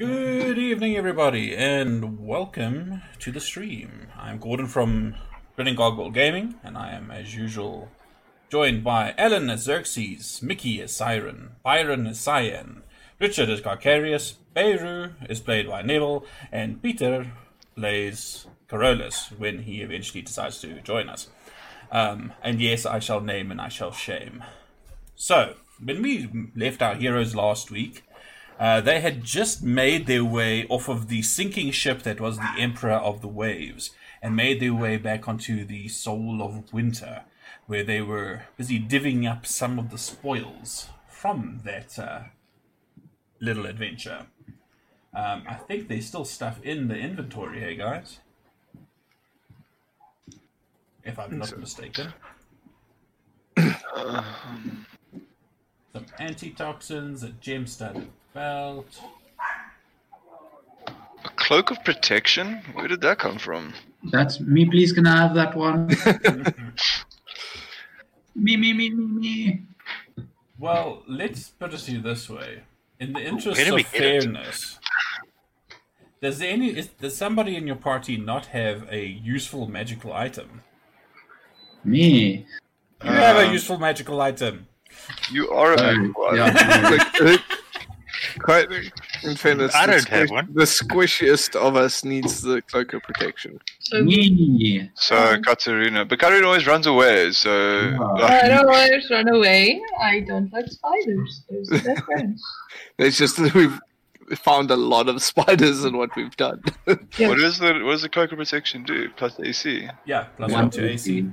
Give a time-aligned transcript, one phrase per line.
[0.00, 4.06] Good evening, everybody, and welcome to the stream.
[4.18, 5.14] I'm Gordon from
[5.54, 7.90] Grinning Gargoyle Gaming, and I am, as usual,
[8.48, 12.82] joined by Alan as Xerxes, Mickey as Siren, Byron as Cyan,
[13.18, 17.30] Richard as Carcarius, Beirut is played by Neville, and Peter
[17.76, 21.28] plays Carolus when he eventually decides to join us.
[21.92, 24.44] Um, and yes, I shall name and I shall shame.
[25.14, 28.04] So, when we left our heroes last week,
[28.60, 32.52] uh, they had just made their way off of the sinking ship that was the
[32.58, 37.22] Emperor of the Waves and made their way back onto the Soul of Winter,
[37.66, 42.24] where they were busy divvying up some of the spoils from that uh,
[43.40, 44.26] little adventure.
[45.14, 48.18] Um, I think there's still stuff in the inventory here, guys.
[51.02, 52.12] If I'm not mistaken.
[53.56, 54.76] Some
[56.20, 57.66] antitoxins, a gem
[58.34, 59.00] belt.
[61.24, 62.62] A cloak of protection?
[62.72, 63.74] Where did that come from?
[64.10, 64.64] That's me.
[64.64, 65.88] Please, can I have that one?
[68.34, 69.62] me, me, me, me, me.
[70.58, 72.62] Well, let's put it to you this way.
[72.98, 74.78] In the interest Where do we of fairness,
[76.20, 80.60] does any is, does somebody in your party not have a useful magical item?
[81.82, 82.44] Me.
[83.02, 84.66] You have a Um, useful magical item.
[85.32, 87.36] You are a Oh, magpie.
[88.48, 88.54] yeah.
[88.54, 90.48] Like, quite in fairness, I the don't have one.
[90.52, 93.60] The squishiest of us needs the cloak of protection.
[93.80, 94.90] So Me.
[94.94, 97.32] So Um, Katarina, but Katarina always runs away.
[97.32, 97.50] So
[97.90, 97.98] Yeah.
[97.98, 99.80] like, I don't always run away.
[100.00, 101.42] I don't like spiders.
[101.50, 102.42] Those are best friends.
[102.98, 103.78] It's just that we've
[104.36, 106.62] found a lot of spiders in what we've done.
[106.84, 109.08] what does the what does the cloak of protection do?
[109.16, 109.88] Plus AC.
[110.06, 111.26] Yeah, plus One one to AC.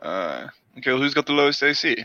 [0.00, 2.04] Uh, okay, well, who's got the lowest AC?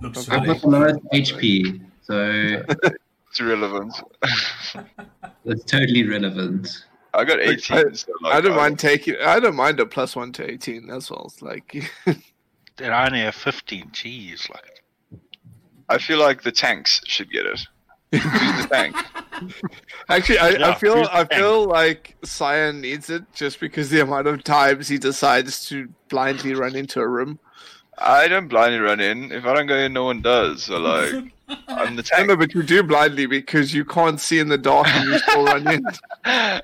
[0.00, 2.62] Looks I've got the lowest HP, so
[3.30, 3.94] It's irrelevant.
[5.44, 6.84] that's totally relevant.
[7.12, 7.94] I got Like, 18.
[7.94, 9.16] so, like, I don't mind taking.
[9.24, 11.24] I don't mind a plus one to eighteen as well.
[11.26, 11.90] It's like
[12.76, 13.90] Then I only have 15.
[13.90, 14.84] Jeez, like
[15.88, 17.60] I feel like the tanks should get it.
[18.12, 18.96] Who's the tank?
[20.08, 24.26] actually, I, I feel I the feel like Cyan needs it just because the amount
[24.28, 27.38] of times he decides to blindly run into a room.
[27.98, 29.32] I don't blindly run in.
[29.32, 30.64] If I don't go in, no one does.
[30.64, 31.32] So like,
[31.68, 32.28] I'm the I tank.
[32.28, 35.44] know, but you do blindly because you can't see in the dark and you still
[35.44, 35.84] run in.
[36.24, 36.60] uh,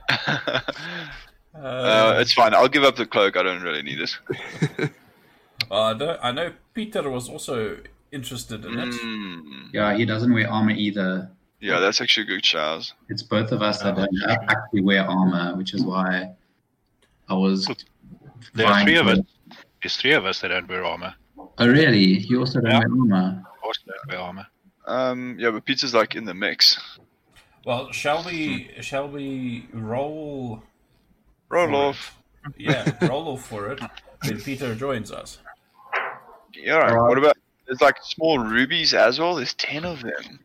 [2.19, 2.55] it's fine.
[2.55, 3.37] I'll give up the cloak.
[3.37, 4.91] I don't really need it.
[5.71, 7.79] Uh, I know, I know Peter was also
[8.11, 8.91] interested in it.
[8.91, 9.69] Mm.
[9.73, 11.31] Yeah, he doesn't wear armor either.
[11.61, 12.93] Yeah, that's actually a good shout.
[13.09, 14.31] It's both of us that don't sure.
[14.51, 16.35] actually wear armor, which is why
[17.29, 17.71] I was.
[18.55, 19.21] there are three of us.
[19.81, 21.15] There's three of us that don't wear armor.
[21.59, 22.19] Oh, really?
[22.19, 22.79] You also don't Yeah.
[22.79, 23.43] wear armor?
[23.55, 24.47] Of course, don't wear armor.
[24.87, 26.81] Um, yeah, but Peter's like in the mix.
[27.65, 28.71] Well, shall we?
[28.81, 30.63] Shall we roll?
[31.49, 32.19] Roll off.
[32.47, 32.53] it?
[32.59, 33.81] Yeah, roll off for it.
[34.23, 35.39] Then Peter joins us.
[36.55, 36.91] Yeah, all right.
[36.93, 37.09] Alright.
[37.09, 37.37] What about?
[37.67, 39.37] There's like small rubies as well.
[39.37, 40.41] There's ten of them,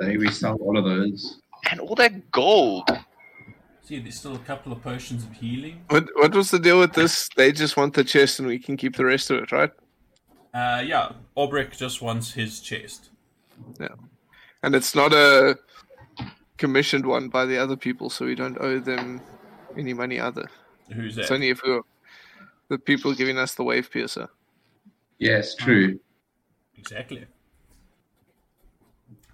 [0.00, 1.40] I think we sell all of those.
[1.70, 2.88] and all that gold.
[3.82, 5.82] See, there's still a couple of potions of healing.
[5.88, 7.28] What what was the deal with this?
[7.36, 9.70] They just want the chest and we can keep the rest of it, right?
[10.54, 13.10] Uh, yeah, Obrick just wants his chest.
[13.80, 13.88] Yeah.
[14.62, 15.58] And it's not a
[16.58, 19.20] commissioned one by the other people, so we don't owe them
[19.76, 20.48] any money either.
[20.92, 21.22] Who's that?
[21.22, 21.82] It's only if we're
[22.68, 24.28] the people giving us the wave piercer.
[25.18, 25.98] Yes, true.
[26.78, 27.26] Exactly.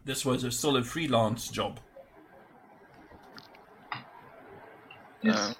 [0.05, 1.79] This was a, still a freelance job.
[5.23, 5.55] Yes.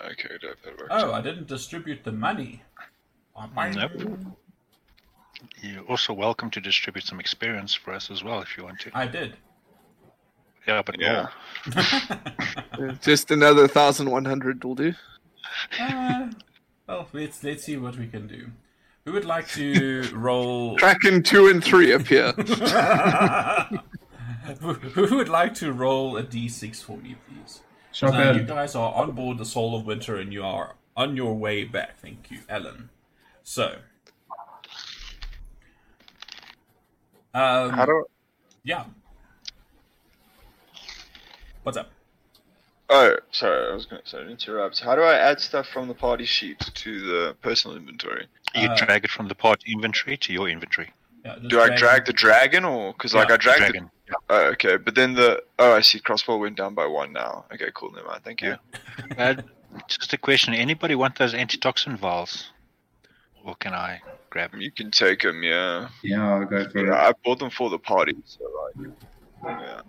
[0.00, 0.88] Uh, okay, that, that works.
[0.90, 2.62] Oh, I didn't distribute the money.
[3.54, 3.92] Nope.
[5.62, 8.90] You're also welcome to distribute some experience for us as well if you want to.
[8.94, 9.36] I did.
[10.66, 11.28] Yeah, but Yeah.
[13.00, 14.92] Just another thousand one hundred will do.
[15.80, 16.28] Uh,
[16.86, 18.50] well, let's let's see what we can do.
[19.04, 20.76] Who would like to roll?
[20.76, 22.32] Kraken two and three appear.
[24.60, 27.60] who, who would like to roll a d6 for me, please?
[27.92, 31.16] So now, you guys are on board the Soul of Winter and you are on
[31.16, 31.98] your way back.
[31.98, 32.90] Thank you, Alan.
[33.42, 33.76] So,
[37.34, 38.04] um, How do?
[38.64, 38.84] yeah.
[41.62, 41.90] What's up?
[42.90, 43.70] Oh, sorry.
[43.70, 44.80] I was going to sorry, to interrupt.
[44.80, 48.26] How do I add stuff from the party sheet to the personal inventory?
[48.54, 50.92] you Uh, drag it from the party inventory to your inventory.
[51.24, 53.90] Yeah, just Do I drag the dragon or because like Yeah, I dragged the Dragon.
[54.30, 56.00] Oh, okay, but then the oh, I see.
[56.00, 57.44] Crossbow went down by one now.
[57.52, 57.92] Okay, cool.
[57.92, 58.22] Never mind.
[58.24, 58.56] Thank you.
[59.18, 59.34] Uh,
[59.88, 60.54] just a question.
[60.54, 62.50] Anybody want those antitoxin vials?
[63.48, 63.98] Or can I
[64.28, 64.60] grab them?
[64.60, 65.42] You can take them.
[65.42, 65.88] Yeah.
[66.02, 66.92] Yeah, I'll go for yeah.
[66.92, 67.08] it.
[67.08, 68.14] I bought them for the party.
[68.26, 68.44] So
[68.76, 68.92] like,
[69.42, 69.80] Yeah.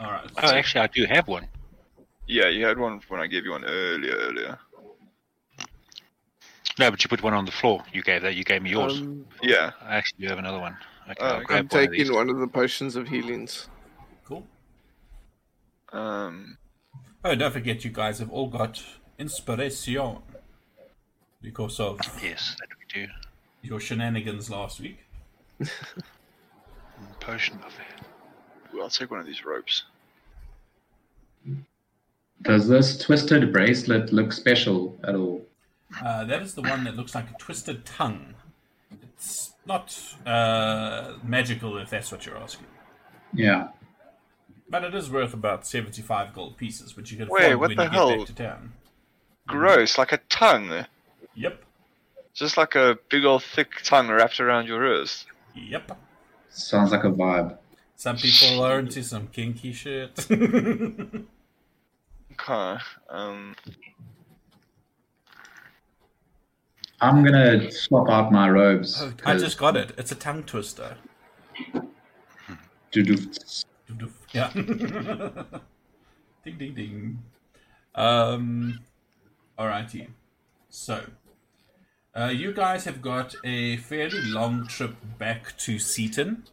[0.00, 0.30] All right.
[0.42, 1.46] Oh, actually, I do have one.
[2.26, 4.14] Yeah, you had one when I gave you one earlier.
[4.14, 4.58] Earlier.
[6.78, 7.84] No, but you put one on the floor.
[7.92, 8.34] You gave that.
[8.34, 9.00] You gave me yours.
[9.00, 9.72] Um, Yeah.
[9.82, 10.78] I actually do have another one.
[11.10, 11.44] Okay, I'll okay.
[11.44, 11.98] grab I'm one of these.
[11.98, 13.68] taking one of the potions of healings.
[14.24, 14.46] Cool.
[15.92, 16.56] Um.
[17.22, 18.82] Oh, don't forget, you guys have all got
[19.18, 20.18] inspiration
[21.42, 23.12] because of Yes, that we do.
[23.62, 24.98] your shenanigans last week.
[27.20, 27.74] Potion of
[28.74, 29.84] ooh, I'll take one of these ropes.
[32.42, 35.42] Does this twisted bracelet look special at all?
[36.04, 38.34] Uh, that is the one that looks like a twisted tongue.
[39.02, 39.96] It's not
[40.26, 42.66] uh, magical, if that's what you're asking.
[43.32, 43.68] Yeah.
[44.68, 47.76] But it is worth about 75 gold pieces, which you can Wait, afford what when
[47.76, 48.08] the you hell?
[48.10, 48.72] get back to town.
[49.46, 50.86] Gross, like a tongue.
[51.34, 51.62] Yep.
[52.32, 55.26] Just like a big old thick tongue wrapped around your wrist.
[55.54, 55.96] Yep.
[56.50, 57.58] Sounds like a vibe.
[57.96, 60.26] Some people are into some kinky shit.
[62.34, 62.82] Okay.
[63.10, 63.54] Um.
[67.00, 69.02] I'm gonna swap out my robes.
[69.02, 69.92] Oh, I just got it.
[69.98, 70.96] It's a tongue twister.
[72.90, 73.18] Doo-doo.
[74.32, 74.50] Yeah.
[76.44, 77.22] ding ding ding.
[77.94, 78.80] Um
[79.58, 80.08] alrighty.
[80.68, 81.04] So
[82.16, 86.44] uh, you guys have got a fairly long trip back to Seaton.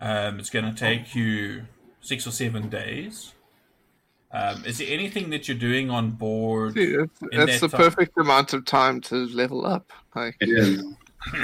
[0.00, 1.62] Um, it's going to take you
[2.00, 3.32] six or seven days.
[4.32, 6.74] Um, is there anything that you're doing on board?
[6.74, 7.84] See, that's, that's that the time.
[7.84, 9.92] perfect amount of time to level up.
[10.14, 10.84] Like, It is.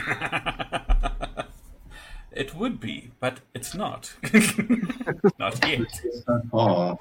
[2.33, 4.15] it would be, but it's not.
[5.39, 6.01] not yet.
[6.53, 6.99] Oh,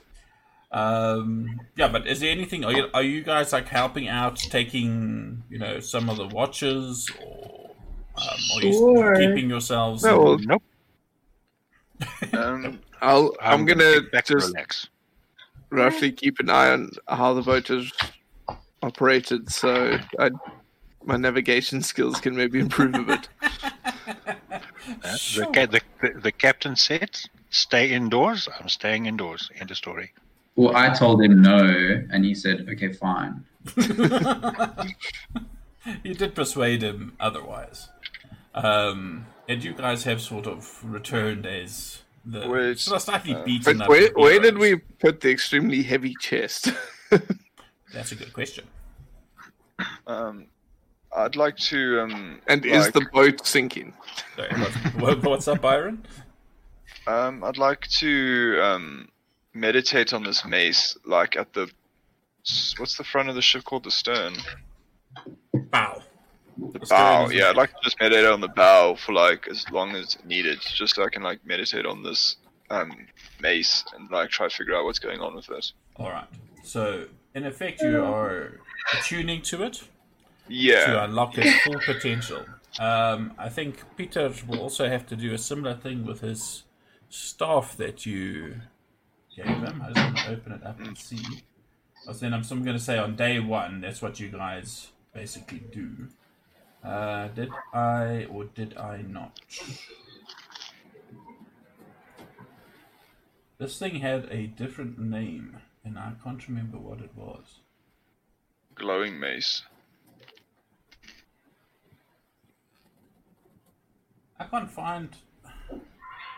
[0.75, 2.65] Um, yeah, but is there anything?
[2.65, 7.09] Are you, are you guys like helping out, taking you know some of the watches,
[7.25, 7.71] or
[8.17, 9.15] um, are you Sure.
[9.15, 10.03] keeping yourselves?
[10.03, 10.63] No, well, Nope.
[12.33, 12.79] Um.
[13.01, 14.87] I'll, I'm, gonna get back just relax.
[15.69, 17.91] roughly keep an eye on how the boat is
[18.83, 20.31] operated, so I,
[21.05, 23.29] my navigation skills can maybe improve a bit.
[25.03, 25.51] Uh, Sure.
[25.51, 25.81] the, the,
[26.13, 27.17] the, the captain said,
[27.49, 29.49] "Stay indoors." I'm staying indoors.
[29.59, 30.13] End of story.
[30.55, 33.43] Well, I told him no, and he said, "Okay, fine."
[36.03, 37.89] you did persuade him otherwise.
[38.53, 43.43] Um, and you guys have sort of returned as the Wait, sort of slightly uh,
[43.43, 43.89] beaten But up.
[43.89, 46.69] where, where did we put the extremely heavy chest?
[47.93, 48.65] That's a good question.
[50.07, 50.47] Um.
[51.15, 52.01] I'd like to.
[52.01, 52.41] Um.
[52.47, 53.93] and is the boat sinking?
[54.35, 56.05] Sorry, what, what- what's up, Byron?
[57.07, 59.09] Um, I'd like to um,
[59.55, 61.71] meditate on this mace, like at the
[62.77, 63.85] what's the front of the ship called?
[63.85, 64.35] The stern.
[65.53, 66.01] Bow.
[66.73, 67.29] The bow.
[67.29, 70.59] Yeah, I'd like to just meditate on the bow for like as long as needed,
[70.61, 72.37] just so I can like meditate on this
[72.69, 72.91] um,
[73.41, 75.71] mace and like try to figure out what's going on with it.
[75.97, 76.27] All right.
[76.63, 78.59] So, in effect, you are
[78.93, 79.83] attuning to it
[80.47, 80.85] Yeah.
[80.85, 82.45] to unlock its full potential.
[82.79, 86.63] Um, I think Peter will also have to do a similar thing with his
[87.09, 88.55] staff that you
[89.35, 89.81] gave him.
[89.83, 91.43] I just want to open it up and see.
[92.05, 94.29] I was then I'm, so I'm going to say on day one, that's what you
[94.29, 96.07] guys basically do.
[96.83, 99.39] Uh, did I or did I not?
[103.57, 107.59] This thing had a different name, and I can't remember what it was.
[108.75, 109.63] Glowing mace.
[114.37, 115.09] I can't find.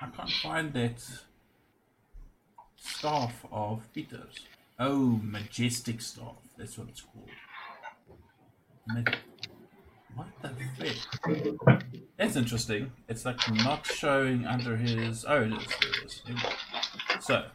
[0.01, 1.03] I can't find that
[2.87, 4.45] staff of Peter's.
[4.79, 6.35] Oh, majestic staff.
[6.57, 7.29] That's what it's called.
[8.87, 9.01] Ma-
[10.15, 11.81] what the?
[12.17, 12.91] That's interesting.
[13.07, 15.25] It's like not showing under his.
[15.27, 16.21] Oh, it is.
[16.27, 17.25] It is.
[17.25, 17.45] So,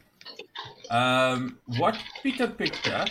[0.91, 3.09] um, what Peter picked up,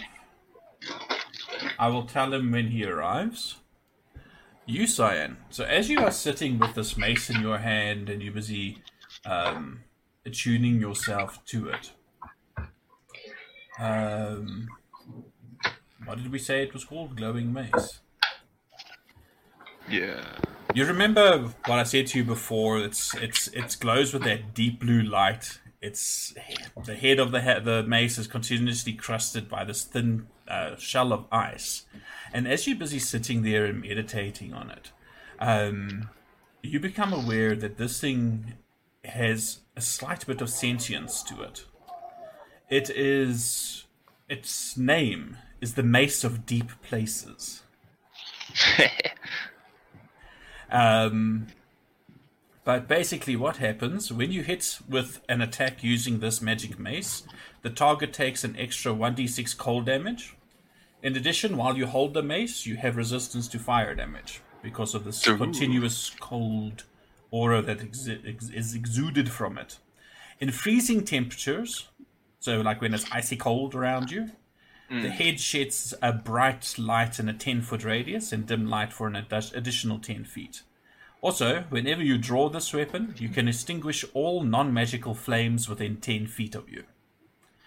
[1.79, 3.57] I will tell him when he arrives.
[4.65, 5.37] You, Cyan.
[5.49, 8.77] So as you are sitting with this mace in your hand and you're busy
[9.25, 9.81] um,
[10.25, 11.91] attuning yourself to it,
[13.79, 14.67] um,
[16.05, 17.15] what did we say it was called?
[17.15, 17.99] Glowing mace.
[19.89, 20.23] Yeah.
[20.73, 22.79] You remember what I said to you before?
[22.79, 25.59] It's it's it glows with that deep blue light.
[25.81, 26.33] It's
[26.85, 31.11] the head of the he- the mace is continuously crusted by this thin uh, shell
[31.11, 31.85] of ice,
[32.31, 34.91] and as you're busy sitting there and meditating on it,
[35.39, 36.09] um,
[36.61, 38.53] you become aware that this thing
[39.03, 41.65] has a slight bit of sentience to it.
[42.71, 43.83] It is
[44.29, 47.61] its name is the Mace of Deep Places.
[50.73, 51.47] Um,
[52.63, 57.23] But basically, what happens when you hit with an attack using this magic mace,
[57.61, 60.35] the target takes an extra 1d6 cold damage.
[61.03, 65.03] In addition, while you hold the mace, you have resistance to fire damage because of
[65.03, 65.37] this Ooh.
[65.37, 66.85] continuous cold
[67.31, 69.79] aura that ex- is exuded from it.
[70.39, 71.89] In freezing temperatures,
[72.41, 74.31] so like when it's icy cold around you,
[74.89, 75.11] the mm.
[75.11, 79.13] head sheds a bright light in a 10 foot radius and dim light for an
[79.13, 80.63] addi- additional 10 feet.
[81.21, 86.27] Also, whenever you draw this weapon, you can extinguish all non magical flames within 10
[86.27, 86.83] feet of you.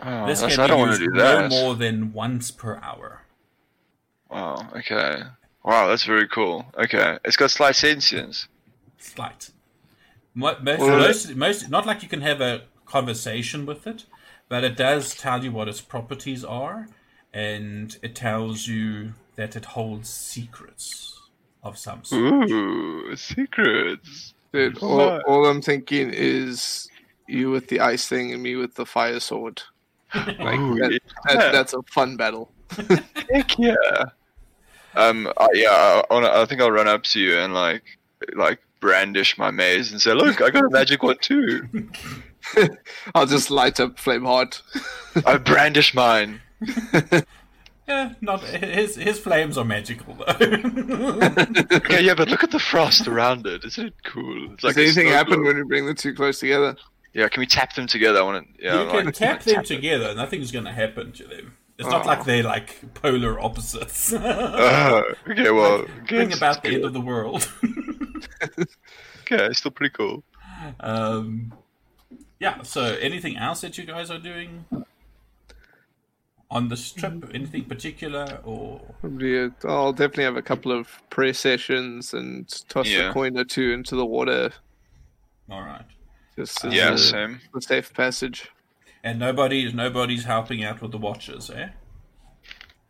[0.01, 3.23] Oh, This can I don't be used do no more than once per hour.
[4.29, 4.69] Wow.
[4.77, 5.23] Okay.
[5.65, 6.67] Wow, that's very cool.
[6.77, 8.49] Okay, it's got slight sentience.
[8.99, 9.51] Slight.
[10.35, 14.05] Most, most, most, not like you can have a conversation with it,
[14.49, 16.89] but it does tell you what its properties are,
[17.33, 21.21] and it tells you that it holds secrets
[21.63, 22.51] of some sort.
[22.51, 24.35] Ooh, secrets.
[24.53, 26.89] Dude, all, all I'm thinking is
[27.27, 29.63] you with the ice thing and me with the fire sword.
[30.15, 31.35] Like Ooh, that, yeah.
[31.35, 32.53] that, that's a fun battle.
[33.31, 33.75] Heck yeah.
[34.95, 35.27] Um.
[35.37, 35.71] I, yeah.
[35.71, 37.83] I, I wanna- I think I'll run up to you and like,
[38.37, 41.67] like brandish my maze and say, "Look, I got a magic one too.
[43.15, 44.63] I'll just light up flame heart.
[45.27, 46.41] I brandish mine."
[47.87, 48.97] Yeah, not his.
[48.97, 50.25] His flames are magical though.
[51.77, 53.65] Okay, yeah, but look at the frost around it.
[53.65, 54.53] Isn't it cool?
[54.55, 55.47] It's Does anything happen globe.
[55.47, 56.77] when we bring the two close together?
[57.13, 58.21] Yeah, can we tap them together?
[58.21, 58.63] I want to.
[58.65, 59.67] Yeah, you can like, tap them it.
[59.67, 60.15] together.
[60.15, 61.57] Nothing's going to happen to them.
[61.79, 62.09] It's not Oh.
[62.09, 64.13] like they're like polar opposites.
[64.13, 67.51] Uh, okay, well, Bring about the it's end of the world.
[69.23, 70.23] Okay, it's still pretty cool.
[70.81, 71.53] um,
[72.45, 72.63] yeah.
[72.63, 74.65] So, anything else that you guys are doing
[76.51, 77.31] on this trip?
[77.35, 82.87] Anything particular, or Probably, uh, I'll definitely have a couple of prayer sessions and toss
[82.89, 83.11] Yeah.
[83.11, 84.51] a coin or two into the water.
[85.51, 85.85] all right?
[86.37, 87.41] Just as Yeah, a, same.
[87.55, 88.49] a safe passage.
[89.03, 91.69] And nobody, nobody's helping out with the watches, eh?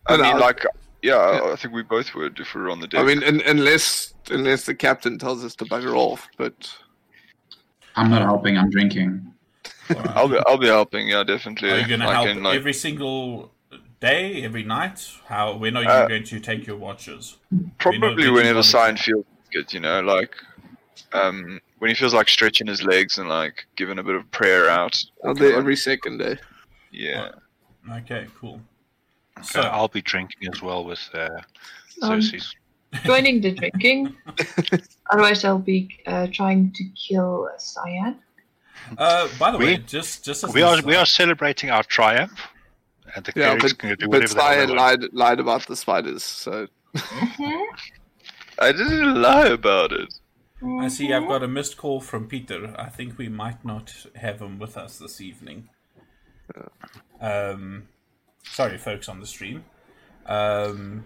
[0.06, 0.64] I No, mean, I- like,
[1.02, 3.00] yeah, I think we both would if we were on the deck.
[3.00, 6.72] I mean, un unless unless the captain tells us to bugger off, but
[7.96, 8.56] I'm not helping.
[8.56, 9.33] I'm drinking.
[9.90, 10.16] All right.
[10.16, 11.08] I'll be, I'll be helping.
[11.08, 11.70] Yeah, definitely.
[11.70, 13.52] Are you going to help in, like, every single
[14.00, 15.06] day, every night?
[15.26, 15.56] How?
[15.56, 17.36] When are you Uh, going to take your watches?
[17.78, 20.34] probably you whenever want Sign feels good, you know, like,
[21.12, 24.68] um, when he feels like stretching his legs and like giving a bit of prayer
[24.68, 25.02] out.
[25.24, 26.38] I'll do every second day.
[26.90, 27.30] Yeah.
[27.90, 28.60] Okay, cool.
[29.42, 31.28] So So, I'll be drinking as well with uh,
[32.02, 32.20] Um,
[33.04, 34.16] Joining the drinking.
[35.10, 38.16] Otherwise, I'll be uh, trying to kill Cyan.
[38.98, 41.82] Uh, by the We- way, just just as We are aside- we are celebrating our
[41.84, 42.38] triumph,
[43.14, 44.70] and the Yeah, clerics but, can do but whatever they want.
[45.02, 46.66] lied lied about the spiders, so
[48.58, 50.14] I didn't lie about it.
[50.80, 52.74] I see I've got a missed call from Peter.
[52.78, 55.68] I think we might not have him with us this evening.
[57.20, 57.88] Um,
[58.44, 59.64] sorry, folks on the stream.
[60.24, 61.04] Um,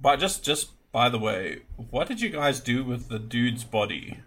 [0.00, 4.20] but just, just by the way, what did you guys do with the dude's body?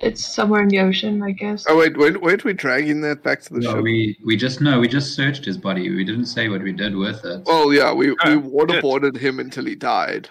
[0.00, 1.64] It's somewhere in the ocean, I guess.
[1.68, 3.82] oh wait, wait, weren't we dragging that back to the No, ship?
[3.82, 5.90] we we just no, we just searched his body.
[5.90, 7.42] We didn't say what we did with it.
[7.46, 10.28] Well, yeah, we, we Uh, waterboarded him until he died.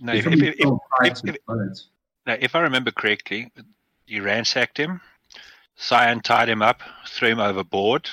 [0.00, 1.36] No, if, if, if, if- if-
[2.26, 3.50] now, if I remember correctly,
[4.06, 5.00] you ransacked him.
[5.76, 8.08] Cyan tied him up, threw him overboard,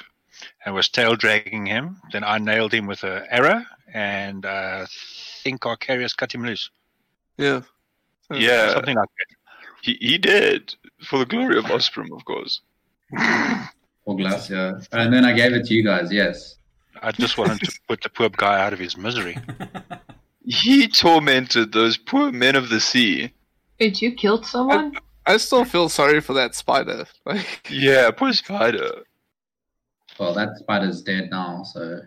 [0.65, 1.97] and was tail dragging him.
[2.11, 4.85] Then I nailed him with an arrow, and uh,
[5.41, 6.69] think Carcarius cut him loose.
[7.37, 7.61] Yeah.
[8.31, 9.25] Yeah, Something like that.
[9.81, 10.75] he, he did.
[11.05, 12.61] For the glory of Ostrom, of course.
[14.05, 14.79] Or glass, yeah.
[14.91, 16.11] And then I gave it to you guys.
[16.11, 16.55] Yes.
[17.01, 19.37] I just wanted to put the poor guy out of his misery.
[20.45, 23.31] He tormented those poor men of the sea.
[23.79, 24.97] Wait, you killed someone?
[25.25, 27.05] I still feel sorry for that spider.
[27.25, 28.91] Like, Yeah, poor spider.
[30.19, 32.01] Well, that spider's dead now, so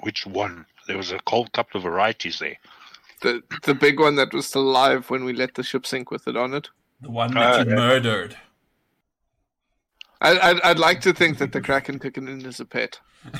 [0.00, 0.64] Which one?
[0.86, 2.56] There was a whole couple of varieties there.
[3.20, 6.26] the the big one that was still alive when we let the ship sink with
[6.26, 6.70] it on it.
[7.02, 7.76] The one that Uh, you yeah.
[7.76, 8.36] murdered.
[10.20, 13.00] I, I'd, I'd like to think that the kraken took it in as a pet.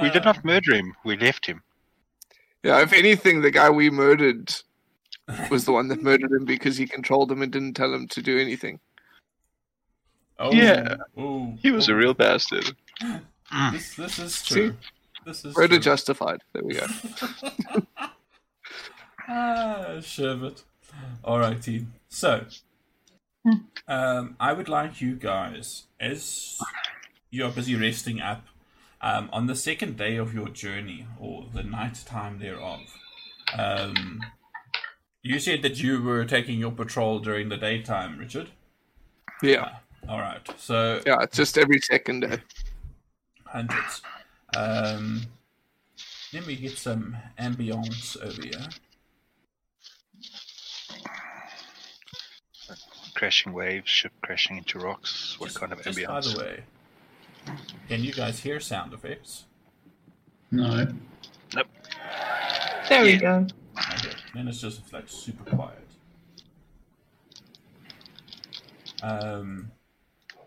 [0.00, 0.94] we did Uh, not murder him.
[1.04, 1.62] We left him.
[2.62, 4.54] Yeah, if anything, the guy we murdered
[5.50, 8.22] was the one that murdered him because he controlled him and didn't tell him to
[8.22, 8.78] do anything.
[10.38, 10.96] Oh, Yeah.
[11.16, 11.92] oh, He was oh.
[11.94, 12.74] a real bastard.
[13.72, 14.76] This, this is true.
[15.24, 15.78] This is Murder true.
[15.78, 16.42] justified.
[16.52, 16.86] There we go.
[19.28, 20.64] ah, Sherbet.
[21.24, 21.92] All right, team.
[22.08, 22.46] So,
[23.86, 26.58] um, I would like you guys, as
[27.30, 28.46] you're busy resting up,
[29.00, 32.80] um, on the second day of your journey, or the night time thereof,
[33.56, 34.20] um,
[35.22, 38.48] You said that you were taking your patrol during the daytime, Richard.
[39.42, 39.78] Yeah,
[40.08, 40.40] All right.
[40.58, 42.38] So yeah, it's just every second day.
[43.44, 44.00] hundreds.
[44.56, 45.22] Um,
[46.32, 48.68] let me get some ambience over here.
[53.18, 55.34] Crashing waves, ship crashing into rocks.
[55.40, 56.06] What Just- kind of just ambience?
[56.06, 56.62] By the way,
[57.88, 59.46] can you guys hear sound effects?
[60.52, 60.86] No.
[61.52, 61.66] Nope.
[62.88, 63.44] There we go.
[63.76, 64.12] Okay.
[64.34, 65.84] Then it's just like super quiet.
[69.02, 69.72] Um,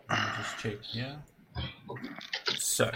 [0.10, 1.18] let me just check here.
[2.58, 2.90] So,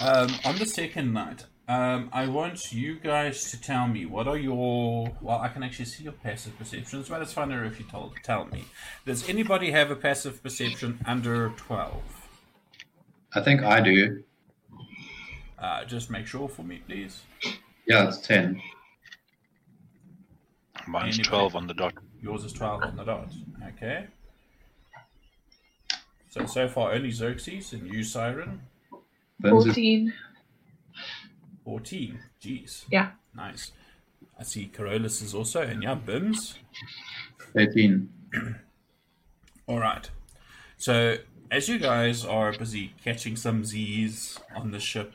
[0.00, 4.36] um, on the second night, um, I want you guys to tell me what are
[4.36, 5.16] your.
[5.20, 8.46] Well, I can actually see your passive perceptions, but it's funner if you told, tell
[8.46, 8.64] me.
[9.06, 11.94] Does anybody have a passive perception under 12?
[13.36, 14.24] I think I do.
[15.60, 17.20] Uh, just make sure for me, please.
[17.86, 18.60] Yeah, it's 10.
[20.88, 21.28] Mine's Anybody?
[21.28, 21.94] 12 on the dot.
[22.20, 23.32] Yours is 12 on the dot.
[23.76, 24.08] Okay.
[26.30, 28.60] So, so far only Xerxes and you, Siren.
[29.38, 30.12] Burns 14.
[31.70, 32.18] 14.
[32.42, 32.84] Jeez.
[32.90, 33.10] Yeah.
[33.32, 33.70] Nice.
[34.36, 36.56] I see Carolus is also, and yeah, Bims.
[37.54, 38.08] 13.
[39.68, 40.10] Alright.
[40.76, 45.14] So, as you guys are busy catching some Z's on the ship,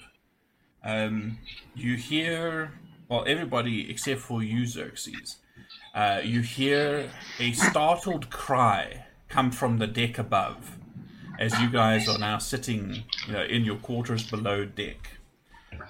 [0.81, 1.39] um,
[1.75, 2.71] you hear,
[3.09, 5.39] well, everybody except for you, Xerxes,
[5.93, 10.77] uh, you hear a startled cry come from the deck above
[11.37, 15.15] as you guys are now sitting you know, in your quarters below deck.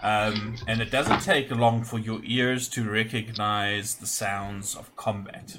[0.01, 5.57] Um, and it doesn't take long for your ears to recognize the sounds of combat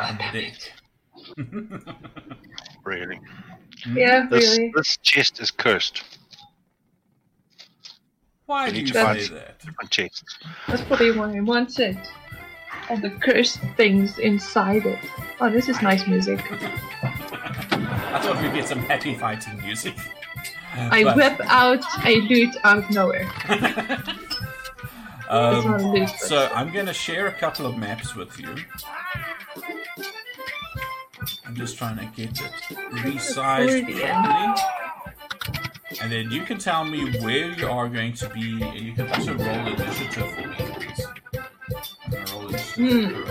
[0.00, 0.72] on the deck.
[2.84, 3.18] Really?
[3.94, 4.72] Yeah, This, really.
[4.76, 6.02] this chest is cursed.
[8.44, 9.58] Why You do you to say find- that?
[9.60, 10.22] Different.
[10.68, 11.96] That's probably why I want it.
[12.90, 14.98] All the cursed things inside it.
[15.40, 16.40] Oh, this is nice music.
[16.52, 19.94] I thought we'd get some happy fighting music.
[20.76, 23.30] I But, whip out a loot out of nowhere.
[25.28, 26.08] um, it's not a loot.
[26.08, 28.54] but- So I'm going to share a couple of maps with you.
[31.46, 32.50] I'm just trying to get it
[32.92, 34.62] resized properly.
[36.00, 39.08] And then you can tell me where you are going to be, and you can
[39.12, 40.54] also roll initiative for me.
[40.74, 41.06] please.
[42.32, 43.24] Roll initiative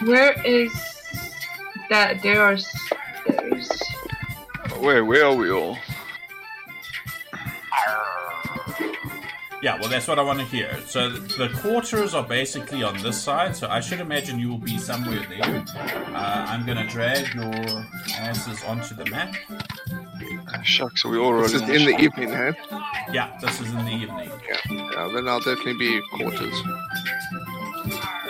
[0.00, 0.06] Hmm.
[0.06, 0.72] Where is
[1.90, 2.22] that?
[2.22, 2.52] There are.
[2.54, 2.90] s-
[3.26, 3.70] There's.
[4.80, 5.76] Where where are we all?
[9.62, 10.78] Yeah, well, that's what I want to hear.
[10.86, 14.78] So the quarters are basically on this side, so I should imagine you will be
[14.78, 15.64] somewhere there.
[16.14, 17.52] Uh, I'm going to drag your
[18.18, 19.34] asses onto the map.
[20.62, 22.52] Shucks, are we all This is in the evening, huh?
[23.12, 24.30] Yeah, this is in the evening.
[24.68, 26.62] Yeah, then I'll definitely be quarters.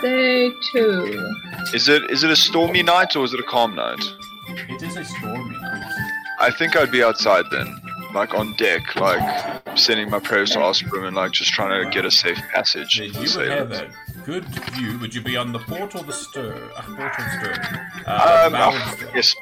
[0.01, 1.33] Day two.
[1.75, 4.03] Is it is it a stormy night or is it a calm night?
[4.49, 5.96] It is a stormy night.
[6.39, 7.81] I think I'd be outside then,
[8.15, 12.05] like on deck, like sending my prayers to Osprey and like just trying to get
[12.05, 12.99] a safe passage.
[12.99, 13.91] Then you would have a
[14.25, 14.45] good
[14.75, 14.99] view.
[14.99, 16.71] Would you be on the port or the stir?
[16.77, 17.81] Uh, port or stern?
[18.07, 19.11] Uh, Um, oh, stern.
[19.15, 19.35] yes.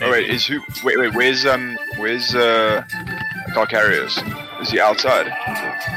[0.00, 0.60] Oh wait, is who?
[0.84, 1.14] Wait, wait.
[1.14, 1.76] Where's um?
[1.96, 2.82] Where's uh?
[3.50, 4.18] Carcarius?
[4.60, 5.26] Is he outside?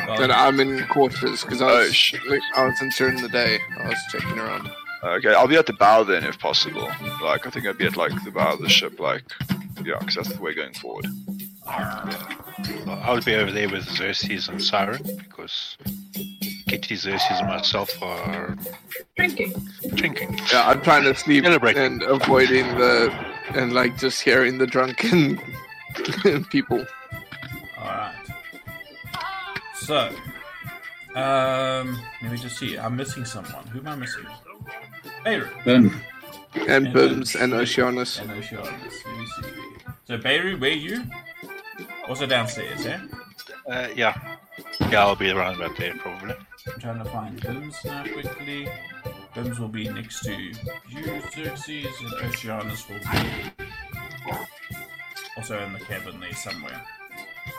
[0.08, 2.16] Well, Then I'm in quarters because I Oh, was sh-
[2.56, 3.60] I wasn't during the day.
[3.80, 4.70] I was checking around.
[5.04, 6.88] Okay, I'll be at the bow then, if possible.
[7.24, 9.24] Like, I think I'd be at like the bow of the ship, like,
[9.84, 11.08] yeah, because that's the way going forward.
[11.68, 15.78] I'll be over there with Xerxes and Siren because
[16.68, 18.56] Kitty, Xerxes, and myself are
[19.18, 19.54] Drinking.
[19.96, 20.40] drinking.
[20.52, 23.12] Yeah, I'm trying to sleep and avoiding the
[23.56, 25.40] and like just hearing the drunken
[26.52, 26.86] people.
[27.78, 28.14] All right.
[29.76, 30.10] So,
[31.16, 32.78] um, let me just see.
[32.78, 33.66] I'm missing someone.
[33.68, 34.26] Who am I missing?
[35.24, 35.94] Beirut Burns.
[36.54, 38.20] And And Bims then- and Oceanus.
[38.20, 39.06] and Oceanus.
[39.06, 39.50] Let me see.
[40.08, 41.06] So, Beirut, where you?
[42.08, 43.02] Also downstairs, yeah?
[43.70, 44.18] Uh, yeah.
[44.90, 46.36] Yeah, I'll be around about there probably.
[46.68, 48.68] I'm trying to find Bims now quickly.
[49.34, 50.54] Bims will be next to you,
[51.34, 53.52] Xerxes, and Oceanus will be
[55.38, 56.82] also in the cabin there somewhere.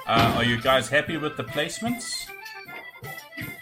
[0.07, 2.29] Uh, are you guys happy with the placements?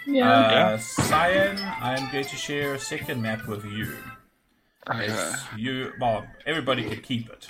[0.06, 0.30] Yeah.
[0.30, 3.94] Uh, Cyan, I am going to share a second map with you.
[4.88, 5.06] Okay.
[5.06, 7.46] As you, well, everybody can keep it.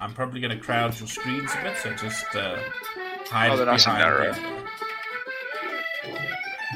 [0.00, 2.58] I'm probably going to crowd your screens a bit, so just uh,
[3.26, 4.58] hide Oh, it nice and behind narrow.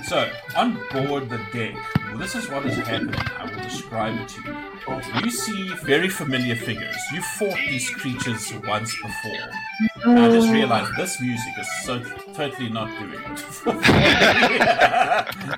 [0.05, 1.75] So, on board the deck,
[2.07, 3.15] well, this is what is happening.
[3.39, 4.57] I will describe it to you.
[4.89, 6.97] You see very familiar figures.
[7.13, 9.51] You fought these creatures once before.
[10.05, 12.01] And I just realized this music is so
[12.35, 13.45] totally not doing it.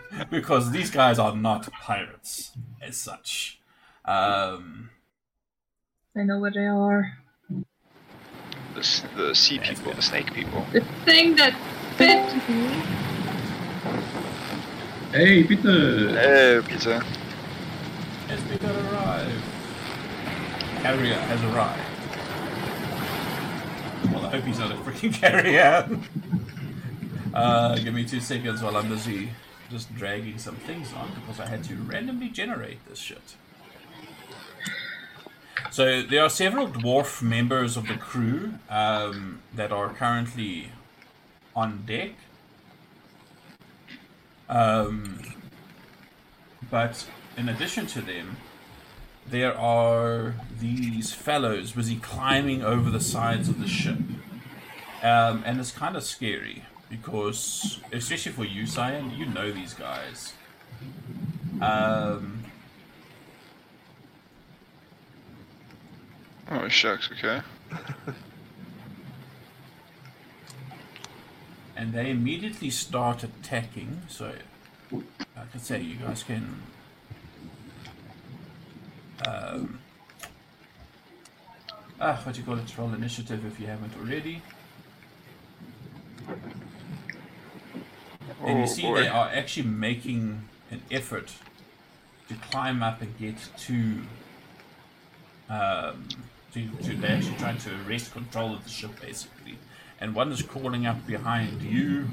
[0.30, 3.60] because these guys are not pirates as such.
[4.06, 4.88] Um,
[6.16, 7.18] I know what they are.
[8.74, 10.64] The, the sea people, the snake people.
[10.72, 11.54] The thing that
[11.98, 12.68] bit me.
[15.12, 16.18] Hey, Peter.
[16.18, 17.02] Hey, Peter.
[18.28, 19.44] Has Peter arrived?
[20.82, 21.82] Carrier has arrived.
[24.12, 25.88] Well, I hope he's not a freaking carrier.
[27.34, 29.30] uh, give me two seconds while I'm busy
[29.70, 33.36] just dragging some things on because I had to randomly generate this shit.
[35.70, 40.72] So there are several dwarf members of the crew um, that are currently
[41.54, 42.12] on deck.
[44.48, 45.20] Um,
[46.70, 47.06] but
[47.38, 48.36] in addition to them,
[49.26, 53.98] there are these fellows busy climbing over the sides of the ship.
[55.02, 60.32] Um, and it's kind of scary because, especially for you, Cyan, you know these guys.
[61.60, 62.34] Um,
[66.50, 67.42] Oh, shucks, okay.
[71.76, 74.00] and they immediately start attacking.
[74.08, 74.32] So,
[74.90, 75.02] like
[75.54, 76.62] I say, you guys can.
[79.26, 79.80] Um,
[82.00, 82.78] ah, what do you call it?
[82.78, 84.42] Roll initiative if you haven't already.
[88.44, 89.00] And you Oh, see, boy.
[89.02, 91.32] they are actually making an effort
[92.28, 94.02] to climb up and get to.
[95.48, 96.08] Um,
[96.52, 99.58] to, to they're actually trying to arrest control of the ship, basically.
[100.00, 102.06] And one is crawling up behind you,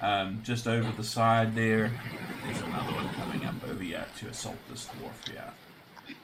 [0.00, 1.92] um, just over the side there.
[2.44, 5.52] There's another one coming up over here to assault this dwarf here.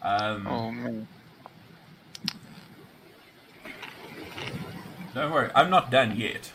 [0.03, 1.09] Um, Oh, man.
[5.15, 6.53] Don't worry, I'm not done yet.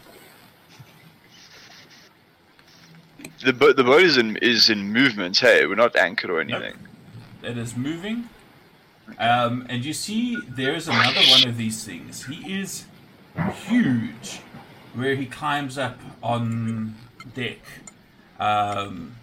[3.43, 5.37] The boat, the boat is in is in movement.
[5.37, 6.75] Hey, we're not anchored or anything.
[7.41, 8.29] It is moving.
[9.19, 12.25] Um, and you see, there's another one of these things.
[12.25, 12.85] He is
[13.67, 14.39] huge,
[14.93, 16.95] where he climbs up on
[17.35, 17.59] deck,
[18.39, 19.17] um,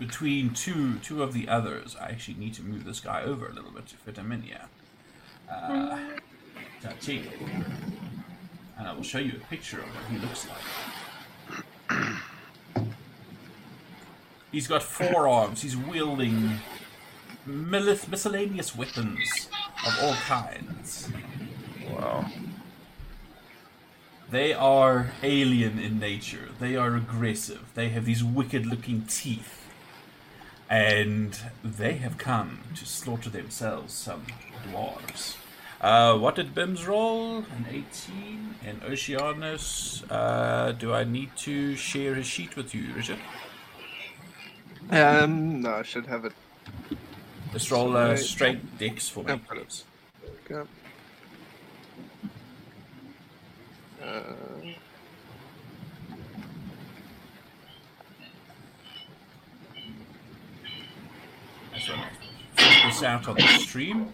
[0.00, 1.94] between two two of the others.
[2.00, 4.42] I actually need to move this guy over a little bit to fit him in
[4.42, 4.62] here.
[5.48, 5.98] Uh,
[8.78, 12.08] and I will show you a picture of what he looks like.
[14.50, 15.62] He's got four arms.
[15.62, 16.58] He's wielding
[17.46, 19.48] miscellaneous weapons
[19.86, 21.08] of all kinds.
[21.92, 22.26] Wow.
[24.30, 26.48] They are alien in nature.
[26.58, 27.70] They are aggressive.
[27.74, 29.59] They have these wicked looking teeth.
[30.70, 34.24] And they have come to slaughter themselves some
[34.68, 35.36] dwarves.
[35.80, 37.38] Uh, what did Bims roll?
[37.38, 38.54] An 18.
[38.64, 43.18] And Oceanus, uh, do I need to share his sheet with you, Richard?
[44.90, 46.32] Um, no, I should have it.
[47.52, 49.84] Just roll uh, straight dicks for me, please.
[50.48, 50.68] Yep.
[54.02, 54.22] Uh,
[61.88, 62.12] Right.
[62.56, 64.12] Check this out on the stream.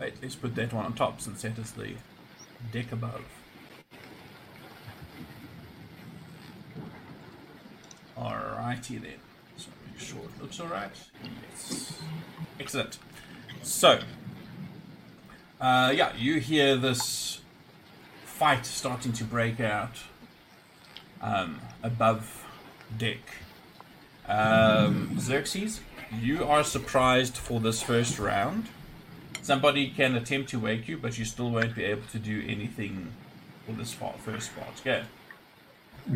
[0.00, 1.92] Wait, let's put that one on top since that is the
[2.72, 3.22] deck above.
[8.16, 9.12] Alrighty then.
[9.56, 10.92] So make sure it looks alright.
[11.52, 11.98] Yes.
[12.58, 12.98] Excellent.
[13.62, 14.00] So,
[15.60, 17.42] uh, yeah, you hear this
[18.24, 19.98] fight starting to break out
[21.20, 22.46] um, above
[22.96, 23.18] deck.
[24.30, 25.80] Um, Xerxes,
[26.20, 28.68] you are surprised for this first round.
[29.42, 33.12] Somebody can attempt to wake you, but you still won't be able to do anything
[33.66, 34.68] for this part, first part.
[34.80, 35.02] Okay.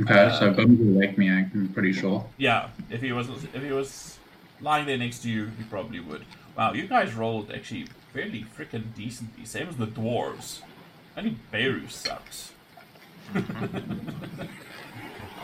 [0.01, 2.25] Okay, so Bims will wake me, I'm pretty sure.
[2.39, 4.19] Yeah, if he was if he was
[4.61, 6.25] lying there next to you, he probably would.
[6.57, 9.45] Wow, you guys rolled actually fairly freaking decently.
[9.45, 10.61] Same as the dwarves.
[11.17, 12.53] Only Beru sucks.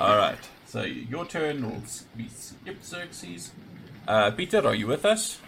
[0.00, 0.38] All right,
[0.70, 1.82] so your turn will
[2.16, 3.50] be skip Xerxes.
[4.06, 5.40] Uh, Peter, are you with us?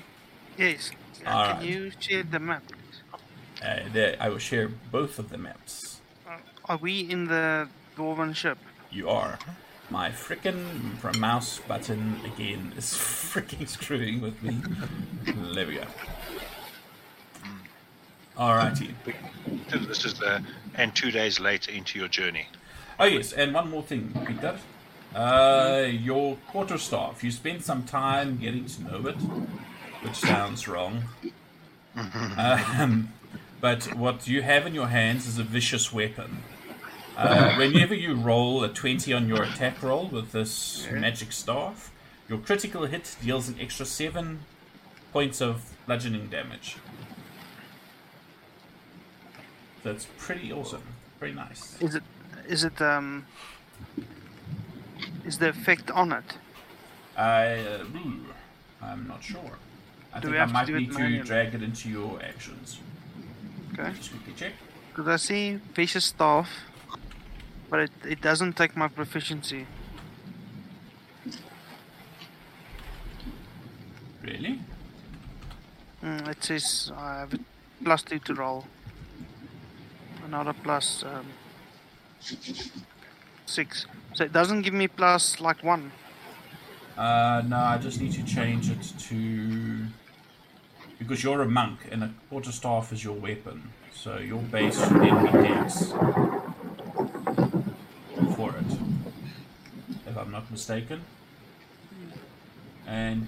[0.58, 0.90] Yes.
[1.24, 1.60] Uh, Alright.
[1.60, 2.64] Can you share the map?
[2.66, 3.20] please?
[3.62, 6.00] Uh, there, I will share both of the maps.
[6.28, 8.58] Uh, are we in the Dwarven ship?
[8.90, 9.38] You are.
[9.90, 12.86] My frickin' m- mouse button again is
[13.32, 14.56] fricking screwing with me.
[15.54, 15.84] There we go.
[18.36, 18.92] Alrighty.
[19.70, 20.42] This is the
[20.74, 22.48] and two days later into your journey.
[22.98, 24.58] Oh yes, and one more thing, Peter.
[25.14, 27.22] Uh, your quarterstaff.
[27.22, 29.16] You spent some time getting to know it,
[30.02, 31.04] which sounds wrong.
[31.94, 33.12] Um,
[33.60, 36.42] but what you have in your hands is a vicious weapon.
[37.16, 41.92] Uh, whenever you roll a 20 on your attack roll with this magic staff,
[42.28, 44.40] your critical hit deals an extra 7
[45.12, 46.76] points of bludgeoning damage.
[49.82, 50.82] That's pretty awesome.
[51.18, 51.80] Pretty nice.
[51.80, 52.02] Is it?
[52.48, 52.80] Is it?
[52.80, 53.26] Um.
[55.24, 56.24] Is the effect on it?
[57.16, 57.84] I, uh,
[58.82, 59.58] I'm not sure.
[60.12, 62.80] I Do think I have to might need to drag it into your actions.
[63.72, 63.92] Okay.
[63.96, 64.52] Just quickly check.
[64.88, 66.50] Because I see vicious staff,
[67.70, 69.66] but it, it doesn't take my proficiency.
[74.22, 74.60] Really?
[76.02, 77.38] Mm, it says I have a
[77.82, 78.66] plus two to roll.
[80.24, 81.26] Another plus um,
[83.46, 83.86] six.
[84.14, 85.92] So it doesn't give me plus like one.
[86.96, 89.86] Uh, no, I just need to change it to
[90.98, 95.26] because you're a monk and a quarterstaff is your weapon, so your base should then
[95.26, 95.92] be dex
[98.36, 98.78] for it,
[100.06, 101.02] if I'm not mistaken.
[102.86, 103.26] And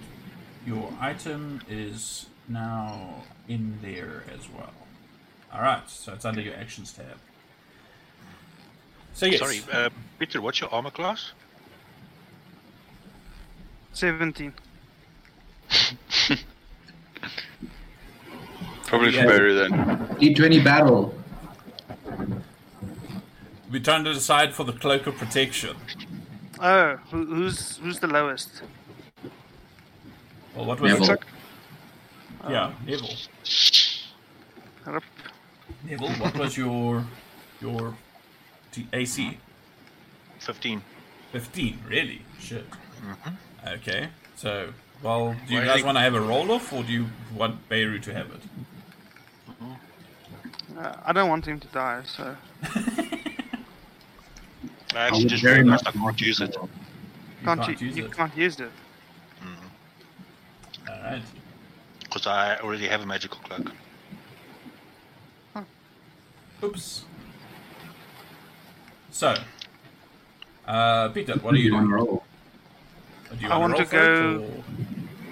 [0.66, 4.74] your item is now in there as well.
[5.52, 7.18] All right, so it's under your actions tab.
[9.14, 11.32] So yes, Sorry, uh, Peter, what's your armor class?
[13.92, 14.52] Seventeen.
[18.86, 19.26] Probably Yeah.
[19.26, 19.70] better then.
[20.20, 21.14] D20 battle.
[23.70, 25.76] we're trying to decide for the cloak of protection.
[26.60, 28.62] Oh, who, who's who's the lowest?
[30.54, 31.14] Well, what was Neville.
[31.14, 31.22] it?
[32.48, 33.16] Yeah, Neville.
[34.84, 35.02] Hup.
[35.84, 37.04] Neville, what was your
[37.60, 37.96] your
[38.74, 39.38] t- AC?
[40.38, 40.82] 15.
[41.32, 42.22] Fifteen, really?
[42.38, 42.64] Shit.
[42.70, 43.68] Mm-hmm.
[43.76, 46.82] Okay, so well, do you Well, guys think- want to have a roll off, or
[46.82, 48.40] do you want Beirut to have it?
[49.50, 50.78] Mm-hmm.
[50.78, 52.76] Uh, I don't want him to die, so I
[54.94, 56.54] actually would just very realized I much- can't use it.
[56.54, 56.68] You
[57.44, 58.12] can't, can't you, use you it.
[58.12, 58.70] can't use it.
[59.42, 60.88] Mm-hmm.
[60.88, 61.22] All right.
[62.00, 63.72] Because I already have a magical cloak.
[66.62, 67.04] Oops.
[69.14, 69.32] So,
[70.66, 71.92] uh, Peter, what are you on doing?
[71.94, 72.24] roll?
[73.30, 74.64] Do you I wanna want to roll for go- or-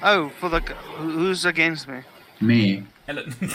[0.04, 2.02] Oh, for the who's against me?
[2.40, 2.84] Me.
[3.06, 3.34] Helen.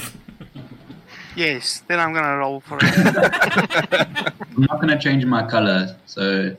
[1.38, 2.84] Yes, then I'm gonna roll for it.
[4.56, 6.56] I'm not going to change my color, so.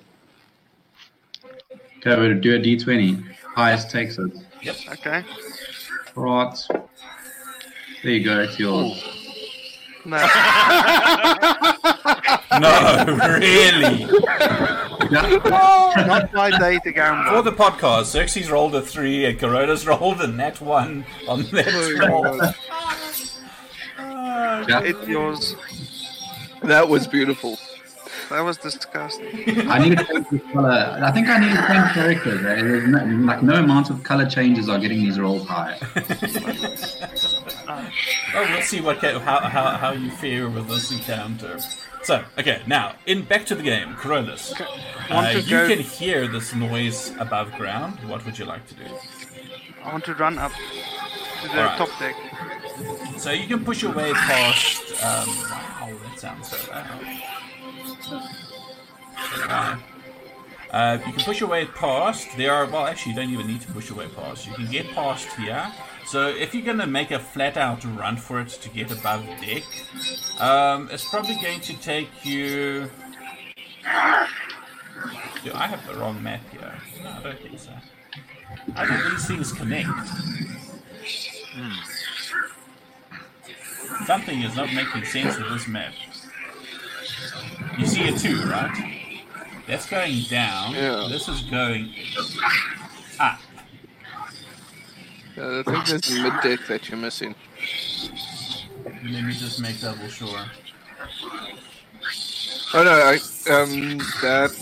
[1.98, 3.24] Okay, we'll do a d20.
[3.56, 4.30] Highest takes it.
[4.62, 4.76] yep.
[4.92, 5.24] okay.
[6.14, 6.56] Right.
[8.04, 9.02] There you go, it's yours.
[10.04, 10.16] No.
[12.60, 13.04] No,
[13.38, 14.04] really.
[15.10, 17.30] Not my day to gamble.
[17.36, 22.08] For the podcast, Xerxes rolled a three and Corona's rolled a nat one on that
[22.08, 22.36] roll.
[24.68, 24.80] Yeah.
[24.82, 25.54] It's yours.
[26.62, 27.58] That was beautiful.
[28.30, 29.68] That was disgusting.
[29.70, 30.98] I need to change the color.
[31.02, 32.40] I think I need to change characters.
[32.44, 32.54] eh?
[32.62, 35.78] There's no, like no amount of color changes are getting these rolls high.
[38.34, 41.58] Oh, let's see what ca- how, how how you fare with this encounter.
[42.08, 44.54] So, okay, now in back to the game, Coronas.
[45.10, 47.98] Want Uh, you go- can hear this noise above ground.
[48.08, 48.86] What would you like to do?
[49.84, 50.52] I want to run up
[51.42, 51.76] to the Alright.
[51.76, 52.16] top deck.
[53.18, 54.80] So you can push your way past.
[55.04, 57.04] Um, wow, that sounds so loud.
[59.44, 59.82] Okay.
[60.70, 62.26] Uh, you can push your way past.
[62.38, 64.46] There are well, actually, you don't even need to push your way past.
[64.46, 65.62] You can get past here.
[66.08, 69.62] So if you're gonna make a flat-out run for it to get above deck,
[70.40, 72.90] um, it's probably going to take you.
[75.44, 76.74] Do I have the wrong map here?
[77.04, 77.72] No, I don't think so.
[78.74, 79.88] How do these things connect?
[84.06, 85.92] Something is not making sense with this map.
[87.76, 89.20] You see it too, right?
[89.66, 90.74] That's going down.
[90.74, 91.08] Yeah.
[91.10, 91.92] This is going.
[95.38, 97.34] Uh, I think there's a mid deck that you're missing.
[98.84, 100.44] Let me just make double sure.
[102.74, 103.14] Oh no, I,
[103.50, 104.52] um, that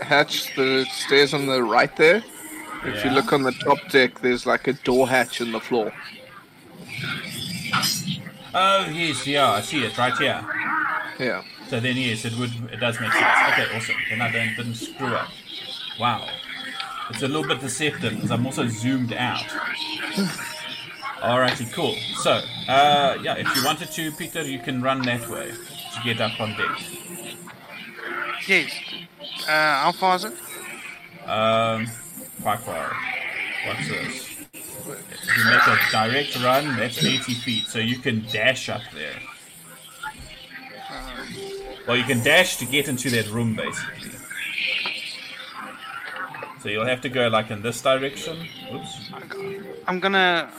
[0.00, 2.22] hatch, the stairs on the right there.
[2.84, 5.92] If you look on the top deck, there's like a door hatch in the floor.
[8.54, 10.44] Oh yes, yeah, I see it right here.
[11.18, 11.42] Yeah.
[11.68, 13.24] So then yes, it would it does make sense.
[13.52, 13.96] Okay, awesome.
[14.10, 15.30] Then I don't didn't screw up.
[15.98, 16.28] Wow.
[17.10, 19.44] It's a little bit deceptive because I'm also zoomed out.
[21.20, 21.94] Alrighty, cool.
[22.16, 26.20] So, uh, yeah, if you wanted to, Peter, you can run that way to get
[26.20, 26.80] up on deck.
[28.46, 28.72] Yes.
[29.42, 30.32] Uh, how far is it?
[31.26, 31.86] Um,
[32.42, 32.96] quite far.
[33.66, 34.46] What's this?
[34.52, 39.18] If you make a direct run, that's 80 feet, so you can dash up there.
[41.86, 44.10] Well, you can dash to get into that room, basically.
[46.64, 48.38] So you'll have to go like in this direction.
[48.72, 49.10] Oops.
[49.86, 50.50] I'm gonna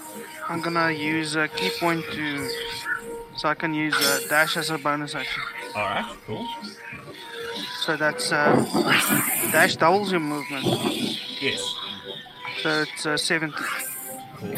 [0.47, 2.47] I'm gonna use a key point to
[3.35, 5.41] so I can use uh, dash as a bonus action.
[5.75, 6.47] All right, cool.
[7.79, 8.53] So that's uh,
[9.51, 10.63] dash doubles your movement.
[11.41, 11.59] Yes,
[12.61, 13.55] So it's uh, 70.
[14.37, 14.57] cool.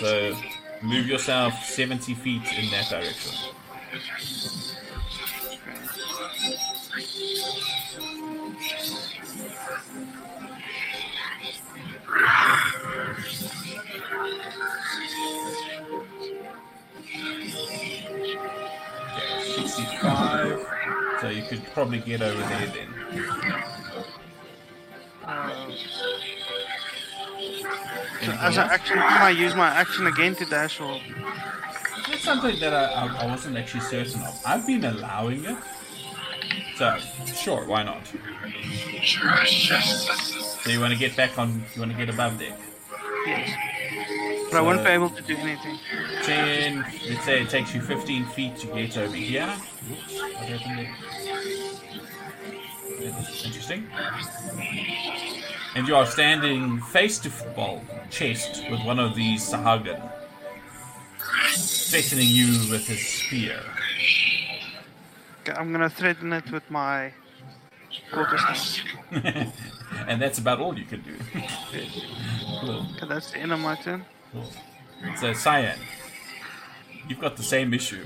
[0.00, 0.36] So
[0.82, 3.32] move yourself 70 feet in that direction.
[20.04, 21.20] Okay, 65.
[21.20, 22.88] So you could probably get over there then.
[25.24, 25.70] Uh,
[28.22, 31.00] so as an action, can I use my action again to dash or?
[32.08, 34.40] That's something that I, I, I wasn't actually certain of.
[34.44, 35.56] I've been allowing it.
[36.76, 38.04] So, sure, why not?
[40.62, 42.58] So you want to get back on, you want to get above deck.
[43.26, 43.50] Yes.
[44.50, 45.78] But I won't So- be able to do anything.
[46.24, 49.52] 10, let's say it takes you 15 feet to get over here.
[49.90, 50.94] Oops, what happened there?
[53.10, 53.86] That's interesting.
[55.74, 60.00] And you are standing face to well, chest with one of these Sahuagin,
[61.90, 63.58] threatening you with his spear.
[65.40, 67.12] Okay, I'm gonna threaten it with my
[68.12, 68.84] quarterstaff.
[70.08, 71.14] and that's about all you can do.
[72.60, 72.86] cool.
[72.96, 74.04] Okay, that's the end of my turn.
[74.32, 74.44] cool.
[75.16, 75.78] So, Cyan,
[77.08, 78.04] you've got the same issue.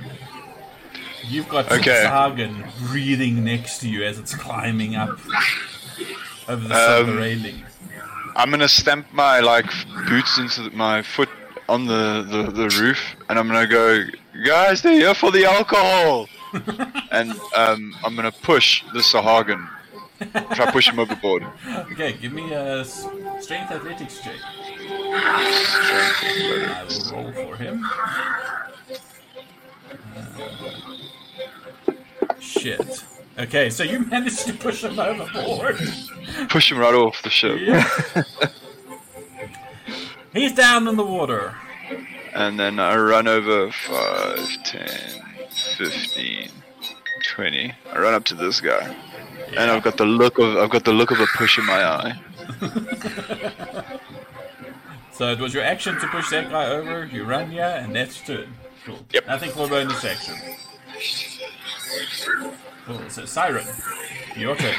[1.25, 2.05] You've got Okay.
[2.07, 5.19] Sahuagin breathing next to you as it's climbing up
[6.49, 7.63] over the Um, silver railing.
[8.37, 9.67] I'm gonna stamp my like
[10.09, 11.29] boots into the, my foot
[11.69, 14.05] on the, the, the roof, and I'm gonna go,
[14.45, 16.29] guys, they're here for the alcohol,
[17.11, 19.67] and um, I'm gonna push the Sahuagin.
[20.19, 21.45] Try to push him overboard.
[21.93, 23.07] Okay, give me a s-
[23.41, 24.37] strength athletics check.
[25.15, 27.85] I will roll for him.
[31.89, 31.95] Uh,
[32.41, 33.05] shit.
[33.39, 35.79] Okay, so you managed to push him overboard.
[36.49, 37.87] Push him right off the ship, Yeah.
[40.33, 41.55] He's down in the water.
[42.35, 44.89] and then I run over 5, 10,
[45.51, 46.51] 15,
[47.35, 47.75] 20.
[47.93, 48.97] I run up to this guy,
[49.49, 51.85] and I've got the look of I've got the look of a push in my
[51.85, 52.21] eye.
[55.17, 58.21] So it was your action to push that guy over, you run yeah, and that's
[58.21, 58.53] turn.
[58.85, 58.99] Cool.
[59.15, 59.27] Yep.
[59.27, 60.35] Nothing for bonus action.
[62.85, 63.01] Cool.
[63.09, 63.67] So Siren,
[64.37, 64.75] your turn.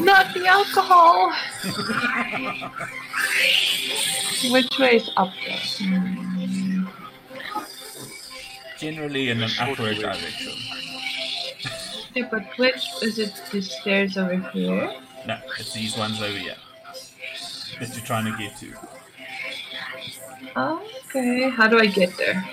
[0.00, 1.32] Not the alcohol.
[4.50, 5.60] Which way is up there?
[8.76, 10.52] Generally in an upward direction.
[12.22, 13.40] But which is it?
[13.52, 14.92] The stairs over here?
[15.26, 16.54] No, it's these ones over here.
[17.80, 18.72] That you're trying to get to.
[20.56, 21.48] Okay.
[21.50, 22.44] How do I get there?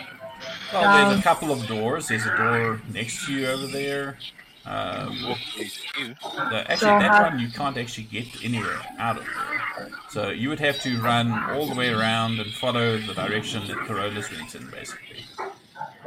[0.74, 2.08] Well, there's Um, a couple of doors.
[2.08, 4.18] There's a door next to you over there.
[4.66, 9.90] Um, the, actually, So that one you can't actually get anywhere out of there.
[10.10, 13.78] So you would have to run all the way around and follow the direction that
[13.88, 15.24] Carolus went in, basically.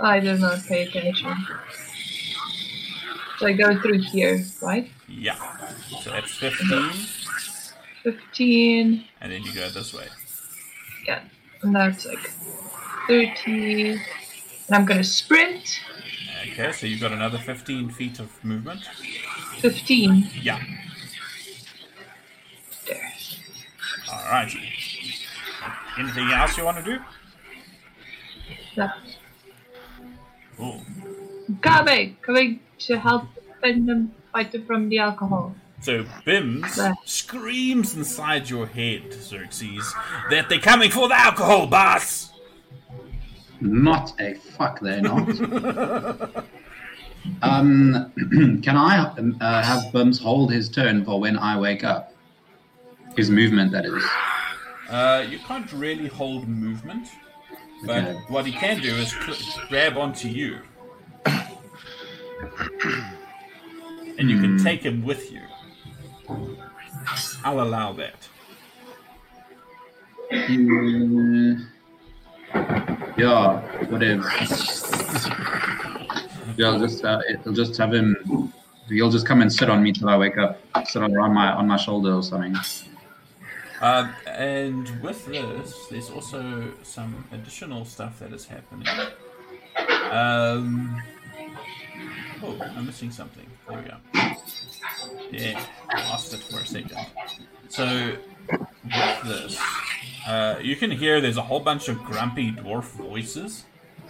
[0.03, 1.37] I did not pay attention.
[3.39, 4.91] So I go through here, right?
[5.07, 5.37] Yeah.
[6.01, 6.91] So that's 15,
[8.03, 9.05] 15.
[9.21, 10.07] and then you go this way.
[11.07, 11.21] Yeah.
[11.63, 12.31] And that's like
[13.07, 13.93] 30.
[13.93, 14.01] And
[14.73, 15.81] I'm gonna sprint.
[16.51, 18.81] Okay, so you've got another 15 feet of movement.
[19.61, 20.31] 15.
[20.43, 20.61] Yeah.
[22.87, 23.13] There.
[24.07, 24.69] Alrighty.
[25.97, 26.99] Anything else you want to do?
[28.75, 28.93] Yeah.
[30.57, 30.83] Cool.
[31.61, 32.17] Coming!
[32.23, 35.55] Coming to help defend them fight them from the alcohol.
[35.81, 36.95] So Bims Yeah.
[37.05, 39.95] screams inside your head, Xerxes,
[40.31, 42.33] that they're coming for the alcohol, boss!
[43.61, 45.29] Not a fuck, they're not.
[47.43, 48.13] um,
[48.63, 52.13] can I um, uh, have Bims hold his turn for when I wake up?
[53.17, 54.05] His movement, that is.
[54.89, 57.09] Uh, you can't really hold movement,
[57.85, 58.19] but Okay.
[58.29, 60.59] what he can do is cl- grab onto you.
[64.19, 64.65] And you can Hmm.
[64.65, 65.41] take him with you.
[67.45, 68.29] I'll allow that.
[70.31, 71.67] Mm,
[73.17, 74.31] yeah, whatever.
[76.57, 78.53] Yeah, I'll just uh, it'll just have him.
[78.89, 80.61] He'll just come and sit on me till I wake up.
[80.87, 82.57] Sit on my on my shoulder or something.
[83.81, 88.89] Um, and with this, there's also some additional stuff that is happening.
[90.11, 91.01] Um,
[92.43, 93.47] Oh, I'm missing something.
[93.69, 93.97] There we go.
[95.31, 95.65] Yeah,
[95.95, 96.97] lost it for a second.
[97.69, 98.17] So,
[98.51, 99.61] with this,
[100.27, 103.65] uh, you can hear there's a whole bunch of grumpy dwarf voices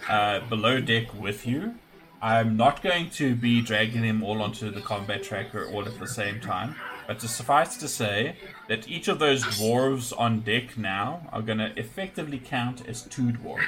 [0.07, 1.75] uh, below deck with you.
[2.21, 6.07] I'm not going to be dragging them all onto the combat tracker all at the
[6.07, 6.75] same time,
[7.07, 8.35] but to suffice to say
[8.67, 13.31] that each of those dwarves on deck now are going to effectively count as two
[13.31, 13.63] dwarves.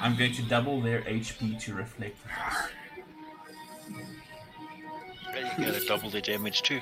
[0.00, 2.70] I'm going to double their HP to reflect this.
[5.58, 6.80] You gotta double the damage too.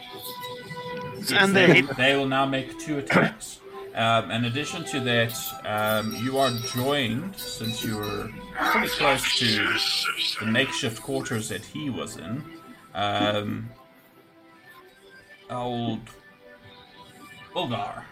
[1.35, 3.61] And they, they will now make two attacks.
[3.95, 5.35] Um, in addition to that,
[5.65, 8.31] um, you are joined, since you were
[8.71, 12.45] pretty close to the makeshift quarters that he was in.
[12.95, 13.69] Um,
[15.51, 16.01] old
[17.57, 18.05] Ulgar.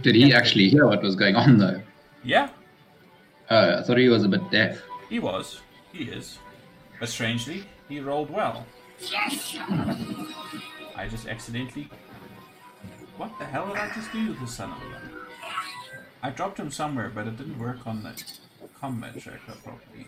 [0.00, 1.80] Did he actually hear what was going on though?
[2.24, 2.48] Yeah,
[3.50, 4.80] Oh, I thought he was a bit deaf.
[5.10, 5.60] he was.
[5.92, 6.38] He is.
[6.98, 8.64] But strangely, he rolled well.
[10.96, 11.88] I just accidentally.
[13.16, 15.10] What the hell did I just do to the son of a gun?
[16.22, 18.22] I dropped him somewhere, but it didn't work on the
[18.78, 20.06] combat tracker properly.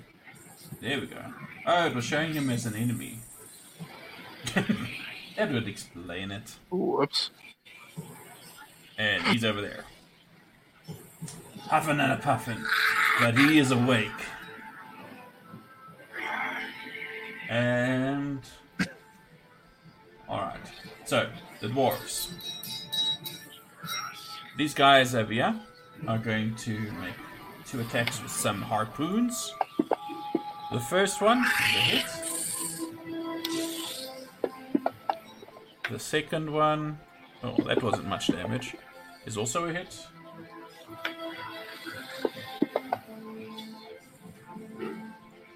[0.81, 1.23] There we go.
[1.67, 3.19] Oh, it was showing him as an enemy.
[5.37, 6.57] that would explain it.
[6.71, 7.31] Whoops.
[8.97, 9.85] And he's over there.
[11.63, 12.65] Huffing and a puffing.
[13.21, 14.11] But he is awake.
[17.49, 18.41] And.
[20.35, 20.59] Alright.
[21.05, 21.31] So,
[21.61, 22.33] the dwarves.
[24.59, 25.55] These guys over here
[26.09, 27.15] are going to make
[27.65, 29.55] two attacks with some harpoons.
[30.73, 32.07] The first one is a hit.
[35.89, 36.99] The second one,
[37.45, 38.75] oh, that wasn't much damage,
[39.27, 39.97] is also a hit.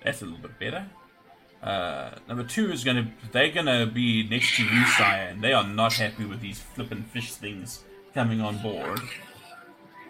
[0.04, 0.86] That's a little bit better.
[1.62, 5.40] Uh, number two is gonna they're gonna be next to you, Cyan.
[5.40, 7.84] They are not happy with these flippin' fish things
[8.14, 9.00] coming on board.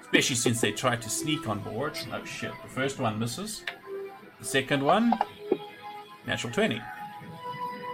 [0.02, 1.98] Especially since they tried to sneak on board.
[2.12, 2.52] Oh shit.
[2.62, 3.64] The first one misses.
[4.38, 5.12] The second one,
[6.26, 6.80] natural 20.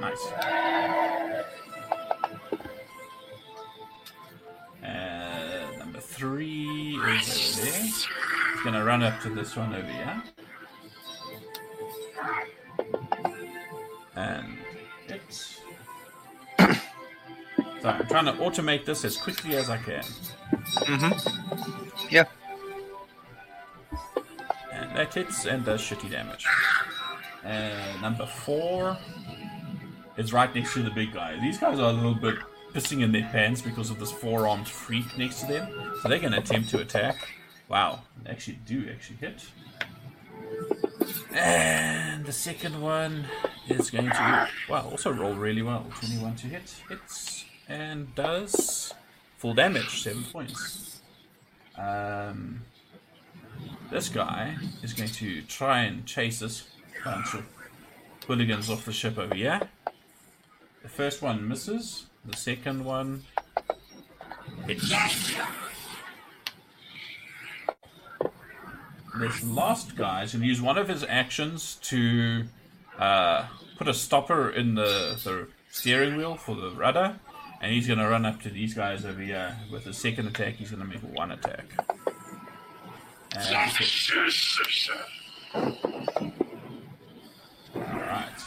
[0.01, 0.33] Nice.
[5.79, 7.91] Number three is over there.
[8.65, 10.23] Gonna run up to this one over here.
[14.17, 14.59] And
[15.09, 15.61] it's.
[17.83, 20.03] So I'm trying to automate this as quickly as I can.
[20.03, 22.09] Mm-hmm.
[22.09, 22.25] Yeah.
[24.73, 26.47] And that hits and does shitty damage.
[27.45, 28.97] Uh, number four
[30.17, 31.39] is right next to the big guy.
[31.43, 32.37] These guys are a little bit
[32.73, 35.93] pissing in their pants because of this four-armed freak next to them.
[36.01, 37.17] So they're going to attempt to attack.
[37.69, 39.45] Wow, actually do actually hit.
[41.33, 43.27] And the second one
[43.69, 45.87] is going to, wow, also roll really well.
[46.01, 46.75] 21 to hit.
[46.89, 48.93] Hits and does
[49.39, 51.01] full damage, 7 points.
[51.77, 52.63] Um,
[53.91, 56.69] this guy is going to try and chase this
[57.05, 57.45] bunch of
[58.27, 59.61] hooligans off the ship over here.
[60.83, 62.07] The first one misses.
[62.25, 63.25] The second one
[64.67, 64.93] hits.
[69.17, 72.45] This last guy is going to use one of his actions to
[72.99, 73.47] uh,
[73.79, 77.21] put a stopper in the, the steering wheel for the rudder,
[77.61, 79.57] and he's going to run up to these guys over here.
[79.71, 81.67] With his second attack, he's going to make one attack.
[87.77, 88.41] Alright.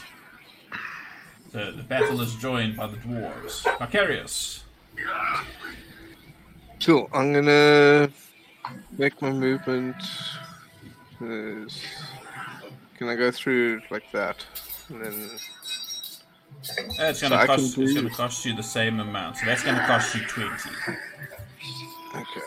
[1.51, 3.63] So the battle is joined by the dwarves.
[3.63, 4.61] Carcarius.
[6.83, 7.09] Cool.
[7.13, 8.09] I'm gonna
[8.97, 9.95] make my movement.
[11.21, 11.81] Is-
[12.97, 14.45] Can I go through like that?
[14.89, 19.37] And then uh, That's So gonna I cost it's gonna cost you the same amount.
[19.37, 20.69] So that's gonna cost you twenty.
[22.15, 22.41] okay.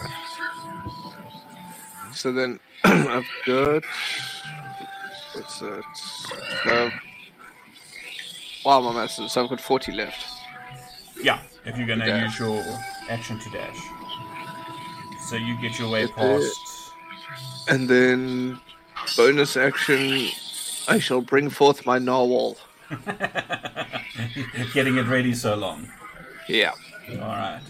[2.12, 3.82] So then I've got.
[6.66, 6.90] No.
[8.64, 9.28] Wow, my master.
[9.28, 10.26] So I've got 40 left.
[11.22, 12.24] Yeah, if you're gonna Dash.
[12.24, 12.62] use your
[13.08, 13.78] action to dash.
[15.28, 16.54] So you get your way past
[17.70, 18.60] And then
[19.16, 20.28] bonus action.
[20.88, 22.56] I shall bring forth my narwhal.
[24.74, 25.88] getting it ready so long.
[26.48, 26.72] Yeah.
[27.08, 27.62] Alright.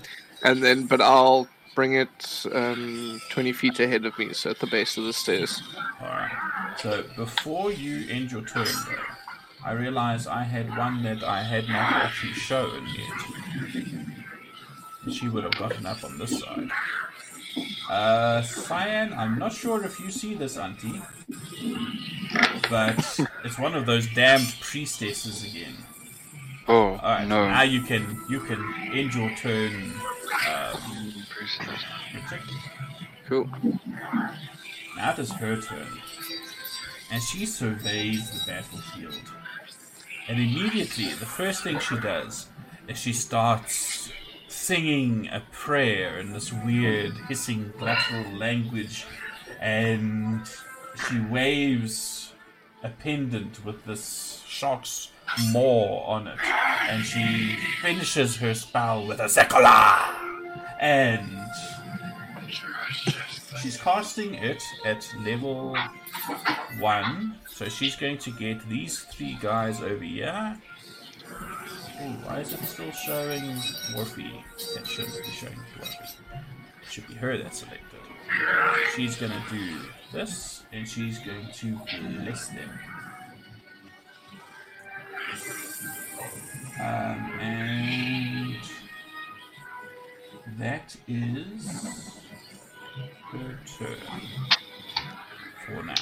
[0.42, 4.66] And then, but I'll bring it um, 20 feet ahead of me, so at the
[4.66, 5.62] base of the stairs.
[6.00, 6.32] Alright.
[6.78, 11.68] So before you end your turn though, I realize I had one that I had
[11.68, 15.12] not actually shown yet.
[15.12, 16.70] She would have gotten up on this side.
[17.88, 21.00] Uh, Cyan, I'm not sure if you see this, Auntie.
[22.70, 22.96] but
[23.44, 25.74] it's one of those damned priestesses again.
[26.68, 27.48] Oh All right, no.
[27.48, 28.62] now you can you can
[28.94, 29.92] end your turn.
[30.48, 31.14] Um,
[33.28, 33.48] Cool.
[34.96, 35.86] Now it is her turn,
[37.12, 39.20] and she surveys the battlefield.
[40.28, 42.48] And immediately, the first thing she does
[42.88, 44.09] is she starts
[44.50, 49.06] singing a prayer in this weird hissing guttural language,
[49.60, 50.42] and
[51.08, 52.32] she waves
[52.82, 55.10] a pendant with this shark's
[55.52, 56.38] maw on it,
[56.88, 59.96] and she finishes her spell with a secular,
[60.80, 61.30] and
[63.62, 65.76] She's casting it at level
[66.78, 70.56] one, so she's going to get these three guys over here.
[72.00, 73.42] Why is it still showing
[73.92, 74.42] Morphe?
[74.74, 76.14] That shouldn't be showing Morphe.
[76.82, 78.00] It should be her that's selected.
[78.96, 79.80] She's to do
[80.10, 81.78] this, and she's going to
[82.22, 82.70] bless them.
[86.80, 88.56] Um, and
[90.58, 91.84] that is
[93.30, 93.96] her turn
[95.66, 95.94] for now.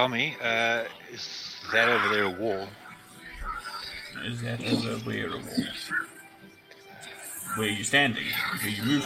[0.00, 2.68] Um, Tommy, uh, is that over there a wall?
[4.24, 5.66] Is that over where a wall?
[7.56, 8.24] Where are you standing?
[8.62, 9.04] Where you moved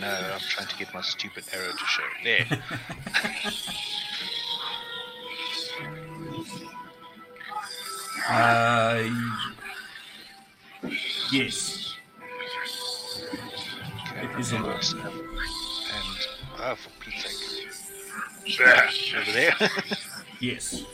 [0.00, 2.02] no, I'm trying to get my stupid arrow to show.
[2.24, 2.46] There.
[8.30, 9.08] Uh,
[11.32, 11.94] yes.
[14.12, 15.27] Okay, It is a wall.
[18.60, 19.54] Over there.
[20.40, 20.84] Yes.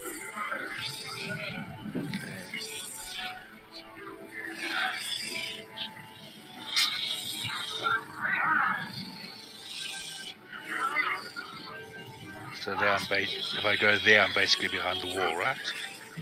[12.61, 15.57] so there, I'm ba- if I go there, I'm basically behind the wall, right?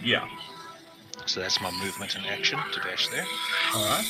[0.02, 0.26] Yeah.
[1.26, 3.26] So that's my movement and action to dash there,
[3.74, 4.04] All right.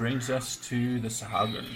[0.00, 1.66] Brings us to the Sahuagin.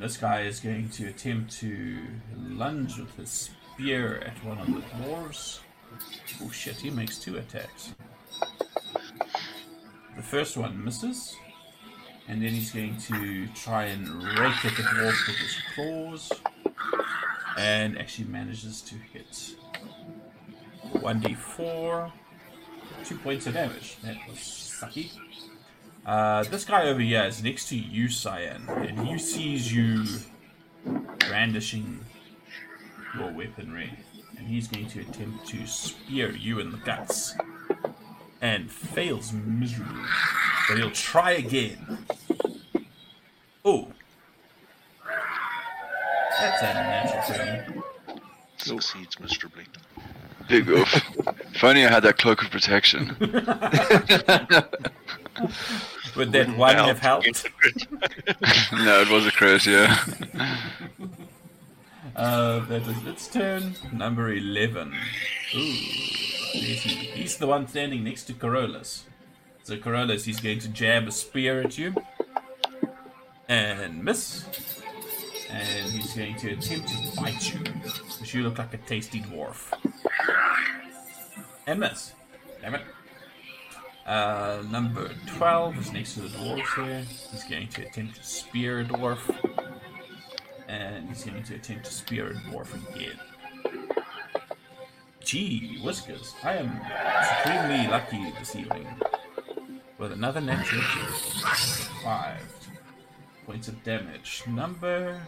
[0.00, 1.98] This guy is going to attempt to
[2.36, 5.60] lunge with his spear at one of the dwarves.
[6.42, 7.94] Oh shit, he makes two attacks.
[10.16, 11.36] The first one misses,
[12.26, 16.32] and then he's going to try and rake at the dwarf with his claws,
[17.56, 19.54] and actually manages to hit.
[20.94, 22.10] 1d4,
[23.04, 23.96] two points of damage.
[24.02, 25.12] That was sucky.
[26.06, 30.04] Uh, this guy over here is next to you, Cyan, and he sees you
[31.18, 31.98] brandishing
[33.18, 33.92] your weaponry,
[34.38, 37.34] and he's going to attempt to spear you in the guts,
[38.40, 40.04] and fails miserably.
[40.68, 41.98] But he'll try again.
[43.64, 43.88] Oh,
[46.40, 47.82] that's a natural thing.
[48.58, 49.64] Succeeds miserably.
[50.48, 50.94] Big oof.
[51.52, 53.16] if only I had that cloak of protection.
[56.16, 57.26] Would that one Well, have helped?
[58.72, 60.04] no, it was a crit, yeah.
[62.14, 63.74] Uh, that is its turn.
[63.92, 64.94] Number 11.
[65.54, 65.58] Ooh.
[65.58, 69.04] He's the one standing next to Corollas.
[69.64, 71.94] So, Corollas, he's going to jab a spear at you.
[73.50, 74.46] And miss.
[75.50, 77.60] And he's going to attempt to bite you.
[77.60, 79.70] Because you look like a tasty dwarf.
[81.66, 82.12] And miss.
[82.62, 82.82] Damn it.
[84.06, 87.04] Uh, number 12 is next to the dwarves here.
[87.32, 89.18] He's going to attempt to spear a dwarf
[90.68, 93.18] and he's going to attempt to spear a dwarf again.
[95.24, 96.34] Gee, whiskers!
[96.44, 96.80] I am
[97.26, 98.86] supremely lucky this evening
[99.98, 100.82] with another natural
[102.04, 102.42] five
[103.44, 104.44] points of damage.
[104.46, 105.20] Number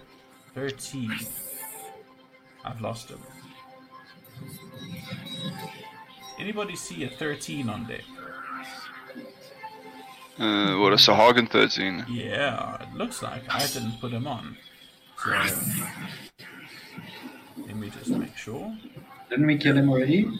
[0.54, 1.12] thirteen.
[2.64, 3.18] I've lost him.
[6.38, 8.02] Anybody see a thirteen on deck?
[10.38, 12.04] Uh, what a Sahuagin 13.
[12.08, 14.56] Yeah, it looks like I didn't put him on.
[15.24, 15.30] So
[17.66, 18.76] let me just make sure.
[19.28, 20.30] Didn't we kill him already?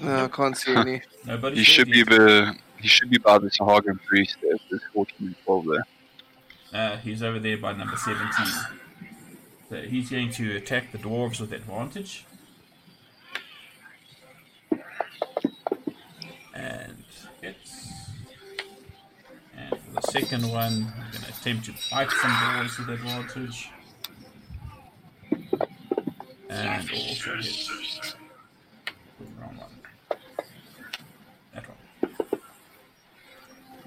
[0.00, 1.02] No, I can't see any.
[1.26, 1.56] Nobody.
[1.56, 4.56] He should be the he should be by the Sahuagin priest there.
[4.70, 5.86] There's 14 and 12 there.
[6.72, 8.46] Uh, he's over there by number 17.
[9.68, 12.24] So he's going to attack the dwarves with advantage.
[16.54, 17.04] And
[17.42, 18.10] hits.
[20.10, 23.70] Second one, I'm going to attempt to bite some dwarves with advantage.
[26.48, 28.14] And also hits.
[29.38, 30.18] Wrong one.
[31.52, 32.40] That one.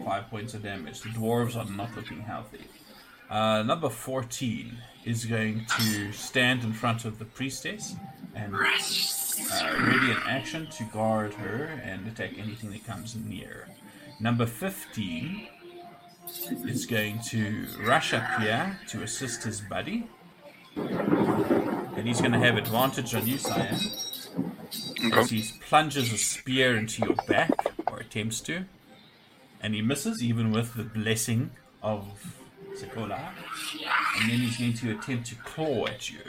[0.05, 1.01] Five points of damage.
[1.01, 2.65] The dwarves are not looking healthy.
[3.27, 7.95] Uh, number 14 is going to stand in front of the priestess
[8.35, 13.67] and uh, ready in action to guard her and attack anything that comes near.
[14.19, 15.47] Number 15
[16.51, 20.07] is going to rush up here to assist his buddy.
[20.75, 24.29] And he's going to have advantage on you, Cyan, as
[25.03, 25.35] Okay.
[25.35, 27.51] he plunges a spear into your back,
[27.87, 28.65] or attempts to.
[29.61, 31.51] And he misses, even with the blessing
[31.83, 32.05] of
[32.75, 33.19] Sekolah.
[34.19, 36.19] And then he's going to attempt to claw at you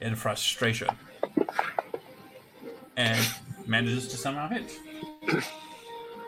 [0.00, 0.88] in frustration.
[2.96, 3.26] And
[3.66, 4.78] manages to somehow hit.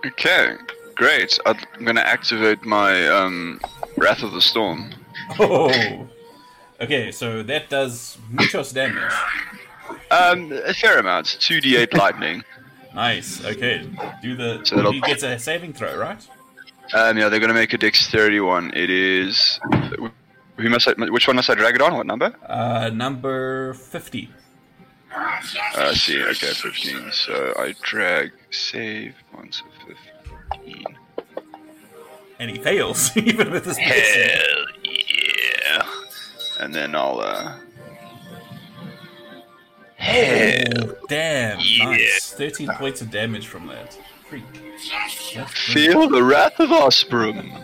[0.05, 0.57] Okay,
[0.95, 1.38] great.
[1.47, 3.61] I'm gonna activate my um,
[3.97, 4.90] Wrath of the Storm.
[5.38, 6.09] Oh!
[6.80, 9.12] Okay, so that does muchos damage.
[10.11, 11.26] Um, a fair amount.
[11.26, 12.43] 2d8 lightning.
[12.95, 13.88] Nice, okay.
[14.20, 14.61] Do the.
[14.64, 16.26] So he gets a saving throw, right?
[16.93, 18.72] Um, yeah, they're gonna make a dexterity one.
[18.74, 19.61] It is.
[20.59, 21.95] Who must I, which one must I drag it on?
[21.95, 22.34] What number?
[22.47, 24.28] Uh, number 50.
[25.14, 25.40] Uh,
[25.76, 26.22] I see.
[26.22, 27.12] Okay, 15.
[27.12, 30.11] So I drag save once of 15.
[32.38, 34.22] And he fails, even with his blessing.
[34.22, 35.86] Hell yeah!
[36.61, 37.59] And then I'll uh.
[40.05, 41.59] Oh, damn.
[41.78, 42.32] Nice.
[42.32, 43.96] 13 points of damage from that.
[44.28, 44.42] Freak.
[45.48, 47.53] Feel the wrath of Osprey.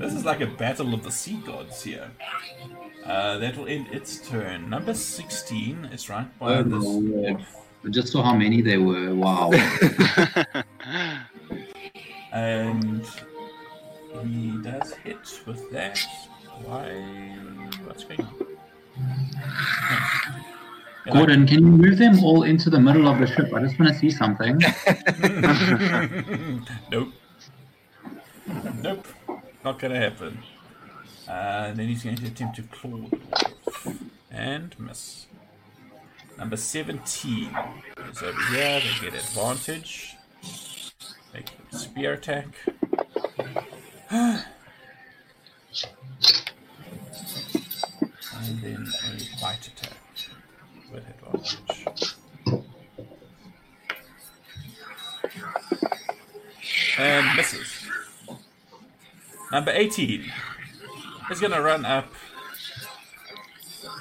[0.00, 2.10] This is like a battle of the sea gods here.
[3.04, 4.68] Uh, that will end its turn.
[4.68, 7.46] Number 16 is right by Oh, this
[7.86, 9.14] I just saw how many there were.
[9.14, 9.52] Wow.
[12.32, 13.06] And
[14.24, 15.98] he does hit with that.
[16.64, 16.92] Why?
[17.86, 18.46] What's going on?
[21.06, 23.54] Yeah, Gordon, can you move them all into the middle of the ship?
[23.54, 24.58] I just want to see something.
[26.90, 27.08] nope.
[28.82, 29.06] Nope.
[29.64, 30.42] Not gonna happen.
[31.26, 33.08] Uh, then he's going to attempt to claw.
[34.30, 35.26] And miss.
[36.38, 37.56] Number 17
[38.10, 38.80] is over here.
[38.80, 40.16] They get advantage.
[41.32, 42.46] Make a spear attack.
[44.10, 44.44] and
[48.60, 49.96] then a bite attack
[50.92, 52.16] with advantage.
[56.98, 57.88] And misses.
[59.52, 60.32] Number 18
[61.30, 62.12] is going to run up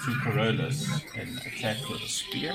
[0.05, 0.87] to Corollas
[1.17, 2.53] and attack with a spear.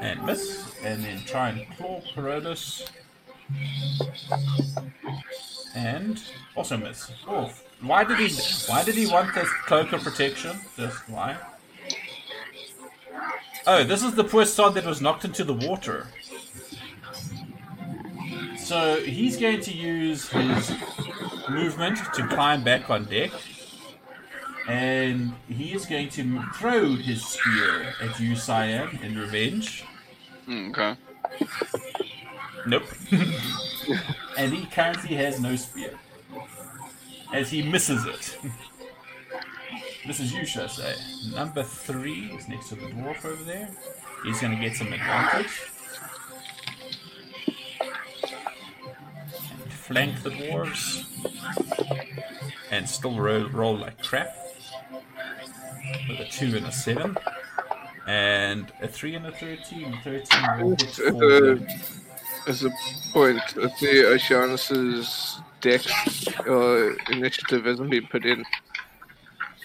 [0.00, 0.74] And miss.
[0.84, 2.84] And then try and claw Corollas.
[5.74, 6.22] And
[6.54, 7.10] also miss.
[7.26, 7.50] Oh,
[7.80, 8.28] why did he?
[8.70, 10.60] Why did he want this cloak of protection?
[10.76, 11.36] Just why?
[13.66, 16.08] Oh, this is the poor sod that was knocked into the water.
[18.58, 20.72] So he's going to use his
[21.48, 23.30] movement to climb back on deck,
[24.68, 29.84] and he is going to throw his spear at you, Cyan, in revenge.
[30.46, 30.96] Mm, okay.
[32.66, 32.84] Nope.
[34.38, 35.98] and he currently has no spear.
[37.32, 38.38] As he misses it.
[40.06, 40.94] misses you, should I say.
[41.34, 43.68] Number three is next to the dwarf over there.
[44.24, 45.62] He's going to get some advantage.
[49.62, 51.04] And flank the dwarves.
[52.70, 54.36] And still roll, roll like crap.
[56.08, 57.16] With a 2 and a 7.
[58.06, 59.98] And a 3 and a 13.
[60.02, 61.80] 13 will for the-
[62.48, 62.70] As a
[63.12, 65.82] point, if the Oceanus's deck
[66.48, 68.44] uh, initiative hasn't been put in.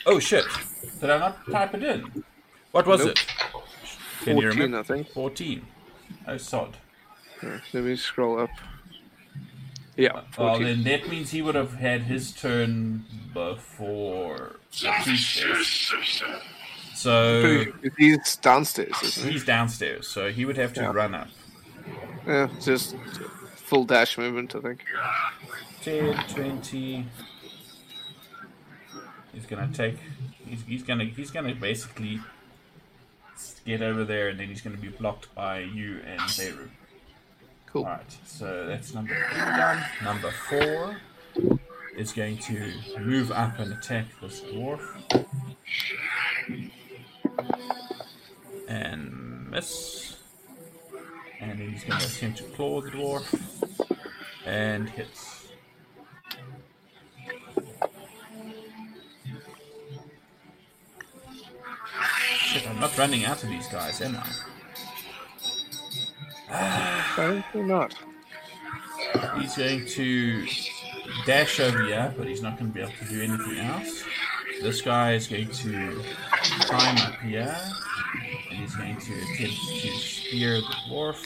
[0.05, 0.45] Oh shit!
[1.01, 2.23] Did I not type it in?
[2.71, 3.09] What was Nope.
[3.09, 3.25] it?
[4.23, 4.79] Can you 14, remember?
[4.79, 5.09] I think.
[5.09, 5.65] 14.
[6.27, 6.77] Oh, sod.
[7.41, 8.49] Let me scroll up.
[9.97, 15.91] Yeah, Well, then that means he would have had his turn before the priestess.
[16.93, 17.65] So
[17.97, 19.31] He's downstairs, isn't he?
[19.33, 20.91] he's downstairs, so he would have to Yeah.
[20.91, 21.29] run up.
[22.27, 22.95] Yeah, just
[23.55, 24.85] full dash movement, I think.
[25.81, 27.05] 10, 20.
[29.33, 29.97] He's gonna take
[30.47, 32.19] he's, he's gonna he's gonna basically
[33.65, 36.69] get over there, and then he's gonna be blocked by you and Zeru.
[37.77, 37.85] Cool.
[37.85, 39.83] All right, so that's number three done.
[40.03, 40.97] Number four
[41.95, 44.81] is going to move up and attack this dwarf.
[48.67, 50.17] And miss.
[51.39, 53.31] And he's going to attempt to claw the dwarf.
[54.43, 55.49] And hits.
[62.39, 64.56] Shit, I'm not running out of these guys, am I?
[66.49, 67.95] Apparently not.
[69.39, 70.45] He's going to
[71.25, 74.03] dash over here, but he's not going to be able to do anything else.
[74.61, 76.03] This guy is going to
[76.61, 77.55] climb up here,
[78.49, 81.23] and he's going to attempt to spear the dwarf.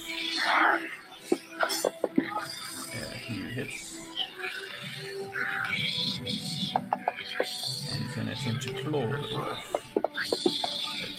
[2.93, 3.97] Yeah, he hits.
[6.19, 6.27] And
[8.01, 9.70] he's going to attempt to claw the dwarf.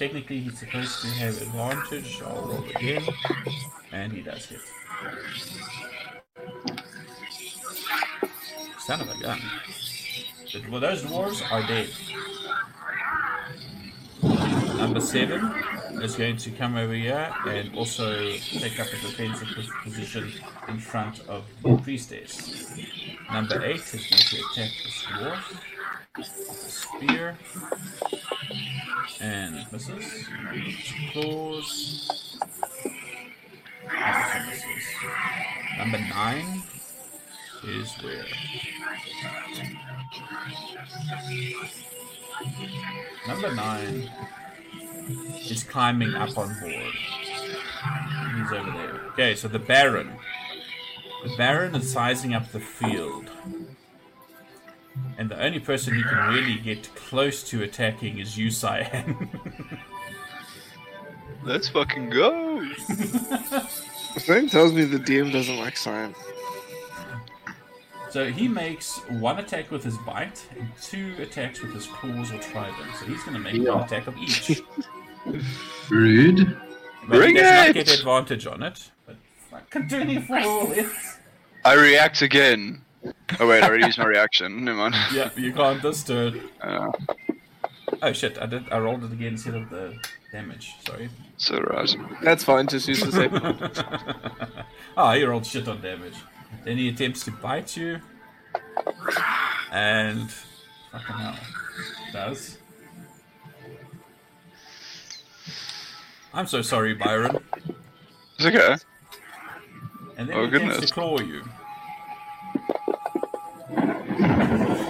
[0.03, 2.21] Technically, he's supposed to have advantage.
[2.27, 3.05] I'll roll again,
[3.93, 4.59] and he does hit.
[8.81, 9.41] Son of a gun.
[10.73, 11.89] Well, those dwarves are dead.
[14.77, 15.53] Number seven
[16.03, 20.33] is going to come over here and also take up a defensive position
[20.67, 22.77] in front of the priestess.
[23.33, 25.72] Number eight is going to attack this dwarf.
[26.21, 27.39] Spear.
[29.21, 30.29] And misses.
[31.11, 32.39] Claws.
[35.79, 36.63] Number nine
[37.65, 38.27] is where?
[43.27, 44.11] Number nine
[45.49, 46.93] is climbing up on board.
[48.37, 49.01] He's over there.
[49.13, 50.13] Okay, so the Baron.
[51.25, 53.31] The Baron is sizing up the field.
[55.19, 59.29] And the only person he can really get close to attacking is you, Cyan.
[61.45, 62.67] Let's fucking go.
[64.19, 66.17] Something tells me the DM doesn't like science.
[68.11, 72.39] So he makes one attack with his bite and two attacks with his claws or
[72.39, 72.95] trident.
[73.01, 73.75] So he's going to make Yeah.
[73.75, 74.63] one attack of each.
[75.91, 76.57] Rude.
[77.09, 77.75] But Bring he does not it!
[77.87, 78.91] get advantage on it.
[79.07, 79.17] But
[79.51, 81.19] fucking 24 hits.
[81.65, 82.83] I react again.
[83.41, 84.65] Oh wait, I already used my reaction.
[84.65, 84.95] Never mind.
[85.15, 86.37] Yeah, you can't disturb.
[86.61, 86.91] Uh,
[88.05, 88.69] Oh shit, I did.
[88.73, 89.95] I rolled it again instead of the
[90.33, 90.75] damage.
[90.85, 91.09] Sorry.
[91.37, 91.95] so right.
[92.23, 94.65] That's fine, just use the same.
[94.97, 96.15] Ah, he rolled shit on damage.
[96.65, 98.01] Then he attempts to bite you.
[99.71, 100.31] And.
[100.91, 101.37] Fucking hell.
[102.13, 102.59] Does.
[106.35, 107.39] I'm so sorry, Byron.
[108.39, 108.77] It's okay.
[110.17, 110.91] And then Oh, he attempts goodness.
[110.91, 111.43] to claw you.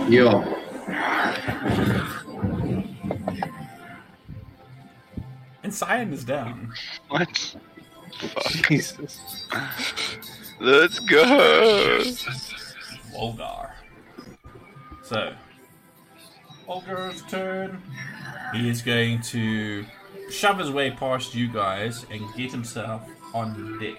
[0.09, 0.45] Yo.
[5.62, 6.72] And Cyan is down.
[7.09, 7.57] What?
[8.18, 8.45] Fuck.
[8.68, 9.47] Jesus.
[10.61, 12.03] Let's go.
[13.14, 13.70] Volgar.
[15.03, 15.35] So,
[16.66, 17.83] Volgar's turn.
[18.53, 19.85] He is going to
[20.30, 23.03] shove his way past you guys and get himself
[23.35, 23.97] on deck.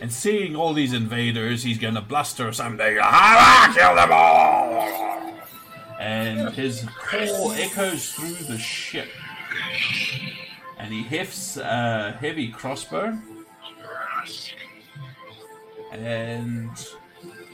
[0.00, 2.98] And seeing all these invaders, he's to bluster something.
[3.00, 5.34] "Ah, kill them all!
[5.98, 9.08] And his call echoes through the ship.
[10.78, 13.18] And he hefts a heavy crossbow.
[15.90, 16.70] And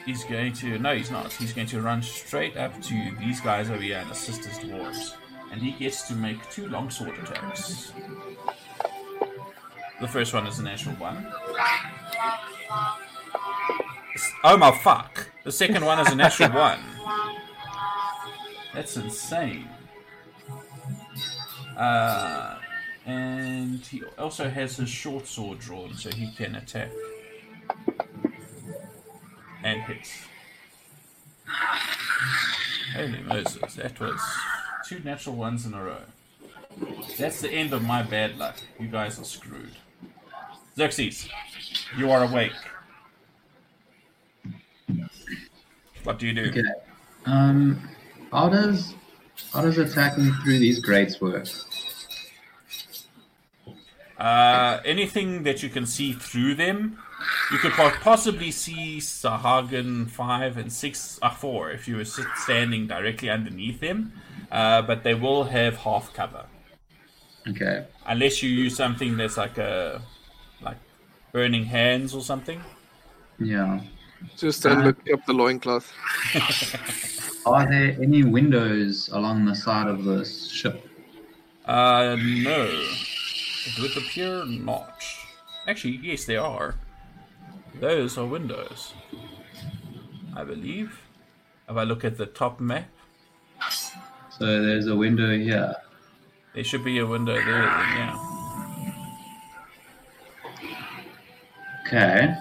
[0.05, 0.79] he's going to.
[0.79, 1.33] No, he's not.
[1.33, 5.15] He's going to run straight up to these guys over here and assist his dwarves.
[5.51, 7.93] And he gets to make two longsword attacks.
[10.01, 11.27] The first one is a natural one.
[14.43, 15.31] Oh my fuck!
[15.43, 16.81] The second one is a natural one.
[18.75, 19.69] That's insane.
[21.77, 22.59] Uh,
[23.07, 26.91] and he also has his short sword drawn, so he can attack
[29.63, 30.13] and hits.
[32.95, 34.21] Holy Moses, that was
[34.87, 36.03] two natural ones in a row.
[37.19, 38.57] That's the end of my bad luck.
[38.79, 39.77] You guys are screwed.
[40.77, 41.29] Xerxes,
[41.97, 42.53] you are awake.
[46.03, 46.51] What do you do?
[46.51, 46.63] Okay.
[47.27, 47.89] Um,
[48.33, 48.95] how does
[49.53, 51.47] how does attacking through these grates work?
[54.19, 56.99] Uh, anything that you can see through them,
[57.51, 63.29] you could possibly see Sahuagin five and six, uh, four if you were standing directly
[63.29, 64.13] underneath them.
[64.53, 66.45] Uh, but they will have half cover
[67.49, 67.87] Okay.
[68.07, 70.01] unless you use something that's like a
[71.35, 72.63] burning hands or something.
[73.41, 73.81] Yeah.
[74.39, 75.93] Just don't Uh, look up the loincloth.
[77.47, 80.89] Are there any windows along the side of the ship?
[81.67, 82.63] Uh, no.
[83.67, 85.03] It would appear not.
[85.67, 86.77] Actually, yes, there are.
[87.81, 88.95] Those are windows.
[90.37, 91.01] I believe.
[91.69, 92.87] If I look at the top map,
[94.39, 95.75] So there's a window here.
[96.55, 98.34] there should be a window there, then, yeah.
[101.95, 102.35] Okay.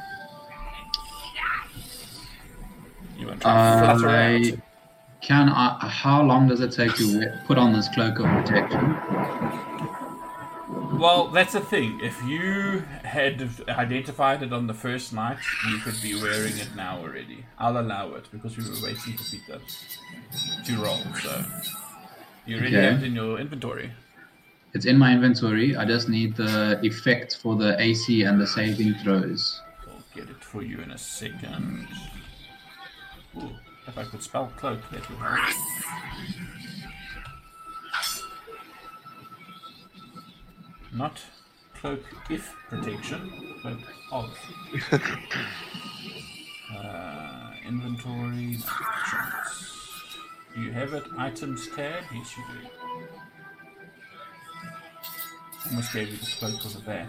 [3.19, 4.57] You want to flutter I
[5.21, 5.47] can.
[5.49, 8.97] I, how long does it take to put on this cloak of protection?
[10.97, 11.99] Well, that's the thing.
[12.01, 15.37] If you had identified it on the first night,
[15.69, 17.45] you could be wearing it now already.
[17.59, 19.59] I'll allow it because we were waiting for Peter
[20.65, 20.97] to roll.
[21.21, 21.45] So
[22.45, 22.85] you already Okay.
[22.85, 23.91] have it in your inventory.
[24.73, 25.75] It's in my inventory.
[25.75, 29.61] I just need the effect for the AC and the saving throws.
[29.87, 31.87] I'll get it for you in a second.
[33.37, 33.51] Ooh,
[33.87, 35.39] if I could spell cloak, that would help.
[40.91, 41.21] Not
[41.75, 43.79] cloak if protection, cloak
[44.11, 44.35] of.
[46.75, 48.57] uh, inventory.
[50.55, 51.03] Do you have it?
[51.17, 52.03] Items tab?
[52.11, 52.82] Yes, you do.
[55.69, 57.07] Almost gave you the cloak because of that.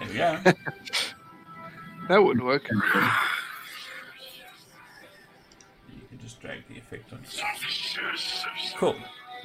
[0.00, 0.38] There we go.
[2.08, 2.68] That would work.
[2.68, 2.80] You
[6.10, 8.74] can just drag the effect on yourself.
[8.76, 8.96] Cool.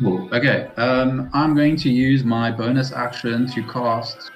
[0.01, 0.27] Cool.
[0.33, 0.71] Okay.
[0.75, 4.31] Um, I'm going to use my bonus action to cast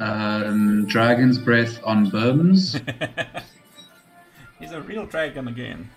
[0.00, 2.80] um, Dragon's Breath on Bims,
[4.58, 5.90] He's a real dragon again.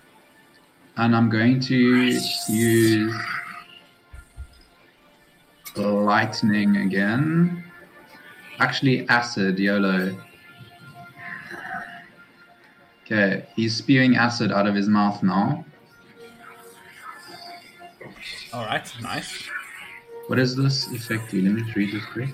[0.96, 3.14] and I'm going to use
[5.76, 7.64] Lightning again.
[8.58, 10.16] Actually, Acid, YOLO.
[13.04, 15.64] Okay, he's spewing acid out of his mouth now.
[18.54, 19.48] Alright, nice.
[20.28, 21.32] What is this effect?
[21.32, 22.30] Let me read this quick.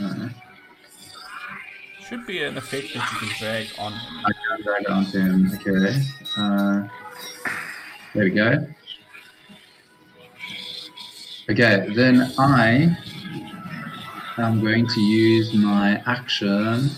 [0.00, 0.28] Uh,
[2.08, 4.24] Should be an effect that you can drag on him.
[4.24, 5.50] I can drag it onto him.
[5.54, 6.00] Okay.
[6.36, 6.88] Uh,
[8.14, 8.66] there we go.
[11.50, 12.94] Okay, then I
[14.36, 16.90] am going to use my action.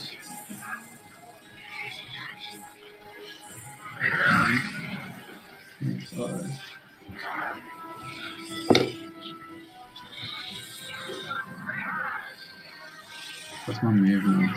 [13.67, 14.51] What's my movement?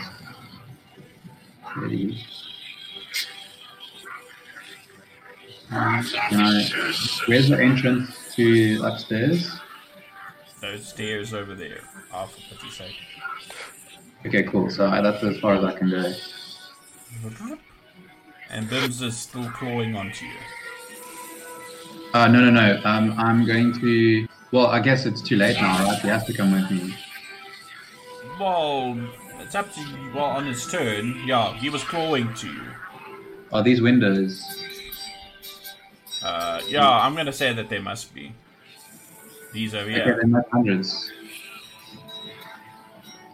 [1.76, 2.26] Ready.
[5.70, 6.68] Um, I,
[7.26, 9.52] where's the entrance to upstairs?
[10.64, 11.80] Those stairs over there.
[12.10, 12.34] Off
[12.72, 12.96] say.
[14.24, 14.70] Okay, cool.
[14.70, 16.10] So I, that's as far as I can go.
[18.48, 20.32] And Bims is still clawing onto you.
[22.14, 22.80] Uh, no, no, no.
[22.82, 24.26] Um, I'm going to.
[24.52, 25.98] Well, I guess it's too late now, right?
[26.00, 26.96] He has to come with me.
[28.40, 28.98] Well,
[29.40, 30.12] it's up to you.
[30.14, 32.62] Well, on his turn, yeah, he was clawing to you.
[33.52, 34.42] Are these windows?
[36.22, 38.32] Uh, yeah, I'm gonna say that they must be.
[39.54, 41.12] These over Okay, they're that's hundreds.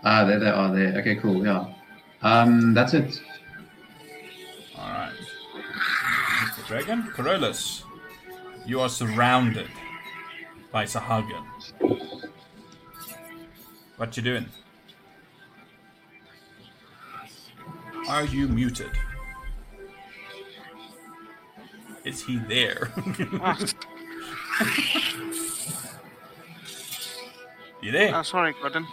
[0.04, 0.70] Ah, there they are.
[0.70, 0.98] There.
[0.98, 1.42] Okay, cool.
[1.42, 1.64] Yeah.
[2.20, 3.22] Um, that's it.
[4.78, 5.14] Alright.
[6.44, 6.66] Mr.
[6.66, 7.04] Dragon.
[7.14, 7.84] Corollas,
[8.66, 9.68] you are surrounded
[10.70, 11.46] by Sahuagin.
[13.96, 14.44] What you doing?
[18.10, 18.92] Are you muted?
[22.04, 22.92] Is he there?
[27.82, 28.14] you there?
[28.14, 28.86] Oh, sorry, Gordon.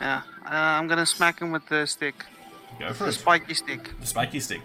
[0.00, 2.24] Yeah, uh, I'm gonna smack him with the stick,
[2.78, 3.14] Go for the it.
[3.14, 3.90] spiky stick.
[4.00, 4.62] The spiky stick.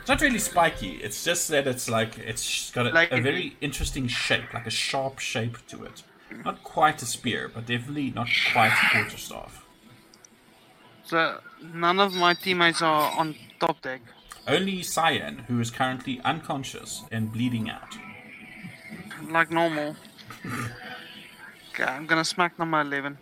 [0.00, 0.92] It's not really spiky.
[1.02, 4.66] It's just that it's like it's got a, Like a it- very interesting shape, like
[4.66, 6.02] a sharp shape to it.
[6.44, 9.64] Not quite a spear, but definitely not quite a quarterstaff.
[11.04, 11.40] So
[11.72, 14.00] none of my teammates are on top deck.
[14.48, 17.96] Only Cyan, who is currently unconscious and bleeding out.
[19.30, 19.96] like normal.
[21.78, 23.18] okay, I'm gonna smack number 11.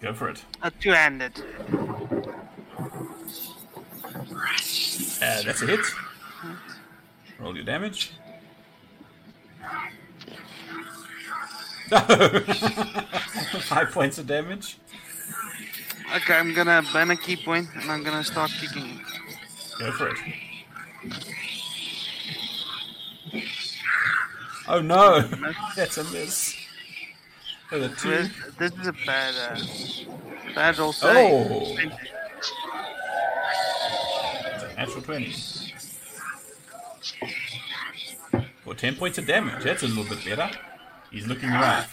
[0.00, 0.42] Go for it.
[0.62, 1.32] A two-handed.
[5.22, 5.80] Uh, that's a hit.
[7.38, 8.12] Roll your damage.
[13.60, 14.78] Five points of damage.
[16.16, 19.00] Okay, I'm gonna burn a ki point and I'm gonna start kicking.
[19.78, 20.16] Go for it.
[24.68, 25.20] Oh no!
[25.76, 26.59] That's a miss.
[27.70, 28.08] For the two.
[28.10, 30.92] This, this is a bad, uh, bad roll.
[31.02, 31.76] Oh!
[34.76, 35.32] Natural 20.
[38.64, 39.62] For 10 points of damage.
[39.62, 40.50] That's a little bit better.
[41.12, 41.86] He's looking right.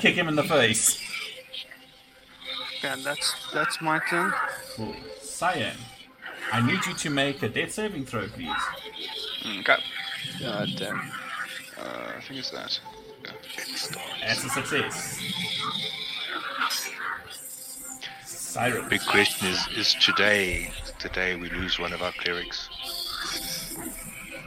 [0.00, 1.00] Kick him in the face.
[2.78, 4.32] Okay, that's that's my turn.
[4.74, 4.96] Cool.
[5.20, 5.76] Cyan,
[6.52, 8.50] I need you to make a death saving throw, please.
[9.60, 9.76] Okay.
[10.40, 10.98] God damn.
[11.78, 12.80] Uh, I think it's that.
[14.20, 15.18] That's a success.
[18.24, 18.88] Siren.
[18.88, 22.68] Big question is: Is today today we lose one of our clerics?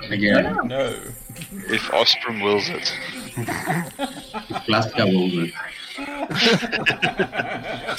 [0.09, 0.95] Again, No.
[1.51, 2.93] If Ostrom wills it.
[4.67, 5.47] Glasgow will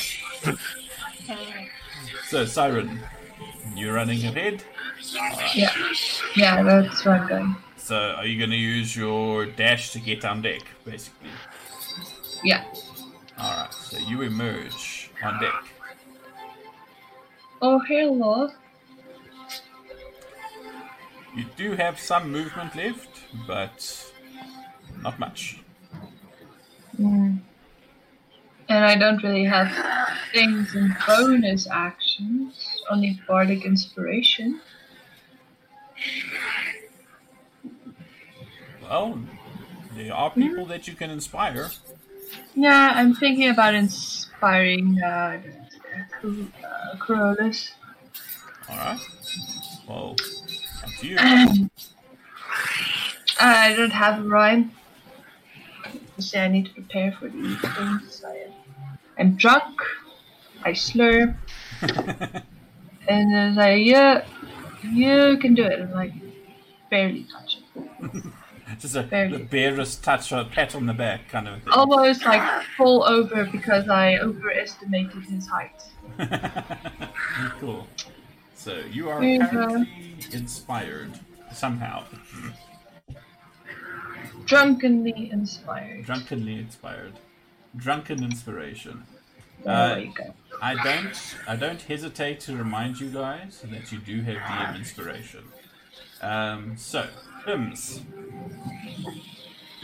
[2.29, 3.01] So, Siren,
[3.75, 4.63] you're running ahead.
[5.55, 5.73] Yeah.
[6.37, 7.57] Yeah, that's where I'm going.
[7.87, 11.31] So, are you going to use your dash to get on deck, basically?
[12.43, 12.65] Yeah.
[13.39, 15.65] Alright, so you emerge on deck.
[17.63, 18.51] Oh, hello.
[21.37, 24.13] You do have some movement left, but
[25.03, 25.61] not much.
[26.99, 27.39] Mm.
[28.69, 29.71] And I don't really have
[30.33, 34.61] things and bonus actions, only bardic inspiration.
[38.89, 39.19] Well,
[39.97, 41.71] there are people that you can inspire.
[42.55, 45.41] Yeah, I'm thinking about inspiring uh,
[46.25, 47.73] uh, Corollas.
[48.71, 49.01] Alright.
[49.89, 50.17] Well,
[50.85, 51.17] up to you.
[53.41, 54.71] I don't have a rhyme.
[56.19, 58.25] Say I need to prepare for these things.
[58.27, 58.47] I,
[59.19, 59.81] I'm drunk.
[60.65, 61.37] I slur.
[61.83, 62.43] and
[63.09, 64.25] then it's like, yeah,
[64.83, 65.81] you can do it.
[65.81, 66.13] I'm like,
[66.91, 68.23] barely touch it.
[68.81, 71.73] Just a, Very the barest touch or a pat on the back kind of thing.
[71.73, 75.83] Almost like fall over because I overestimated his height.
[77.61, 77.87] cool.
[78.55, 81.13] So you are Here's, uh, apparently inspired
[81.53, 82.05] somehow.
[84.47, 86.05] Drunkenly inspired.
[86.05, 87.15] Drunkenly inspired.
[87.77, 89.05] Drunken inspiration.
[89.65, 90.35] There Uh, you go.
[90.63, 95.45] I don't I don't hesitate to remind you guys that you do have DM inspiration.
[96.23, 97.07] Um, so,
[97.47, 98.01] hymns.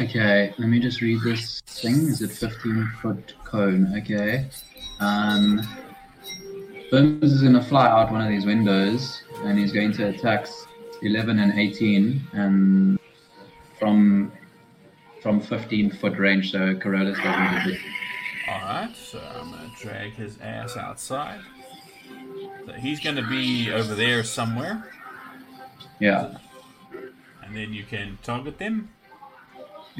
[0.01, 2.09] Okay, let me just read this thing.
[2.09, 3.95] Is it 15 foot cone?
[3.99, 4.47] Okay.
[5.01, 5.61] Um,
[6.91, 10.47] Bims is going to fly out one of these windows and he's going to attack
[11.03, 12.99] 11 and 18 and
[13.79, 14.33] from
[15.23, 17.81] from 15 foot range, so Corollas doesn't it.
[18.49, 21.41] Alright, so I'm gonna drag his ass outside.
[22.67, 24.91] So he's gonna be over there somewhere,
[26.01, 26.39] Yeah.
[27.53, 28.89] And then you can target them.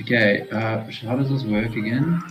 [0.01, 2.23] Okay, uh, how does this work again?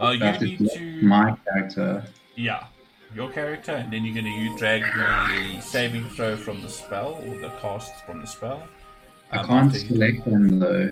[0.00, 2.04] Uh, you I have to need select to my character.
[2.36, 2.64] Yeah,
[3.12, 7.20] your character, and then you're going to use drag the saving throw from the spell
[7.26, 8.62] or the cast from the spell.
[9.32, 10.90] I Um, can't after you- select them though.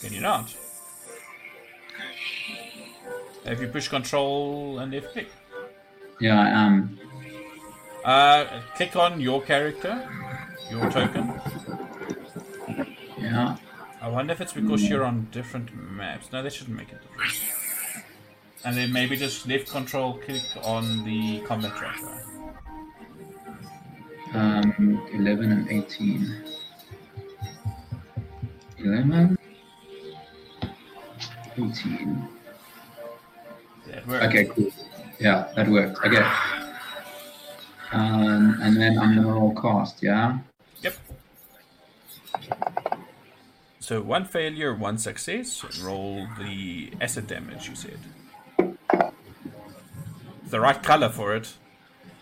[0.00, 0.54] Can you not?
[3.44, 5.28] If you push Control and left click,
[6.20, 6.98] Yeah, I am.
[8.02, 10.08] uh, click on your character,
[10.70, 11.32] your token.
[13.18, 13.56] Yeah.
[14.00, 16.30] I wonder if it's because you're on different maps.
[16.32, 17.40] No, that shouldn't make a difference.
[18.64, 22.22] And then maybe just left Control click on the combat tracker.
[24.34, 26.42] Um, 11 and 18.
[28.78, 29.38] 11?
[31.56, 32.28] 18.
[33.86, 34.26] That works.
[34.26, 34.70] Okay, cool.
[35.20, 35.98] Yeah, that worked.
[36.04, 36.30] Okay.
[37.92, 40.38] Um, and then I'm roll cast, yeah?
[40.84, 40.96] Yep.
[43.80, 45.64] So one failure, one success.
[45.82, 47.68] Roll the acid damage.
[47.68, 47.98] You said.
[50.48, 51.54] The right color for it.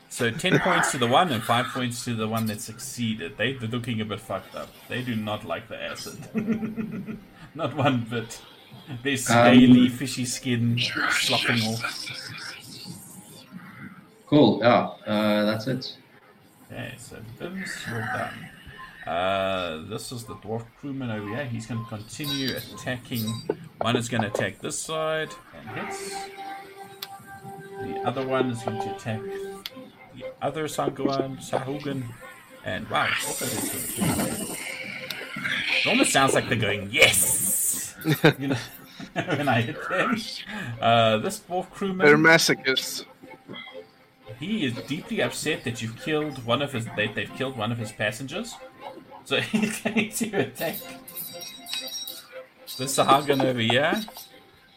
[0.09, 3.37] So ten points to the one and five points to the one that succeeded.
[3.37, 4.69] They, they're looking a bit fucked up.
[4.89, 6.19] They do not like the acid.
[7.55, 8.41] not one bit.
[9.03, 10.79] Their scaly, fishy skin
[11.11, 12.09] slopping off.
[14.27, 15.97] Cool, yeah, uh, that's it.
[16.73, 18.49] Okay, so Bims, you're done.
[19.07, 21.45] Uh, this is the dwarf crewman over here.
[21.45, 23.27] He's going to continue attacking.
[23.81, 26.15] One is going to attack this side and hits.
[27.83, 29.21] The other one is going to attack
[30.15, 32.05] the other Sanguan, Sahuagin,
[32.65, 33.99] and wow, also hits.
[35.85, 37.97] It almost sounds like they're going yes.
[38.39, 38.57] you know,
[39.15, 40.17] when I hit them.
[40.81, 42.07] Uh, this dwarf crewman.
[42.07, 43.05] They're masochists.
[44.39, 46.87] He is deeply upset that you've killed one of his.
[46.97, 48.55] They, they've killed one of his passengers.
[49.25, 50.77] So he's going to attack
[52.79, 54.01] this Sahuagin over here.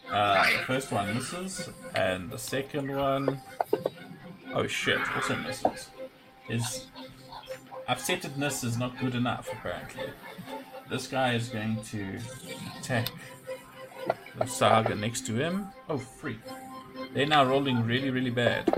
[0.09, 3.41] Uh, the first one misses, and the second one,
[4.53, 5.89] oh shit, also misses.
[6.47, 6.85] His
[7.89, 10.09] upsettedness is not good enough, apparently.
[10.89, 12.19] This guy is going to
[12.79, 13.07] attack
[14.37, 15.69] the Sahuagin next to him.
[15.89, 16.39] Oh, freak.
[17.13, 18.71] They're now rolling really, really bad.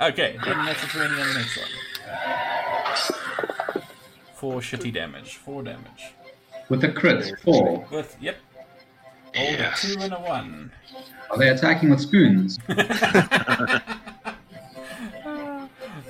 [0.00, 3.21] Okay, then that's a 20 on the next one.
[4.42, 5.36] Four shitty damage.
[5.36, 6.14] Four damage.
[6.68, 7.86] With a crit, four.
[7.92, 8.38] With, yep.
[9.36, 9.84] All Yes.
[9.84, 10.72] a two and a one.
[11.30, 12.58] Are they attacking with spoons?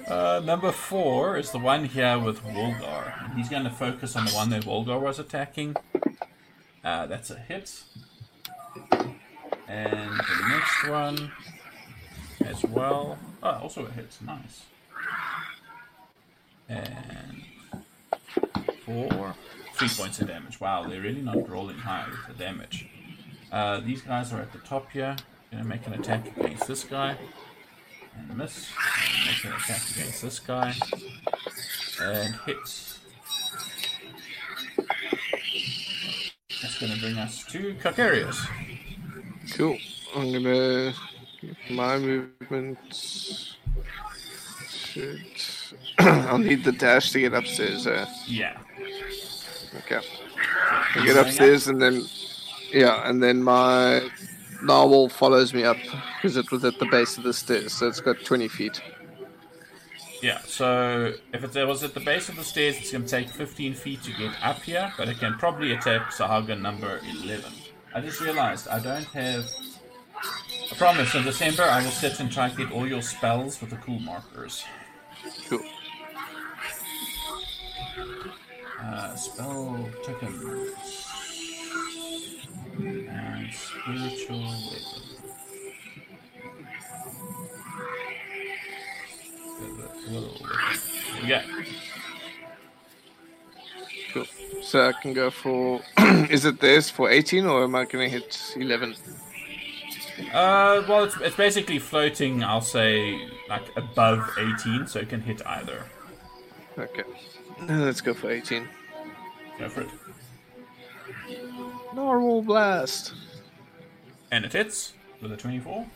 [0.09, 3.35] Uh, number four is the one here with Wolgar.
[3.35, 5.76] He's going to focus on the one that Wolgar was attacking.
[6.85, 7.85] Uh, that's a hit.
[9.68, 11.33] And the next one
[12.45, 13.18] as well.
[13.43, 14.16] Oh, also a hit.
[14.22, 14.64] Nice.
[16.68, 17.43] And
[18.85, 19.35] four.
[19.74, 20.61] Three points of damage.
[20.61, 22.89] Wow, they're really not rolling high with the damage.
[23.51, 25.16] Uh, these guys are at the top here.
[25.51, 27.16] Gonna make an attack against this guy.
[28.16, 28.70] And miss.
[29.26, 30.74] Make an attack against this guy.
[32.01, 33.01] And hits.
[36.62, 38.47] That's gonna bring us to Carcarius.
[39.55, 39.78] Cool.
[40.14, 40.95] I'm gonna
[41.70, 42.78] my movement
[44.68, 45.24] should
[45.99, 47.86] I'll need the dash to get upstairs.
[47.86, 48.57] Uh, Yeah.
[49.78, 50.01] okay.
[50.95, 52.05] I get upstairs and then
[52.72, 54.09] yeah, and then my
[54.62, 55.76] narwhal follows me up
[56.16, 58.80] because it was at the base of the stairs, so it's got 20 feet.
[60.22, 63.28] Yeah, so if it was at the base of the stairs, it's going to take
[63.28, 67.53] 15 feet to get up here, but it can probably attack Sahuagin number 11.
[67.95, 69.51] I just realized I don't have.
[70.70, 73.70] I promise, in December I will sit and try to get all your spells with
[73.70, 74.64] the cool markers.
[75.49, 75.61] Cool.
[78.83, 81.07] Uh, spell tokens.
[82.78, 85.12] And spiritual weapon.
[91.24, 91.45] Yeah.
[94.12, 94.26] Cool.
[94.62, 95.80] So I can go for.
[96.30, 98.97] is it this for 18 or am I going to hit 11?
[100.33, 105.41] Uh, well, it's, it's basically floating, I'll say, like above 18, so it can hit
[105.47, 105.85] either.
[106.78, 107.05] Okay.
[107.69, 108.67] Uh, Let's go for 18.
[109.59, 109.89] Go for it.
[111.95, 113.15] Narwhal blast.
[114.31, 115.87] And it hits with a 24.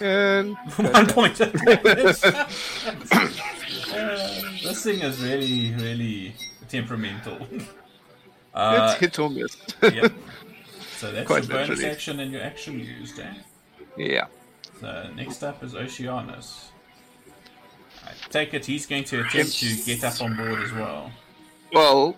[0.00, 1.40] And One point.
[3.92, 6.32] Uh, this thing is really, really
[6.68, 7.44] temperamental.
[8.54, 9.56] Uh, it's hit or miss.
[9.82, 10.12] yep.
[10.96, 11.86] So that's Quite your bonus literally.
[11.90, 13.34] action and your action used, eh?
[13.96, 14.26] yeah.
[14.80, 16.69] So next up is Oceanus.
[18.10, 21.10] I take it he's going to attempt to get up on board as well.
[21.72, 22.16] Well,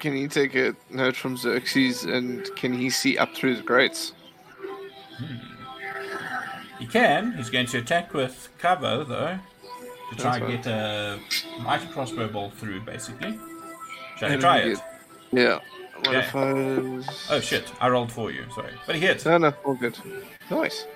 [0.00, 4.12] can he take a note from Xerxes and can he see up through the grates?
[5.18, 5.36] Hmm.
[6.78, 7.32] He can.
[7.36, 9.38] He's going to attack with cover, though,
[10.10, 11.18] to try and get a
[11.60, 13.38] mighty crossbow bolt through, basically.
[14.18, 14.78] Shall I try it?
[15.32, 15.60] Yeah.
[16.04, 16.18] What Yeah.
[16.18, 17.34] if I.
[17.34, 17.72] Oh shit!
[17.80, 18.44] I rolled for you.
[18.54, 19.24] Sorry, but he hit.
[19.24, 19.96] No, no, all good.
[20.50, 20.86] Nice.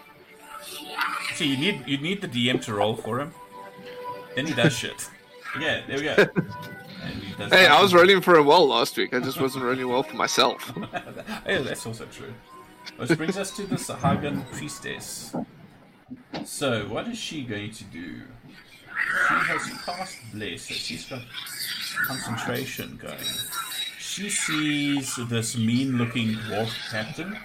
[1.34, 3.32] See, you need you need the DM to roll for him.
[4.34, 5.08] Then he does shit.
[5.60, 6.16] Yeah, there we go.
[6.98, 9.14] He Hey, I was rolling for a well last week.
[9.14, 10.72] I just wasn't rolling well for myself.
[11.46, 12.34] yeah, that's also true.
[12.96, 15.34] Which brings us to the Sahuagin priestess.
[16.44, 18.22] So, what is she going to do?
[19.28, 21.22] She has cast Bless, so she's got
[22.06, 23.18] concentration going.
[23.98, 27.36] She sees this mean looking dwarf captain,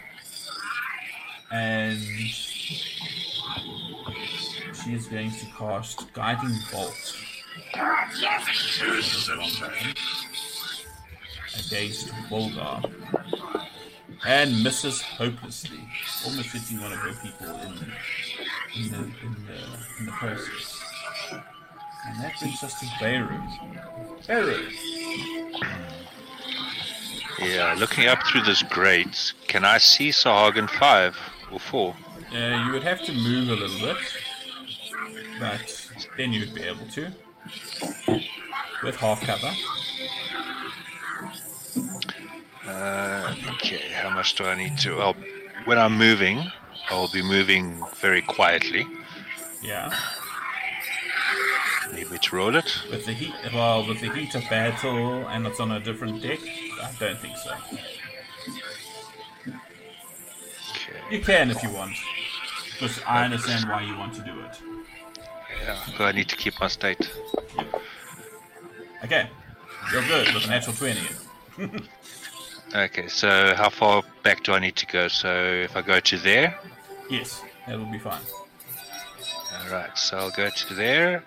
[1.52, 2.00] and
[4.84, 7.18] she is going to cast Guiding Bolt.
[11.56, 12.92] Against Volgar
[14.26, 15.80] and misses hopelessly,
[16.26, 17.74] almost hitting one of her people in,
[18.76, 20.82] in, the, in, the, in the process.
[21.32, 23.42] And that brings us to Beirut.
[24.28, 24.74] Beirut!
[27.40, 31.18] Yeah, looking up through this grate, can I see Sahuagin 5
[31.52, 31.96] or 4?
[32.32, 33.98] Uh, you would have to move a little bit,
[35.40, 37.12] but then you'd be able to.
[38.84, 39.52] With half cover.
[42.68, 44.96] Uh, okay, how much do I need to?
[44.98, 45.16] Well,
[45.66, 46.52] when I'm moving,
[46.90, 48.86] I'll be moving very quietly.
[49.62, 49.94] Yeah.
[51.92, 52.78] Maybe to roll it.
[52.90, 56.40] With the heat, well, with the heat of battle, and it's on a different deck,
[56.82, 57.54] I don't think so.
[60.72, 61.16] Okay.
[61.16, 61.96] You can if you want,
[62.74, 64.73] because I understand why you want to do it.
[65.64, 67.10] Yeah, but I need to keep my state.
[69.04, 69.30] Okay,
[69.92, 71.00] you're good with a natural 20.
[72.76, 75.08] Okay, so how far back do I need to go?
[75.08, 76.58] So if I go to there,
[77.08, 78.20] Yes, that will be fine.
[79.62, 79.96] all right.
[79.96, 81.24] So I'll go to there,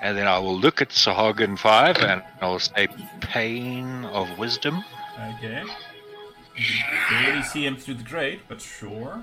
[0.00, 2.86] and then I will look at Sahuagin five, and I'll say
[3.20, 4.84] pain of wisdom.
[5.38, 5.64] Okay.
[6.56, 9.20] You can barely see him through the grate, but sure.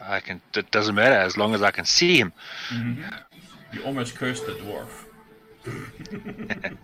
[0.00, 0.40] I can.
[0.56, 2.32] It doesn't matter as long as I can see him.
[2.70, 3.02] Mm-hmm.
[3.72, 5.06] You almost cursed the dwarf.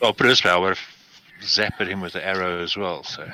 [0.00, 0.78] Well, put it I would have
[1.40, 3.04] zapped him with the arrow as well.
[3.04, 3.30] So.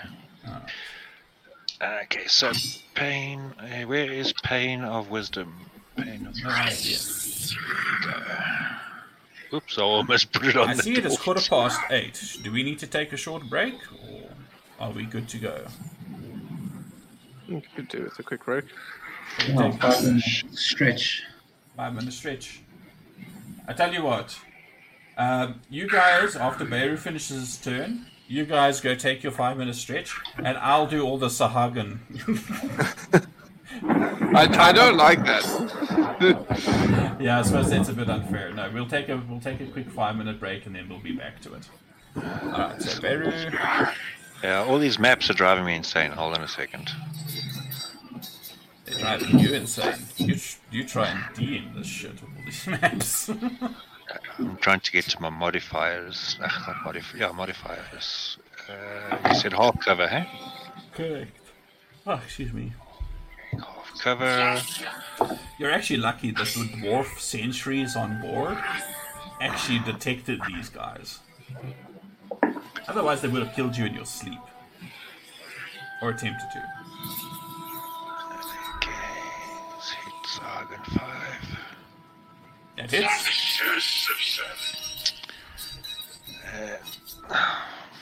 [1.82, 2.52] Okay, so
[2.94, 3.55] pain.
[3.60, 5.55] eh, Where is pain of wisdom?
[5.97, 6.36] Pain of.
[6.44, 7.56] Right, yes.
[9.52, 9.78] Oops!
[9.78, 10.72] I almost put it on the.
[10.72, 12.38] I the see it is quarter past eight.
[12.42, 13.74] Do we need to take a short break,
[14.09, 14.28] or
[14.78, 15.66] are we good to go?
[17.48, 18.66] You could do with a quick break.
[19.56, 20.22] Oh, five
[21.81, 21.86] stretch.
[21.86, 22.61] Five minute stretch.
[23.69, 24.39] I tell you what.
[25.16, 29.74] Um, you guys, after Beru finishes his turn, you guys go take your five minute
[29.74, 31.98] stretch, and I'll do all the Sahuagin.
[34.35, 35.44] I, I don't like that.
[37.20, 38.52] yeah, I suppose that's a bit unfair.
[38.52, 41.12] No, we'll take a we'll take a quick five minute break, and then we'll be
[41.12, 41.69] back to it.
[42.16, 43.32] Alright, so Beru.
[44.43, 46.12] Yeah, all these maps are driving me insane.
[46.12, 46.90] Hold on a second.
[48.99, 49.95] Driving you insane.
[50.17, 50.37] You,
[50.71, 53.31] you try and DM this shit with all these maps.
[54.39, 56.37] I'm trying to get to my modifiers.
[56.43, 58.39] Ugh, modif- yeah, modifiers.
[58.69, 60.29] Uh, you said half cover, hey?
[60.95, 61.37] Correct.
[62.07, 62.73] Oh, excuse me.
[63.53, 64.61] Half cover.
[65.59, 68.59] You're actually lucky that the dwarf sentries on board
[69.41, 71.21] actually detected these guys.
[72.89, 74.41] Otherwise, they would have killed you in your sleep.
[76.03, 76.80] Or attempted to.
[80.31, 81.59] Let's hit Zargon 5.
[82.77, 83.61] That hits.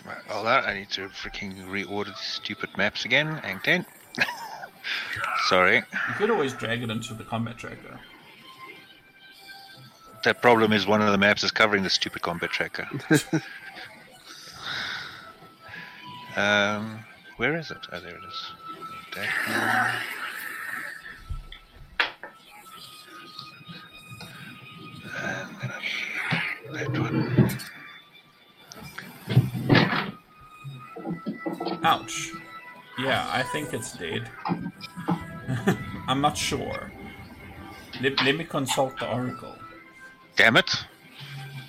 [0.07, 3.37] Right, hold on, I need to freaking reorder the stupid maps again.
[3.39, 3.87] Hang 10.
[5.49, 5.77] Sorry.
[5.77, 8.01] You could always drag it into the combat tracker.
[10.25, 12.89] The problem is one of the maps is covering the stupid combat tracker.
[16.37, 17.01] um,
[17.37, 17.79] where is it?
[17.93, 18.53] Oh, there it is.
[25.21, 25.57] That one.
[25.61, 25.71] And then
[26.31, 26.89] I- that
[31.71, 31.85] one.
[31.85, 32.31] Ouch.
[32.99, 34.29] Yeah, I think it's dead.
[36.09, 36.91] I'm not sure.
[38.03, 39.55] Let, let me consult the oracle.
[40.37, 40.71] Damn it!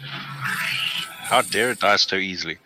[0.01, 2.57] How dare it die so easily?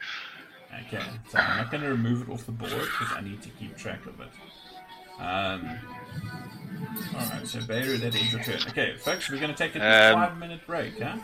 [0.87, 3.49] Okay, so I'm not going to remove it off the board because I need to
[3.49, 4.29] keep track of it.
[5.21, 5.77] Um,
[7.13, 8.59] Alright, so Beirut, that ends your turn.
[8.69, 11.17] Okay, folks, we're going to take a Um, five minute break, huh?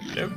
[0.00, 0.32] Hello?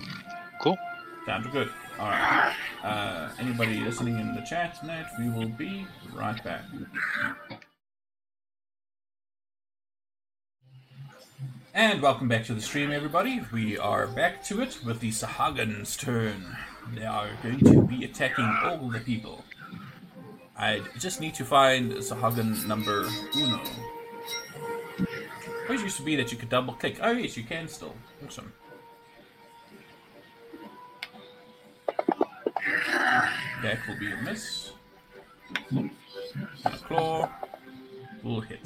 [0.62, 0.78] Cool.
[1.26, 1.70] Sounds good.
[2.00, 2.54] Alright.
[2.84, 6.64] Uh, anybody listening in the chat, Nat, we will be right back.
[11.74, 13.42] And welcome back to the stream, everybody.
[13.54, 16.58] We are back to it with the Sahuagins' turn.
[16.96, 19.46] They are going to be attacking all the people.
[20.60, 23.08] I just need to find Sahuagin number
[23.38, 23.62] uno.
[25.64, 27.00] Always used to be that you could double click.
[27.02, 27.96] Oh yes, you can still.
[28.26, 28.52] Awesome.
[33.64, 34.72] That will be a miss.
[36.66, 37.30] A claw
[38.22, 38.66] will hit.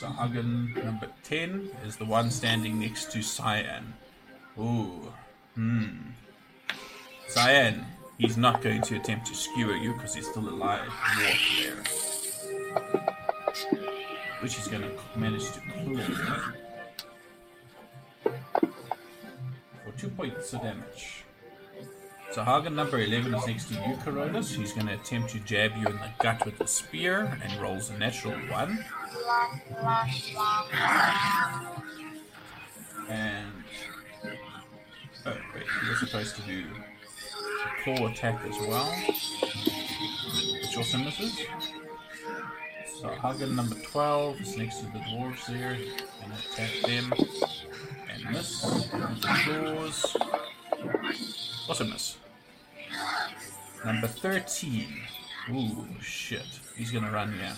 [0.00, 3.94] Sahagan number 10 is the one standing next to Cyan.
[4.58, 5.12] Ooh.
[5.54, 5.88] Hmm.
[7.28, 7.84] Cyan,
[8.18, 10.88] he's not going to attempt to skewer you because he's still alive.
[14.40, 16.54] Which he's going to manage to clear.
[19.84, 21.24] For two points of damage.
[22.32, 24.54] Sahuagin number 11 is next to you, Coronis.
[24.54, 27.90] He's going to attempt to jab you in the gut with a spear and rolls
[27.90, 28.84] a natural one.
[36.10, 38.92] Supposed to do a claw attack as well.
[40.60, 41.40] Which also misses.
[43.00, 45.78] Sahuagin number 12 is next to the dwarves there.
[46.24, 47.12] And attack them.
[48.12, 48.64] And miss.
[48.92, 50.16] And claws.
[51.68, 52.16] Also miss.
[53.84, 54.88] Number 13.
[55.50, 56.42] Ooh, shit.
[56.76, 57.56] He's gonna run here.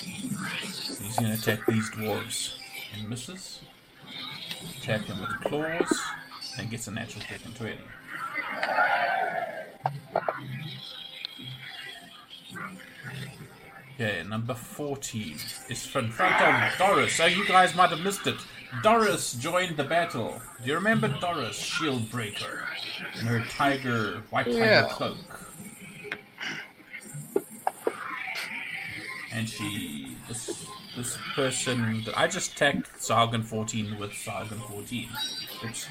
[0.00, 2.54] He's gonna attack these dwarves.
[2.94, 3.60] And misses.
[4.78, 6.00] Attack him with claws.
[6.58, 7.76] And gets a natural hit in 20.
[13.94, 15.36] Okay, number 14
[15.68, 17.14] is from front of Doris.
[17.14, 18.36] So you guys might have missed it.
[18.82, 20.40] Doris joined the battle.
[20.62, 22.64] Do you remember Doris, Shield Breaker,
[23.18, 24.88] in her tiger, white tiger Yeah.
[24.88, 25.16] cloak?
[29.32, 30.66] And she, this,
[30.98, 35.08] this person, I just tagged Sargon 14 with Sargon 14.
[35.62, 35.86] It's,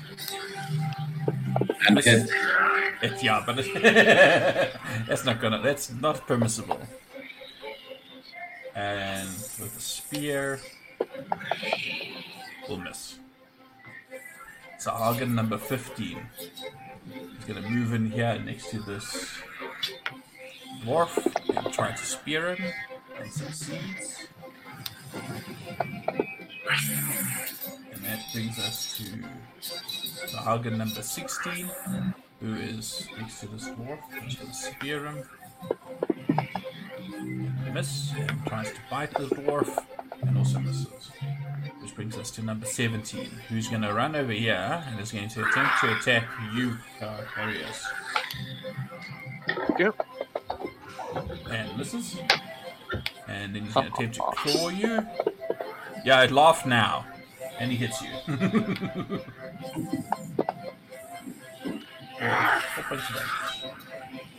[1.87, 2.29] And is-
[3.01, 4.73] it, yeah, but it,
[5.07, 6.79] that's not gonna, that's not permissible.
[8.75, 9.29] And
[9.59, 10.59] with the spear,
[12.67, 13.17] we'll miss.
[14.79, 16.19] Sargon number 15.
[17.09, 19.37] He's gonna move in here next to this
[20.83, 21.15] dwarf
[21.55, 22.73] and try to spear him
[23.19, 24.27] and succeeds.
[27.93, 29.03] And that brings us to
[30.31, 31.71] the Hagen number 16,
[32.41, 33.99] who is next to this dwarf.
[34.23, 35.23] He's gonna spear him.
[37.73, 39.83] Miss and tries to bite the dwarf
[40.21, 41.11] and also misses.
[41.81, 45.29] Which brings us to number 17, who's going to run over here and is going
[45.29, 47.83] to attempt to attack you, Carius.
[49.79, 49.95] Yep.
[51.49, 52.17] And misses.
[53.27, 55.05] And then he's going to attempt to claw you.
[56.05, 57.05] Yeah, it laughed now.
[57.59, 58.09] And he hits you.
[62.19, 63.73] Whole bunch of damage.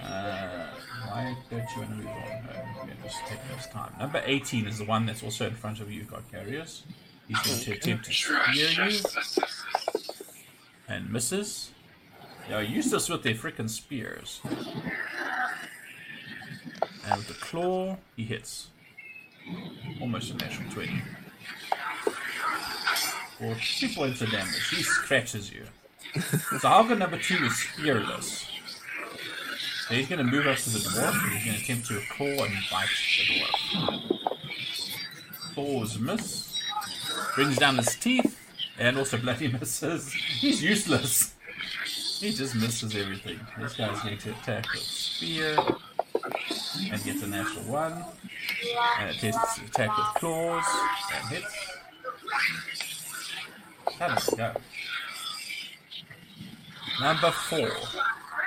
[0.02, 0.66] Uh,
[1.08, 2.48] why don't you want to move on?
[2.86, 3.92] We're just take this time.
[3.98, 6.82] Number 18 is the one that's also in front of you, Carcarius.
[7.26, 9.00] He's going to attempt to spear you.
[10.88, 11.70] And misses.
[12.48, 14.40] They're useless with their freaking spears.
[17.10, 18.68] And with the claw, he hits.
[20.00, 21.02] Almost a natural 20.
[23.38, 24.68] For 2 points of damage.
[24.68, 25.64] He scratches you.
[26.60, 28.46] So Alga number 2 is spearless.
[29.86, 32.00] So he's going to move up to the dwarf and he's going to attempt to
[32.14, 34.18] claw and bite the dwarf.
[35.54, 36.62] Claws miss.
[37.34, 38.38] Brings down his teeth
[38.78, 40.12] and also bloody misses.
[40.12, 41.34] He's useless.
[42.20, 43.40] He just misses everything.
[43.58, 45.56] This guy's going to attack with spear
[46.90, 48.04] and gets a natural one.
[49.00, 50.64] And it to attack with claws
[51.14, 51.54] and hits.
[53.98, 54.52] How does it go?
[57.00, 57.70] Number four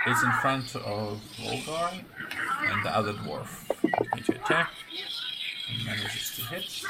[0.07, 2.03] is in front of Volgar
[2.63, 3.67] and the other dwarf.
[3.81, 4.69] Going to attack
[5.69, 6.85] and manages to hit.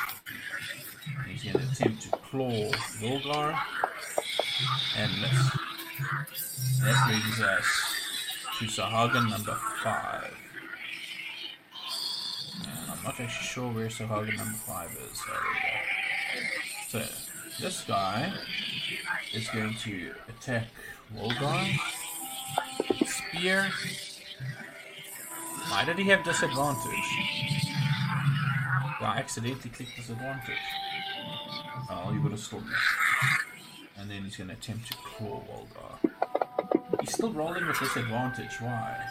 [1.28, 3.60] He's going to attempt to claw Volgar
[4.98, 5.52] and miss.
[6.82, 7.66] That brings us
[8.60, 10.40] to Sahuagin number five.
[13.02, 15.19] Um, I'm not actually sure where Sahuagin number five is.
[15.19, 15.41] So, there
[16.94, 17.06] we go.
[17.06, 18.32] so this guy
[19.34, 20.68] is going to attack
[21.15, 21.78] Wolgar.
[23.06, 23.72] Spear.
[25.69, 26.86] Why did he have disadvantage?
[28.99, 30.57] Well, I accidentally clicked disadvantage.
[31.90, 32.76] Oh, he would have still missed.
[33.98, 37.02] And then he's going to attempt to claw Wolgar.
[37.02, 38.60] He's still rolling with disadvantage.
[38.60, 39.06] Why?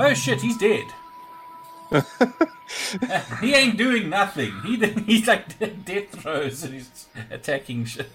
[0.00, 0.86] Oh shit, he's dead.
[3.40, 4.52] he ain't doing nothing.
[4.64, 8.10] He he's like death throws and he's attacking shit.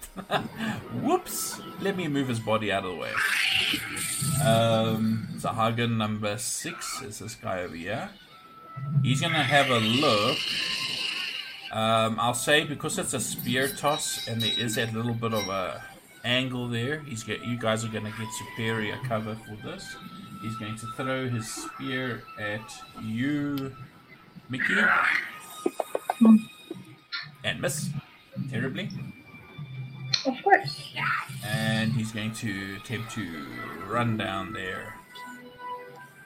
[1.01, 1.61] Whoops!
[1.81, 3.11] Let me move his body out of the way.
[4.45, 8.09] Um, Sahuagin number six is this guy over here.
[9.01, 10.37] He's gonna have a look.
[11.71, 15.47] Um, I'll say because it's a spear toss and there is that little bit of
[15.49, 15.83] a
[16.23, 16.99] angle there.
[16.99, 19.95] He's get you guys are gonna get superior cover for this.
[20.43, 22.69] He's going to throw his spear at
[23.01, 23.73] you,
[24.49, 24.75] Mickey,
[27.45, 27.89] and miss
[28.51, 28.89] terribly.
[30.25, 30.93] Of course.
[31.45, 33.45] And he's going to attempt to
[33.87, 34.95] run down there.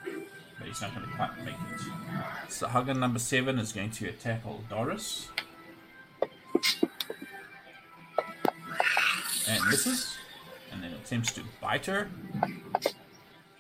[0.04, 1.82] But he's not going to quite make it.
[2.50, 5.30] Sahuagin number seven is going to attack old Doris.
[9.48, 10.18] And misses.
[10.72, 12.10] And then attempts to bite her.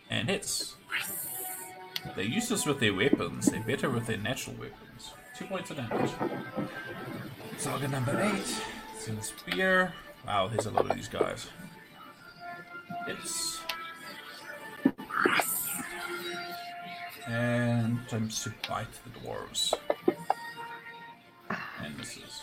[0.09, 0.75] And hits.
[2.15, 3.47] They're useless with their weapons.
[3.47, 5.13] They're better with their natural weapons.
[5.37, 6.11] Two points of damage.
[7.57, 8.61] Sahuagin number eight.
[8.95, 9.93] It's in spear.
[10.25, 11.47] Wow, there's a lot of these guys.
[13.07, 13.59] It's
[17.27, 19.73] and attempts to bite the dwarves.
[21.83, 22.41] And misses.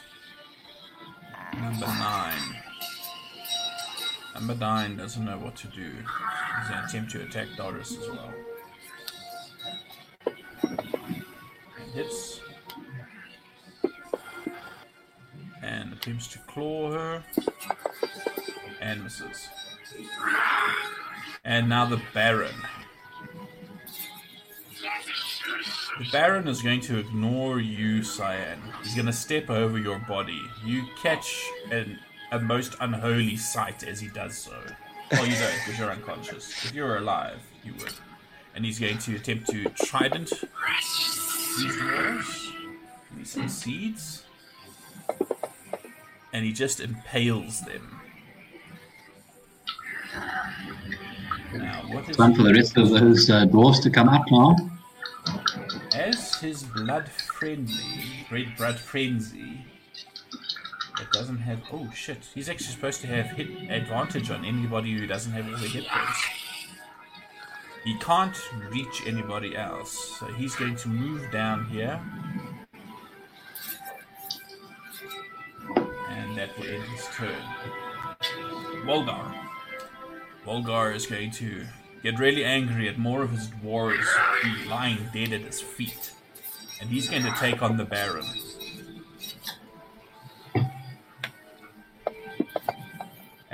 [1.54, 2.38] Number nine.
[4.64, 5.90] Nine doesn't know what to do.
[5.90, 8.32] He's gonna attempt to attack Doris as well.
[10.26, 12.40] And hits.
[15.62, 17.24] And attempts to claw her.
[18.80, 19.48] And misses.
[21.44, 22.54] And now the Baron.
[25.98, 28.60] The Baron is going to ignore you, Cyan.
[28.82, 30.40] He's going to step over your body.
[30.64, 32.00] You catch an,
[32.34, 34.56] a most unholy sight as he does so.
[35.12, 36.64] Well, you don't, because you're unconscious.
[36.64, 37.94] If you were alive, you would.
[38.54, 40.44] And he's going to attempt to trident these
[43.16, 44.24] he succeeds.
[46.32, 48.00] And he just impales them.
[51.52, 54.56] Now, what is Time for the rest of those uh, dwarfs to come up now.
[55.94, 59.64] As his blood friendly, red blood frenzy,
[61.00, 61.60] it doesn't have.
[61.72, 62.18] Oh shit!
[62.34, 65.86] He's actually supposed to have hit advantage on anybody who doesn't have all the hit
[65.86, 66.24] points.
[67.84, 68.36] He can't
[68.70, 72.00] reach anybody else, so he's going to move down here,
[76.08, 77.42] and that will end his turn.
[78.86, 79.34] Volgar.
[80.46, 81.64] Volgar is going to
[82.02, 84.06] get really angry at more of his dwarves
[84.68, 86.12] lying dead at his feet.
[86.80, 88.26] And he's going to take on the Baron.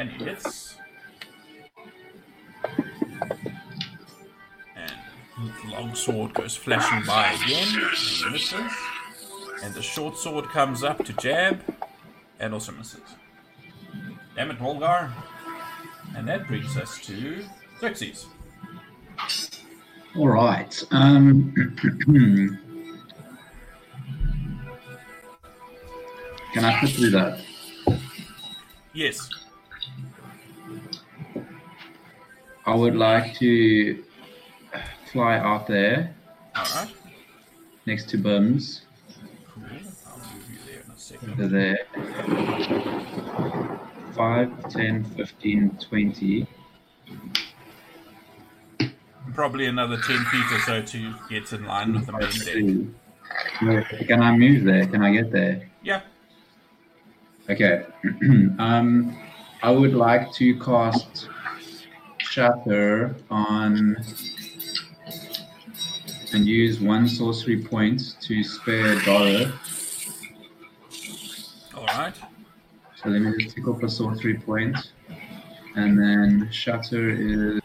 [0.01, 0.77] And he hits.
[4.75, 4.95] And
[5.37, 7.69] the long sword goes flashing by again.
[8.23, 8.55] And misses.
[9.63, 11.63] And the short sword comes up to jab.
[12.39, 13.03] And also misses.
[14.35, 15.13] Damn it, Volgar.
[16.17, 17.45] And that brings us to
[17.79, 18.25] Xerxes.
[20.17, 20.83] All right.
[20.93, 21.53] Um,
[26.55, 27.43] can I put through that?
[28.95, 29.29] Yes.
[32.71, 34.05] I would like to
[35.11, 36.15] fly out there
[36.57, 36.95] Alright.
[37.85, 38.83] next to Bims.
[39.49, 39.65] Cool.
[40.07, 41.33] I'll move you there in a second.
[41.33, 41.79] Over there.
[44.15, 46.47] 5, 10, 15, 20.
[49.35, 52.95] Probably another 10 feet or so to get in line with the main
[53.59, 54.07] deck.
[54.07, 54.87] Can I move there?
[54.87, 55.69] Can I get there?
[55.83, 56.03] Yeah.
[57.49, 57.85] Okay.
[58.61, 59.19] um,
[59.61, 61.29] I would like to cast
[62.31, 63.97] Shatter on
[66.33, 69.53] and use one sorcery point to spare dollar.
[71.75, 72.15] Alright.
[73.03, 74.77] So let me just pick up a sorcery point.
[75.75, 77.61] And then Shatter is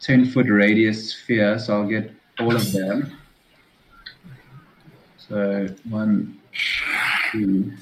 [0.00, 3.14] 10 foot radius sphere, so I'll get all of them.
[5.18, 6.40] So one,
[7.30, 7.74] two.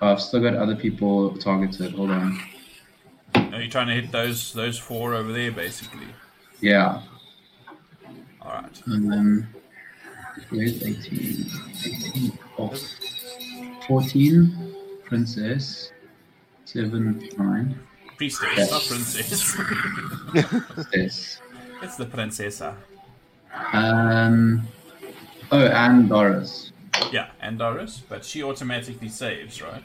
[0.00, 1.94] Oh, I've still got other people targeted.
[1.94, 2.51] Hold on.
[3.62, 6.08] Are trying to hit those those four over there, basically?
[6.60, 7.00] Yeah.
[8.44, 8.82] Alright.
[8.86, 9.48] And then
[10.50, 11.46] where's 18?
[11.84, 12.80] 18 off.
[13.86, 14.74] 14,
[15.04, 15.92] princess.
[16.64, 17.78] 7, 9.
[18.16, 19.54] Priestess, not princess.
[20.90, 21.40] This.
[21.82, 22.74] it's the princessa.
[23.72, 24.66] Um.
[25.52, 26.72] Oh, and Doris.
[27.12, 29.84] Yeah, and Doris, but she automatically saves, right?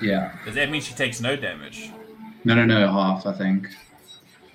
[0.00, 0.32] Yeah.
[0.46, 1.90] Does that mean she takes no damage?
[2.46, 3.66] No, no, no, half, I think.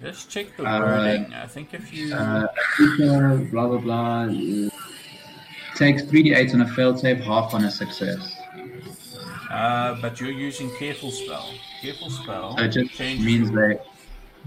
[0.02, 1.34] Just check the Uh, wording.
[1.34, 2.16] I think if you.
[2.16, 2.48] Uh,
[3.52, 4.22] blah, blah, blah.
[4.24, 4.70] uh,
[5.76, 8.38] Takes 3d8 on a failed save, half on a success.
[9.50, 11.50] Uh, but you're using careful spell.
[11.82, 12.58] Careful spell.
[12.58, 13.78] So it just means they,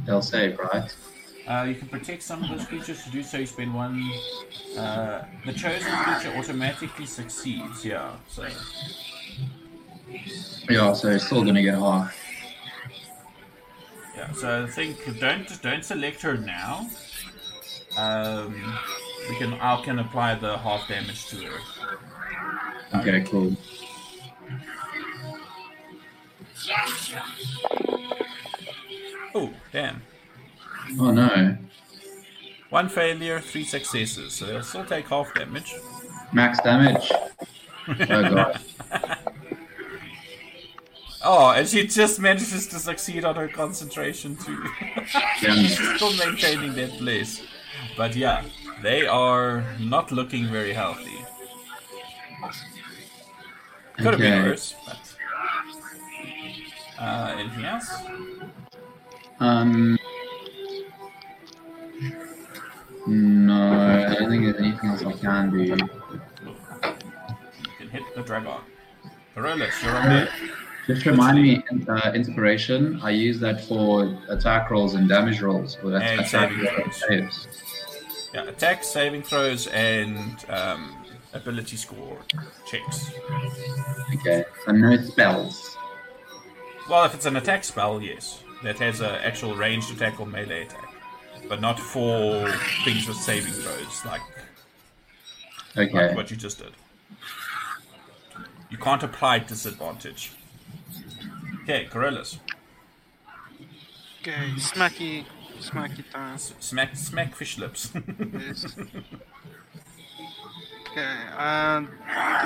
[0.07, 0.91] they'll save, right?
[1.47, 3.05] Uh, you can protect some of those creatures.
[3.05, 4.03] To do so, you spend one.
[4.79, 7.85] Uh, the chosen creature automatically succeeds.
[7.85, 8.12] Yeah.
[8.27, 8.49] So
[10.71, 12.23] Yeah, so it's still gonna get half.
[14.16, 14.32] Yeah.
[14.32, 16.89] So I think don't don't select her now.
[17.97, 18.78] Um,
[19.28, 23.01] we can I can apply the half damage to her.
[23.01, 23.57] Okay, cool.
[29.35, 30.03] Oh damn!
[30.99, 31.57] Oh no.
[32.70, 34.32] One failure, three successes.
[34.32, 35.74] So they'll still take half damage.
[36.32, 37.11] Max damage.
[37.89, 38.61] Oh god.
[41.26, 44.62] Oh, and she just manages to succeed on her concentration too.
[45.38, 47.42] She's still maintaining that place.
[47.96, 48.44] But yeah,
[48.82, 51.24] they are not looking very healthy.
[53.96, 54.98] Could have been worse, but.
[56.98, 57.90] Uh, anything else?
[59.40, 59.98] Um.
[63.06, 65.62] No, I don't think there's anything else I can do.
[65.62, 65.76] You
[67.78, 68.52] can hit the dragon.
[69.34, 70.28] Perolus, you're on there.
[70.86, 73.01] Just remind me, uh, inspiration.
[73.02, 75.78] I use that for attack rolls and damage rolls.
[75.82, 76.97] That's And attack saving throws.
[77.09, 77.48] saves.
[78.35, 80.94] Yeah, attack, saving throws, and um,
[81.32, 82.19] ability score
[82.66, 83.11] checks.
[84.15, 85.77] Okay, so no spells.
[86.90, 88.40] Well, if it's an attack spell, yes.
[88.62, 90.90] That has an actual ranged attack or melee attack.
[91.48, 92.51] but not for
[92.85, 94.23] things with saving throws, like,
[95.77, 96.73] like what you just did.
[98.70, 100.32] You can't apply disadvantage.
[101.65, 102.39] Okay, Corellis.
[104.20, 105.24] Okay, smacky,
[105.61, 106.35] smacky time.
[106.35, 107.93] S- Smack, smack fish lips.
[108.32, 108.66] Yes.
[110.91, 111.16] Okay,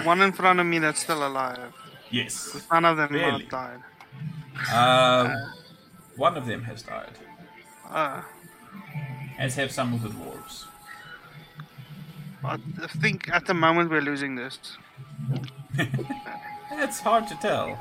[0.01, 1.75] the one in front of me that's still alive.
[2.11, 2.57] yes.
[2.73, 3.43] None of them Barely.
[3.43, 3.81] have died.
[4.73, 5.35] Uh,
[6.17, 7.13] one of them has died,
[7.91, 8.23] Uh,
[9.39, 10.65] as have some of the dwarves.
[12.43, 12.57] I
[13.03, 14.59] think at the moment we're losing this.
[16.71, 17.79] It's hard to tell.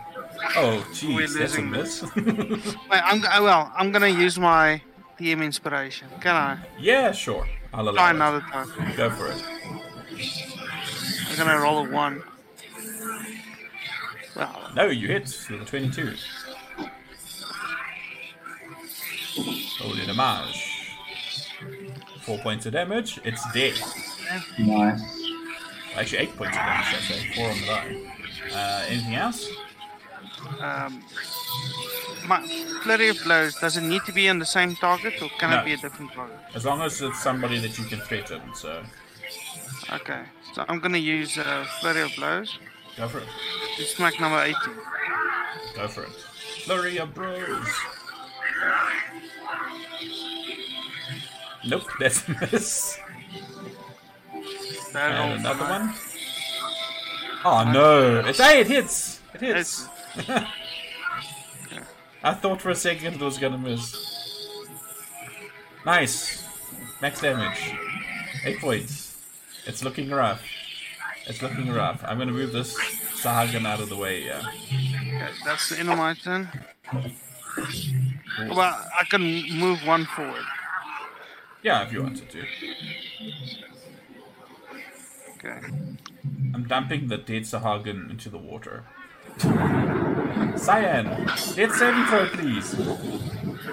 [0.56, 2.02] Oh, We're jeez, that's a losing miss.
[2.16, 3.72] Wait, I'm g- oh, well.
[3.76, 4.82] I'm gonna use my
[5.20, 6.08] DM inspiration.
[6.22, 7.48] Can I yeah, sure.
[7.74, 8.52] I'll try allow another it.
[8.52, 8.94] time?
[8.96, 9.44] Go for it.
[11.30, 12.24] I'm gonna roll a one.
[14.36, 16.14] Well, No, you hit with a 22.
[19.80, 20.96] Holy damage.
[22.22, 23.20] Four points of damage.
[23.24, 23.74] It's dead.
[24.60, 25.02] Nice.
[25.96, 27.34] Actually, eight points of damage, I say.
[27.36, 28.14] Four on the die.
[28.54, 29.48] Uh, anything else?
[30.62, 31.04] um,
[32.28, 32.42] my
[32.84, 33.56] flurry of blows.
[33.56, 35.60] Does it need to be on the same target, or can No.
[35.60, 36.38] it be a different target?
[36.56, 38.84] As long as it's somebody that you can threaten, so
[39.94, 42.58] Okay, so I'm gonna use uh, flurry of blows.
[42.98, 43.28] go for it.
[43.78, 44.56] to smack number 18.
[45.76, 46.12] Go for it.
[46.66, 47.68] Flurry of bros.
[51.66, 53.00] Nope, that's a miss.
[54.94, 55.94] That And another one.
[57.50, 58.20] Oh no!
[58.26, 59.22] It's hey, it hits.
[59.34, 59.88] It hits.
[60.18, 60.30] It's,
[62.24, 63.96] I thought for a second it was gonna miss.
[65.86, 66.46] Nice.
[67.02, 67.72] Max damage.
[68.44, 69.18] Eight points.
[69.66, 70.44] It's looking rough.
[71.26, 72.04] It's looking rough.
[72.06, 72.76] I'm gonna move this
[73.22, 74.44] Sahuagin out of the way, yeah.
[74.46, 76.50] okay, that's the end of my turn.
[78.50, 79.22] Well, I can
[79.58, 80.44] move one forward.
[81.64, 82.44] Yeah, if you wanted to.
[85.38, 85.97] Okay.
[86.70, 88.84] I'm dumping the dead Sahagan into the water.
[90.58, 91.06] Cyan,
[91.56, 92.76] dead saving throw, please.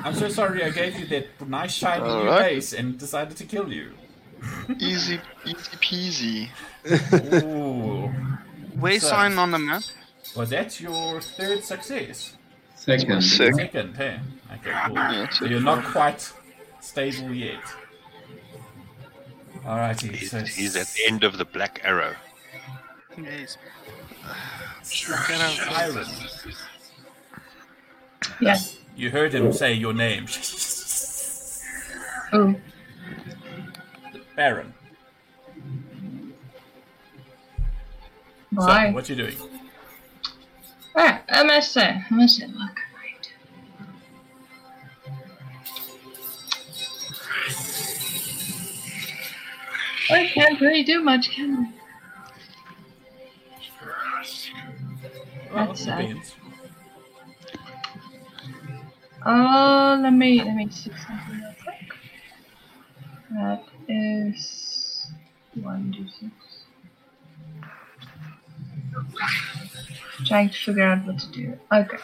[0.05, 2.53] I'm so sorry I gave you that nice shiny new Alright.
[2.55, 3.95] base and decided to kill you.
[4.79, 7.43] Easy, easy peasy.
[7.43, 8.12] Ooh.
[8.79, 9.83] Where's So- sign on the map?
[10.37, 12.35] Was that your third success?
[12.77, 13.23] Second.
[13.23, 13.55] Sick.
[13.55, 14.21] Second, hey?
[14.55, 14.97] Okay, cool.
[15.25, 16.31] it's So you're not quite
[16.81, 17.61] stable yet.
[19.65, 22.15] Alrighty, He's, so he's at the end of the black arrow.
[23.16, 23.57] Yes.
[24.82, 26.07] Siren.
[28.41, 28.59] Yeah.
[28.97, 30.27] You heard him say your name.
[32.32, 32.55] Oh.
[34.36, 34.74] Baron.
[38.51, 38.89] Why?
[38.89, 39.36] So, what you doing?
[40.97, 42.78] Alright, I must say, I must say, look.
[42.97, 43.32] Right.
[50.11, 51.73] I can't really do much, can I?
[55.55, 56.09] That's sad.
[56.09, 56.35] depends.
[59.26, 61.94] Oh, uh, let me let me see something real quick.
[63.31, 65.06] That is
[65.55, 66.32] one d six.
[70.26, 71.59] Trying to figure out what to do.
[71.72, 71.98] Okay.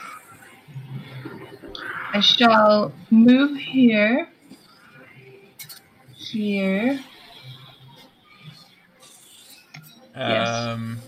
[2.12, 4.28] I shall move here.
[6.14, 7.00] Here.
[10.16, 10.48] Yes.
[10.48, 10.98] Um,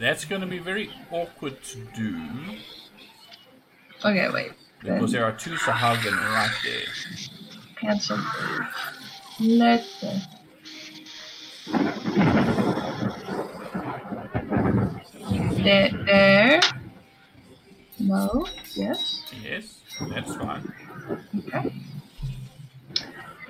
[0.00, 2.18] That's going to be very awkward to do
[4.04, 4.52] Okay, wait.
[4.82, 6.88] because there are two Sahuagin right there.
[7.78, 8.18] cancel.
[9.38, 10.22] Let the
[15.62, 16.60] there, there.
[17.98, 18.46] No.
[18.74, 19.24] Yes.
[19.42, 20.72] Yes, that's fine.
[21.38, 21.74] Okay.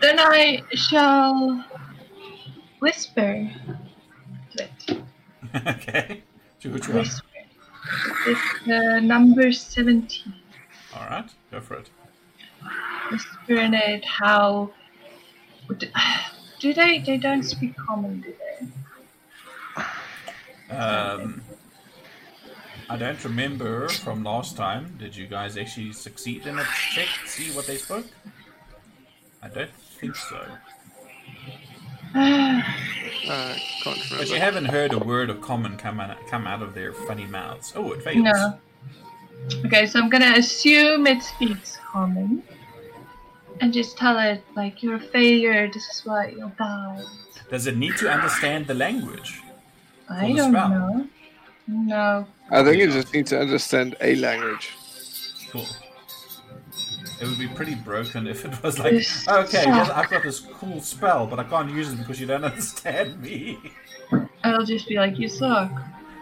[0.00, 1.64] Then I shall
[2.80, 3.50] whisper
[4.56, 5.02] to it.
[5.66, 6.22] okay.
[6.60, 7.06] To which one?
[8.70, 10.34] Uh, number 17.
[10.94, 11.88] All right, go for it.
[13.48, 14.70] It how.
[16.60, 16.98] Do they?
[16.98, 18.34] They don't speak common, do
[20.68, 20.74] they?
[20.74, 21.40] Um,
[22.90, 24.96] I don't remember from last time.
[24.98, 27.08] Did you guys actually succeed in a check?
[27.26, 28.04] See what they spoke?
[29.42, 30.44] I don't think so.
[33.28, 33.54] Uh,
[33.84, 36.92] can't But you haven't heard a word of common come out, come out of their
[36.92, 37.72] funny mouths.
[37.76, 38.24] Oh, it fails.
[38.24, 38.58] No.
[39.66, 42.42] Okay, so I'm gonna assume it speaks common.
[43.60, 47.04] And just tell it, like, you're a failure, this is what you'll die.
[47.50, 49.42] Does it need to understand the language?
[50.08, 50.68] I the don't spell.
[50.70, 51.08] know.
[51.68, 52.26] No.
[52.50, 54.70] I think you just need to understand a language.
[55.50, 55.66] Cool.
[57.20, 59.96] It would be pretty broken if it was like, oh, okay, yes, suck.
[59.96, 63.58] I've got this cool spell, but I can't use it because you don't understand me.
[64.42, 65.70] I'll just be like, you suck.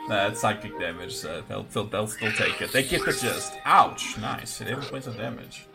[0.08, 2.72] Nah, it's psychic damage, so they'll, they'll, they'll still take it.
[2.72, 3.52] They get the gist.
[3.64, 4.18] Ouch!
[4.18, 4.60] Nice.
[4.60, 5.66] 11 points of damage.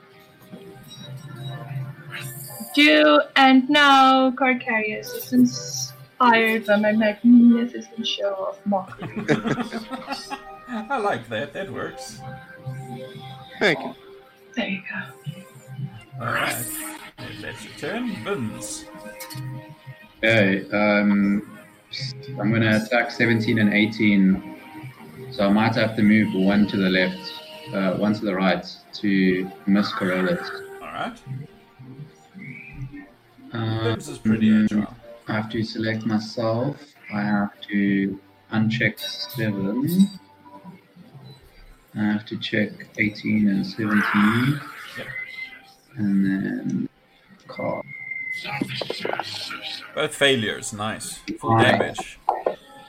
[2.73, 9.23] Do and now Carcarius is inspired by my magnificent show of mockery.
[10.67, 11.53] I like that.
[11.53, 12.19] That works.
[13.59, 13.95] Thank you.
[14.55, 16.25] There you go.
[16.25, 16.65] Alright.
[17.41, 18.11] That's your turn.
[18.23, 18.85] Bims.
[20.17, 21.59] Okay, um,
[22.39, 24.59] I'm gonna attack 17 and 18.
[25.31, 27.34] So I might have to move one to the left,
[27.73, 30.49] uh, one to the right to miss Corollas.
[30.81, 31.19] Alright.
[33.51, 34.95] Um, Bims is pretty agile.
[35.27, 36.77] I have to select myself.
[37.13, 38.19] I have to
[38.51, 40.09] uncheck 7.
[41.95, 44.61] I have to check 18 and 17.
[44.98, 45.07] Yep.
[45.98, 46.90] And then
[47.48, 47.86] card.
[49.95, 50.74] Both failures.
[50.74, 51.20] Nice.
[51.40, 51.64] Full Aye.
[51.64, 52.20] damage.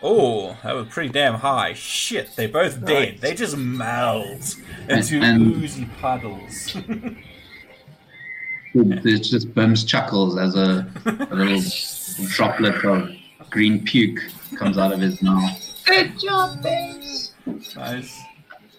[0.03, 1.73] Oh, that was pretty damn high.
[1.75, 3.19] Shit, they're both dead.
[3.21, 4.57] They just melt
[4.89, 6.77] into And- oozy puddles.
[8.75, 11.63] There's just Bim's chuckles as a, a little
[12.27, 13.09] droplet of
[13.51, 14.19] green puke
[14.59, 15.83] comes out of his mouth.
[15.87, 17.33] Good job, babes.
[17.77, 18.21] nice.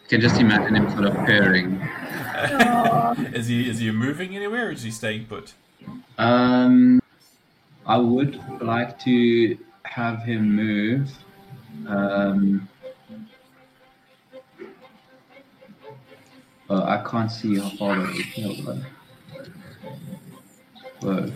[0.05, 1.81] You can just imagine him sort of purring.
[3.33, 5.53] Is he is he moving anywhere or is he staying put?
[6.17, 7.01] Um,
[7.85, 11.11] I would like to have him move.
[11.87, 12.69] Um,
[16.69, 18.43] oh, I can't see how far that is.
[18.43, 18.85] Hold on.
[21.01, 21.31] Whoa.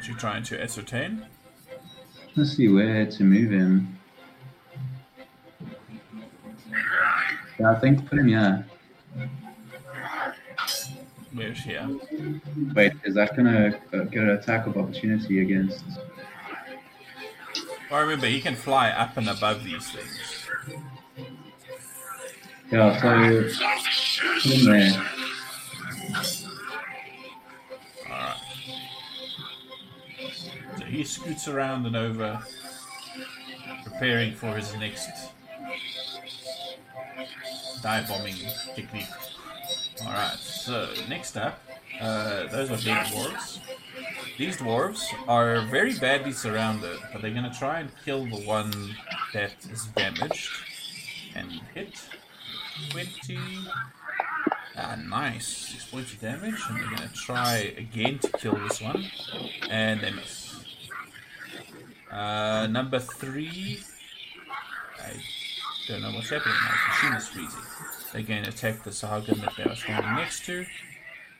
[0.00, 1.26] What you trying to ascertain?
[2.34, 3.98] Let's see where to move him.
[7.58, 8.64] Yeah, I think put him here.
[11.34, 11.86] Where's here?
[12.74, 15.84] Wait, is that gonna uh, get an attack of opportunity against?
[17.90, 20.48] Well, remember he can fly up and above these things.
[22.72, 23.50] Yeah, so
[24.40, 25.10] put him there.
[30.90, 32.40] He scoots around and over,
[33.84, 35.08] preparing for his next
[37.82, 38.36] dive bombing
[38.74, 39.06] technique.
[40.02, 41.60] Alright, so next up,
[42.00, 43.58] uh, those are big dwarves.
[44.38, 48.72] These dwarves are very badly surrounded, but they're gonna try and kill the one
[49.34, 50.50] that is damaged
[51.34, 52.00] and hit.
[52.90, 53.38] 20.
[54.76, 55.46] Ah, nice.
[55.46, 59.04] Six points of damage, and they're gonna try again to kill this one,
[59.68, 60.49] and they miss.
[62.10, 63.80] Uh, number three.
[64.98, 65.12] I
[65.86, 66.54] don't know what's happening.
[66.60, 67.60] My is freezing.
[68.12, 70.66] They're going to attack the Sahuagin that they are standing next to,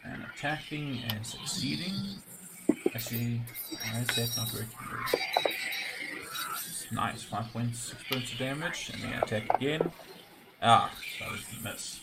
[0.04, 1.94] and attacking and succeeding.
[2.94, 3.40] Actually,
[3.70, 4.68] why is that not working?
[4.88, 5.20] Good.
[6.92, 9.90] Nice, five points, six points of damage, and they attack again.
[10.62, 12.00] Ah, that was a miss.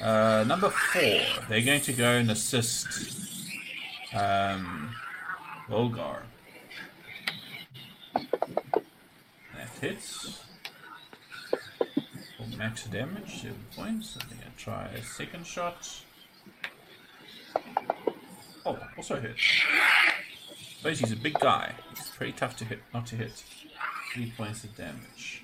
[0.00, 2.86] Uh, number four, they're going to go and assist
[4.14, 4.94] um,
[5.68, 6.20] Volgar.
[8.14, 10.44] That hits.
[12.56, 14.16] Max damage, seven points.
[14.16, 16.02] And they're going to try a second shot.
[18.64, 19.36] Oh, also hit.
[20.82, 21.74] But he's a big guy.
[21.92, 23.42] It's pretty tough to hit, not to hit.
[24.14, 25.42] Three points of damage.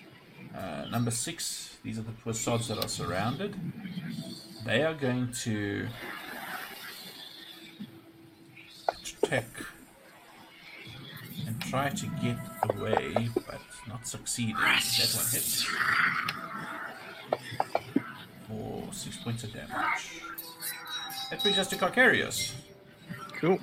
[0.56, 3.54] Uh, number six, these are the Twistods that are surrounded.
[4.64, 5.88] They are going to
[9.22, 9.46] attack
[11.46, 12.36] and try to get
[12.70, 14.54] away, but not succeeding.
[14.56, 15.66] That one hits
[18.46, 20.22] for six points of damage.
[21.30, 22.52] That brings us to Carcarius.
[23.38, 23.58] Cool.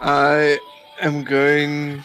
[0.00, 0.58] I
[1.00, 2.02] am going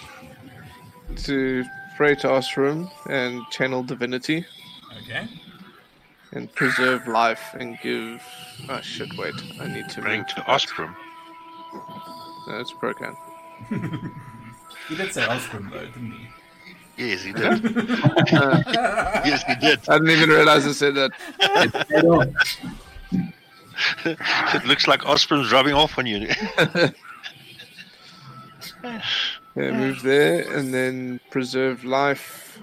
[1.18, 1.66] to
[1.98, 4.46] pray to Osram and channel divinity
[5.04, 5.28] Okay.
[6.32, 8.22] and preserve life and give.
[8.70, 9.10] Oh shit!
[9.18, 10.48] Wait, I need to Bring to that.
[10.48, 10.88] Osprey.
[12.48, 13.16] No, it's broken.
[14.88, 16.28] He did say Osgrim though, didn't he?
[16.98, 17.66] Yes, he did.
[18.34, 18.64] Uh,
[19.26, 19.80] yes, he did.
[19.88, 21.12] I didn't even realize I said that.
[24.06, 26.28] it looks like Osprey's rubbing off on you.
[29.56, 32.60] Yeah, move there and then preserve life.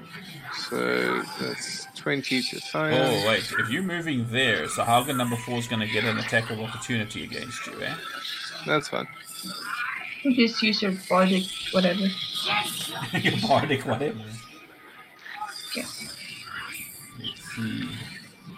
[0.69, 2.95] So that's 20 to Thaya.
[2.95, 6.51] Oh wait, if you're moving there, Sahuagin number four is going to get an attack
[6.51, 7.95] of opportunity against you, eh?
[8.67, 9.07] That's fine.
[10.23, 12.01] You just use your bardic, whatever.
[13.23, 14.19] Your bardic, whatever.
[15.77, 15.85] Yeah.
[17.19, 17.89] Let's see.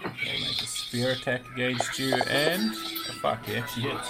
[0.07, 4.09] Okay, make a spear attack against you, and oh, fuck, he actually hits.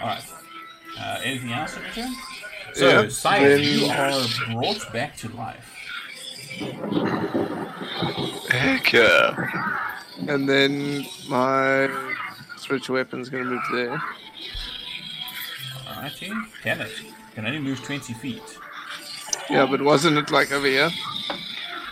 [0.00, 0.24] Alright.
[0.98, 2.14] Uh, anything else in return?
[2.74, 5.68] So, Yeah, Cyan, then- you are brought back to life.
[8.50, 9.34] Heck yeah.
[10.28, 11.88] And then my
[12.72, 14.02] spiritual weapon's gonna move there.
[15.84, 16.32] Alrighty.
[16.62, 16.90] Can it?
[17.34, 18.58] Can only move 20 feet.
[19.50, 20.88] Yeah, but wasn't it like over here?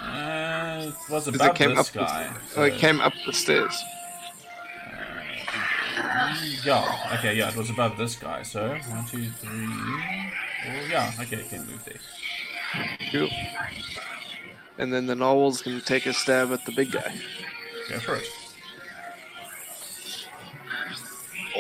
[0.03, 1.93] Uh, it was Because it above came this up.
[1.93, 2.33] The, guy.
[2.57, 3.77] oh, it came up the stairs.
[6.65, 9.51] Yeah, okay, yeah, it was above this guy, so one, two, three.
[9.51, 10.33] one, two, three,
[10.65, 12.01] four, yeah, okay, it can move there.
[13.13, 13.29] Cool.
[14.79, 17.15] And then the narwhal's gonna take a stab at the big guy.
[17.91, 18.25] Go for it.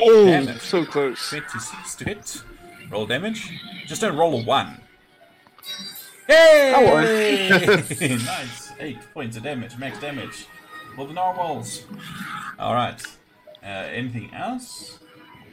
[0.02, 1.28] Oh, so close.
[1.28, 2.42] 26 to hit.
[2.90, 3.60] Roll damage.
[3.86, 4.80] Just don't roll a 1.
[6.26, 7.48] Hey!
[8.00, 8.72] nice.
[8.78, 10.46] 8 points of damage, max damage.
[10.96, 11.84] For the narwhals.
[12.58, 13.02] Alright.
[13.62, 14.98] Uh, anything else?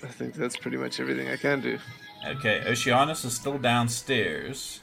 [0.03, 1.79] I think that's pretty much everything I can do.
[2.25, 4.81] Okay, Oceanus is still downstairs.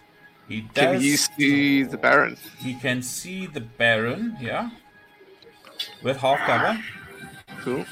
[0.49, 0.85] He does.
[0.85, 2.37] Can you see the Baron?
[2.59, 4.71] He can see the Baron, yeah.
[6.03, 6.83] With half cover.
[7.61, 7.85] Cool.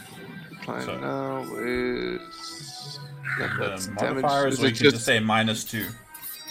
[0.62, 2.98] Plan So- now is.
[3.40, 4.52] Yeah, The that's damage.
[4.52, 5.86] Is can just say minus 2.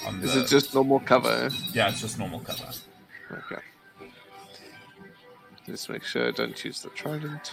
[0.07, 1.49] On the, is it just normal cover?
[1.73, 2.69] Yeah, it's just normal cover.
[3.31, 3.61] Okay.
[5.67, 7.51] Just make sure I don't use the trident.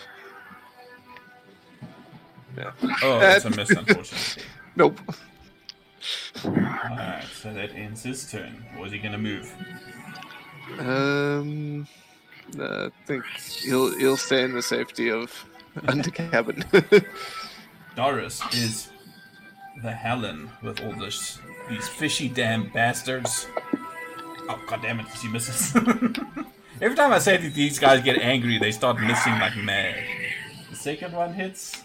[2.57, 2.73] Yeah.
[3.03, 4.43] Oh, that's a miss, unfortunately.
[4.77, 4.99] Nope.
[6.45, 8.65] Alright, so that ends his turn.
[8.83, 9.53] Is he gonna move?
[10.79, 11.87] Um,
[12.59, 13.25] I think
[13.63, 15.31] he'll he'll stay in the safety of
[15.89, 16.65] under cabin.
[17.97, 18.91] Doris is
[19.83, 21.39] the Helen with all this
[21.69, 23.47] these fishy damn bastards.
[24.49, 25.75] Oh god damn it, she misses.
[26.81, 29.97] Every time I say that these guys get angry, they start missing like mad.
[30.71, 31.83] The second one hits.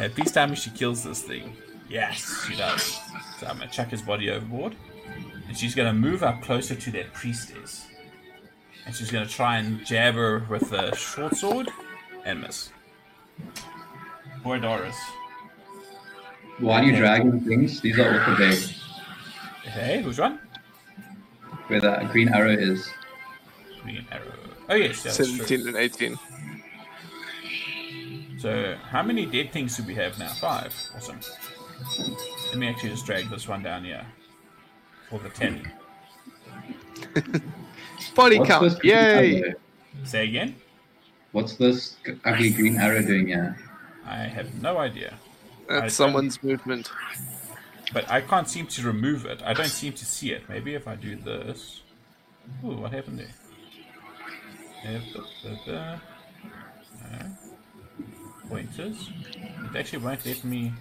[0.00, 1.56] And this time she kills this thing.
[1.88, 2.98] Yes, she does.
[3.38, 4.74] So I'm gonna chuck his body overboard.
[5.46, 7.86] And she's gonna move up closer to that priestess.
[8.84, 11.70] And she's gonna try and jab her with a short sword
[12.28, 12.70] and miss.
[14.42, 14.96] Poor Doris.
[16.58, 17.80] Why are you dragging things?
[17.80, 18.58] These are all for big.
[19.64, 20.38] Hey, who's one?
[21.68, 22.88] Where that green arrow is.
[23.82, 24.32] Green arrow.
[24.68, 25.26] Oh yes, that's true.
[25.26, 26.18] Seventeen and eighteen.
[28.38, 30.28] So how many dead things do we have now?
[30.28, 30.74] Five.
[30.96, 31.20] Awesome.
[32.48, 34.04] Let me actually just drag this one down here.
[35.08, 35.70] For the ten.
[38.14, 38.84] Body What's count!
[38.84, 39.54] Yay!
[40.04, 40.56] Say again?
[41.32, 43.56] What's this ugly green arrow doing here?
[44.06, 45.14] I have no idea.
[45.68, 46.90] I That's don't- someone's movement.
[47.92, 49.40] But I can't seem to remove it.
[49.42, 50.46] I don't seem to see it.
[50.48, 51.80] Maybe if I do this.
[52.64, 53.34] Ooh, what happened there?
[54.84, 55.98] Da, da, da.
[57.02, 57.24] Uh,
[58.48, 59.10] Pointers.
[59.34, 60.72] It actually won't let me.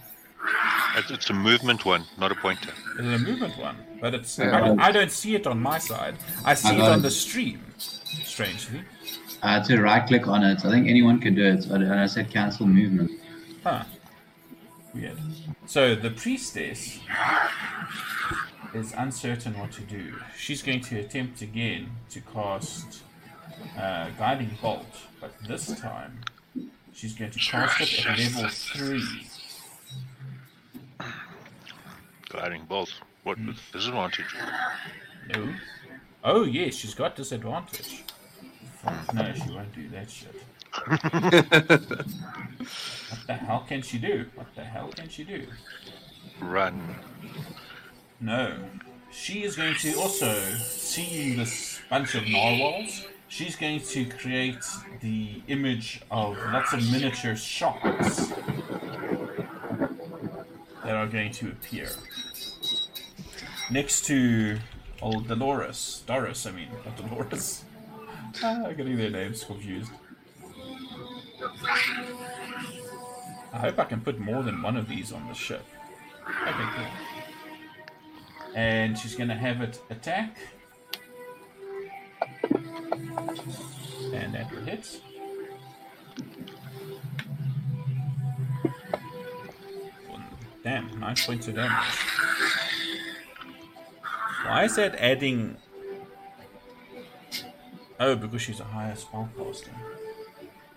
[0.96, 2.72] It's, it's a movement one, not a pointer.
[2.92, 4.38] It's a movement one, but it's.
[4.38, 4.56] Yeah.
[4.56, 6.16] I, don't, I don't see it on my side.
[6.46, 7.62] I see it on the stream.
[7.78, 8.82] Strangely.
[9.44, 10.66] I had to right click on it.
[10.66, 11.66] I think anyone could do it.
[11.66, 13.12] And I said cancel movement.
[13.64, 13.84] Huh.
[14.94, 15.18] Weird.
[15.66, 17.00] So the priestess
[18.74, 20.16] is uncertain what to do.
[20.38, 23.04] She's going to attempt again to cast
[23.78, 24.86] uh, guiding bolt,
[25.22, 26.22] but this time
[26.94, 29.28] she's going to cast it at level three.
[32.30, 32.94] Guiding bolt.
[33.24, 34.36] What with disadvantage?
[35.36, 35.54] No.
[36.24, 38.04] Oh yes, she's got disadvantage.
[38.82, 40.36] Fuck, no, she won't do that shit.
[43.10, 44.26] What the hell can she do?
[44.36, 45.48] What the hell can she do?
[46.40, 46.96] Run.
[48.20, 48.58] No.
[49.12, 54.64] She is going to also, seeing this bunch of narwhals, she's going to create
[55.02, 58.32] the image of lots of miniature sharks
[60.84, 61.90] that are going to appear.
[63.72, 64.60] Next to
[65.02, 66.04] old Dolores.
[66.06, 67.64] Doris, I mean, not Dolores.
[68.44, 69.92] Ah, I'm getting their names confused.
[73.54, 75.66] I hope I can put more than one of these on the ship.
[76.28, 76.86] Okay, cool.
[78.56, 80.38] And she's gonna have it attack.
[84.14, 85.00] And that will hit.
[90.64, 91.72] Damn, nine points of damage.
[94.46, 95.58] Why is that adding?
[98.00, 99.70] Oh, because she's a higher spellcaster.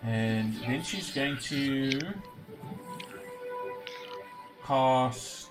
[0.03, 1.99] And then she's going to
[4.65, 5.51] cast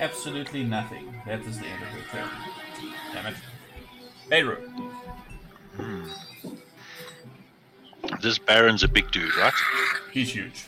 [0.00, 1.14] absolutely nothing.
[1.26, 2.28] That is the end of her turn.
[3.12, 3.34] Damn it.
[4.28, 4.68] Beirut.
[5.76, 6.04] Hmm.
[8.22, 9.52] This Baron's a big dude, right?
[10.12, 10.66] He's huge.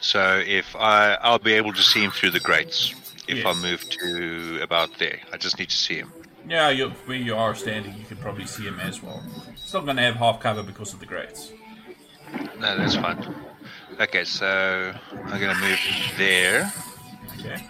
[0.00, 2.94] So if I, I'll be able to see him through the grates
[3.28, 3.46] if Yes.
[3.46, 5.20] I move to about there.
[5.32, 6.12] I just need to see him.
[6.48, 9.22] Yeah, you where you are standing, you can probably see him as well.
[9.52, 11.52] It's not going to have half cover because of the grates.
[12.58, 13.34] No, that's fine.
[14.00, 15.78] Okay, so I'm gonna move
[16.16, 16.72] there
[17.38, 17.62] Okay.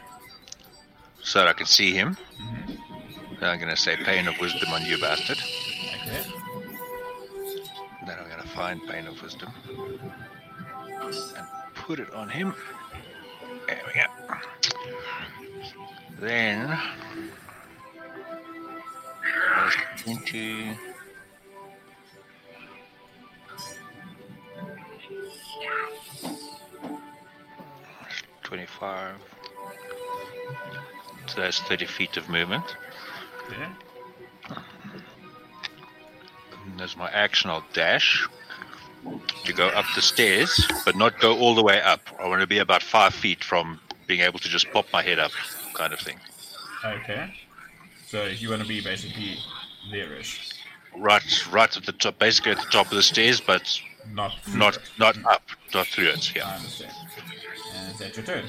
[1.22, 2.16] so that I can see him.
[2.40, 3.34] Mm-hmm.
[3.40, 5.38] Then I'm gonna say Pain of Wisdom on you, bastard.
[5.38, 6.22] Okay.
[8.06, 9.52] Then I'm gonna find Pain of Wisdom
[11.00, 12.54] and put it on him.
[13.66, 14.06] There we go.
[16.20, 16.78] Then
[19.98, 20.78] 20.
[28.42, 29.14] Twenty-five.
[31.26, 32.64] So that's thirty feet of movement.
[36.64, 37.50] And there's my action.
[37.50, 38.28] I'll dash
[39.44, 42.00] to go up the stairs, but not go all the way up.
[42.20, 45.18] I want to be about five feet from being able to just pop my head
[45.18, 45.32] up,
[45.74, 46.18] kind of thing.
[46.84, 47.32] Okay.
[48.12, 49.38] So you want to be basically
[49.90, 50.50] there-ish,
[50.94, 53.62] Right, right at the top, basically at the top of the stairs, but
[54.12, 54.82] not not it.
[54.98, 56.30] not up, not through it.
[56.34, 56.48] I Yeah.
[56.54, 56.92] understand.
[57.74, 58.44] And that's your turn.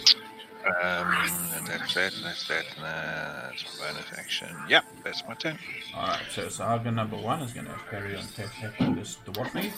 [0.66, 1.14] Um,
[1.56, 2.12] and that's that.
[2.22, 2.66] That's that.
[2.76, 4.50] and That's my bonus action.
[4.68, 5.58] Yeah, that's my turn.
[5.96, 9.72] Alright, so Sahuagin number one is going to carry on attack attacking this dwarfy.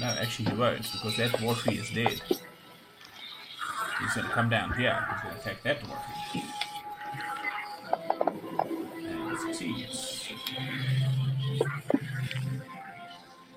[0.00, 2.20] No, actually he won't, because that dwarfy is dead.
[2.28, 5.02] He's going to come down here.
[5.14, 6.42] He's going to attack that dwarfy.
[9.36, 10.28] He succeeds.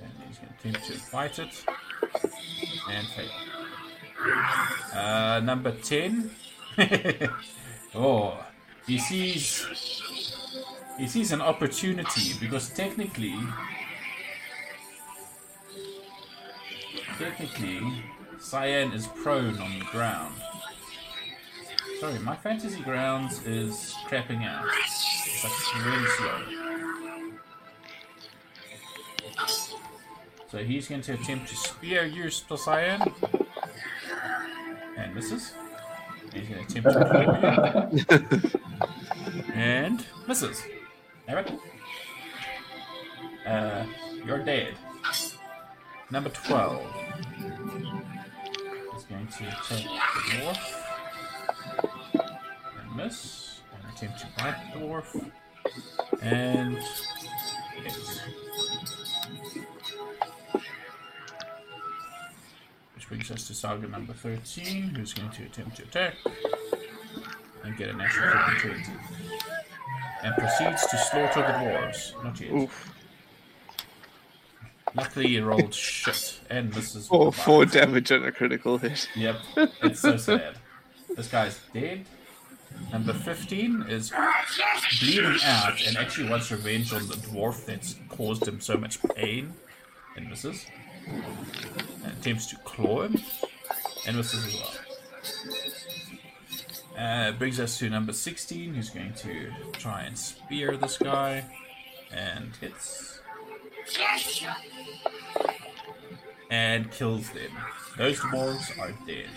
[0.02, 1.66] And he's going to fight it.
[2.90, 3.30] And fail.
[4.94, 6.32] Uh, number 10.
[7.96, 8.38] oh,
[8.86, 9.66] he sees
[10.98, 13.36] he sees an opportunity because technically
[17.18, 18.04] technically
[18.40, 20.36] Cyan is prone on the ground.
[22.00, 24.66] Sorry, my fantasy grounds is crapping out.
[24.86, 26.42] It's like really slow.
[30.50, 33.02] So he's going to attempt to spear you, Cyan.
[34.98, 35.54] And misses.
[36.34, 39.52] He's going to attempt to you.
[39.54, 40.64] and misses.
[41.28, 41.52] Damn it.
[43.46, 43.86] Uh,
[44.26, 44.74] you're dead.
[46.12, 46.82] Number 12
[48.96, 50.89] is going to attack the dwarf.
[52.96, 53.62] Miss.
[53.74, 55.32] And attempt to bite the dwarf.
[56.22, 56.78] And
[57.84, 58.20] hits.
[62.96, 66.16] Which brings us to Sahuagin number 13, who's going to attempt to attack.
[67.64, 68.84] And get a natural 20.
[70.24, 72.24] And proceeds to slaughter the dwarves.
[72.24, 72.52] Not yet.
[72.52, 72.94] Oof.
[74.96, 79.08] Luckily, he rolled shit and with four damage on a critical hit.
[79.16, 79.36] Yep,
[79.84, 80.56] it's so sad.
[81.16, 82.06] This guy's dead.
[82.92, 84.12] Number 15 is
[85.00, 89.54] bleeding out and actually wants revenge on the dwarf that's caused him so much pain
[90.16, 90.66] and misses.
[91.08, 93.22] And attempts to claw him
[94.08, 94.74] and misses as well.
[96.98, 101.46] Uh, brings us to number 16, who's going to try and spear this guy
[102.12, 103.22] and hits.
[106.50, 107.52] And kills them.
[107.98, 109.30] Those dwarves are dead.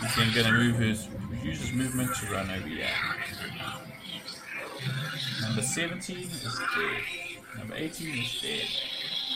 [0.00, 1.08] He's then going to move his
[1.42, 2.88] use his movement to run over here.
[5.40, 7.02] Number 17 is dead.
[7.58, 8.68] Number 18 is dead.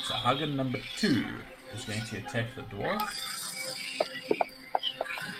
[0.04, 1.24] Sahuagin number 2
[1.74, 3.02] is going to attack the dwarf.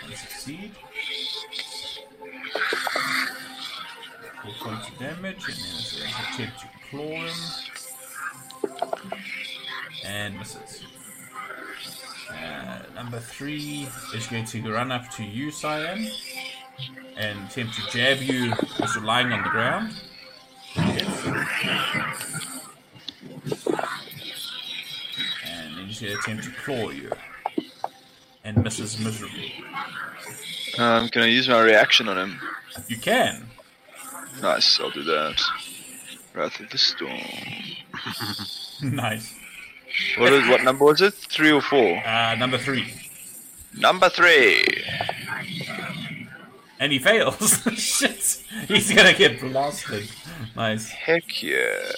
[0.04, 0.72] And succeed.
[4.42, 7.36] Four points of damage, and then it's going to attempt to claw him.
[10.04, 10.95] And misses.
[12.96, 16.10] Number three is going to run up to you, Cyan,
[17.18, 19.92] and attempt to jab you as you're lying on the ground.
[20.74, 21.26] Yes.
[25.44, 27.12] And then he's going to attempt to claw you.
[28.44, 29.52] And misses miserably.
[30.78, 32.40] Um, can I use my reaction on him?
[32.88, 33.46] You can.
[34.40, 35.38] Nice, I'll do that.
[36.34, 37.12] Wrath of the Storm.
[38.82, 39.34] nice.
[40.18, 41.14] What is what number was it?
[41.14, 42.02] Three or four?
[42.06, 42.92] Uh, number three.
[43.74, 44.64] Number three.
[46.78, 47.62] And he fails.
[47.74, 48.42] Shit.
[48.68, 50.10] He's to get blasted.
[50.54, 50.88] Nice.
[50.88, 51.92] Heck yeah.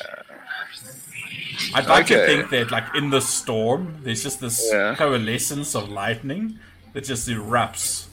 [1.74, 4.94] I'd like to think that, like in the storm, there's just this Yeah.
[4.96, 6.58] coalescence of lightning
[6.92, 8.06] that just erupts.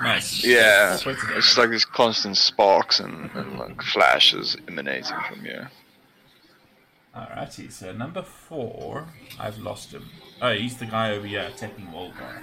[0.00, 0.44] Nice.
[0.44, 5.44] Yeah, Four points of it's like this constant sparks and, and like flashes emanating from
[5.46, 5.66] you.
[7.14, 9.06] Alrighty, so number four,
[9.38, 10.08] I've lost him.
[10.40, 12.42] Oh, he's the guy over here attacking Volgar.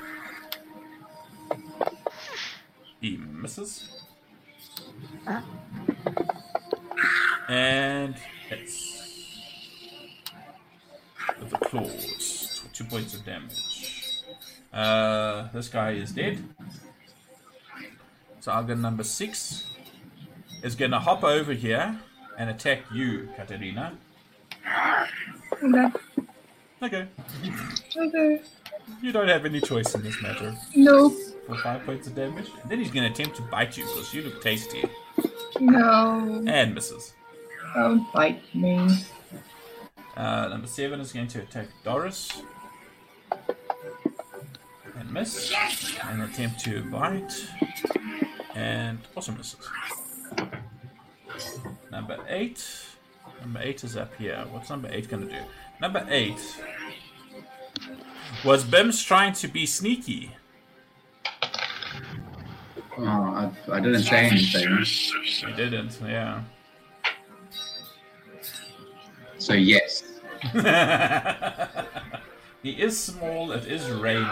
[3.02, 4.04] He misses.
[7.48, 8.16] And
[8.48, 9.42] hits.
[11.40, 12.64] With the claws.
[12.72, 14.24] Two points of damage.
[14.72, 16.44] Uh, this guy is dead.
[18.40, 19.66] Sahuagin number six
[20.64, 22.00] is gonna hop over here
[22.38, 23.98] and attack you, Katerina.
[25.64, 25.92] Okay.
[26.82, 27.08] Okay.
[27.98, 28.42] Okay.
[29.02, 30.56] You don't have any choice in this matter.
[30.76, 31.10] No.
[31.48, 32.50] For five points of damage.
[32.62, 34.84] And then he's going to attempt to bite you because you look tasty.
[35.60, 36.44] No.
[36.48, 37.14] And misses.
[37.76, 38.90] Don't bite me.
[40.16, 42.42] Uh, number seven is going to attack Doris.
[44.98, 45.54] And miss.
[46.04, 47.34] And attempt to bite.
[48.56, 49.68] And also misses.
[51.92, 52.66] Number eight.
[53.42, 54.44] Number eight is up here.
[54.52, 55.42] What's number eight going to do?
[55.82, 56.40] Number eight
[58.44, 60.36] was Bims trying to be sneaky.
[62.98, 64.84] Oh, I, I didn't say anything.
[64.84, 66.42] He didn't, yeah.
[69.38, 70.04] So yes.
[72.62, 74.28] he is small, it is raining.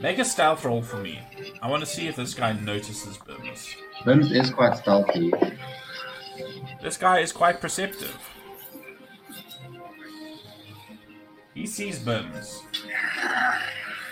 [0.00, 1.20] Make a stealth roll for me.
[1.60, 3.76] I want to see if this guy notices Bims.
[4.04, 5.32] Bims is quite stealthy.
[6.82, 8.16] This guy is quite perceptive.
[11.54, 12.60] He sees Bims.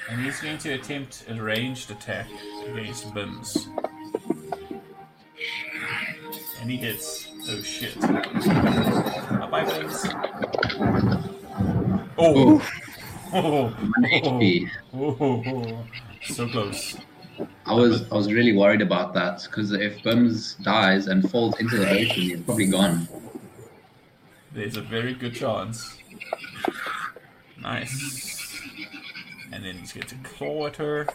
[0.08, 2.28] And he's going to attempt a ranged attack
[2.66, 3.66] against Bims.
[6.60, 7.28] And he hits.
[7.48, 7.98] Oh shit.
[8.00, 10.06] Bye Bims.
[12.18, 12.60] Oh!
[13.32, 13.74] Oh!
[14.02, 14.68] HP.
[14.92, 15.84] Oh, oh, oh.
[16.24, 16.96] So close.
[17.66, 21.76] I was I was really worried about that because if Bims dies and falls into
[21.76, 23.08] the ocean, he's probably gone.
[24.52, 25.96] There's a very good chance.
[27.60, 28.60] Nice.
[29.52, 31.06] And then he's going to claw at her.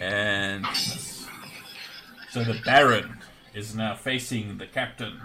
[0.00, 0.66] And.
[2.30, 3.18] So the Baron
[3.54, 5.20] is now facing the captain.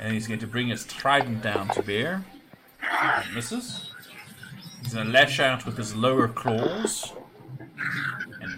[0.00, 2.24] And he's going to bring his trident down to bear.
[3.32, 3.92] Misses.
[4.82, 7.12] He's going to lash out with his lower claws.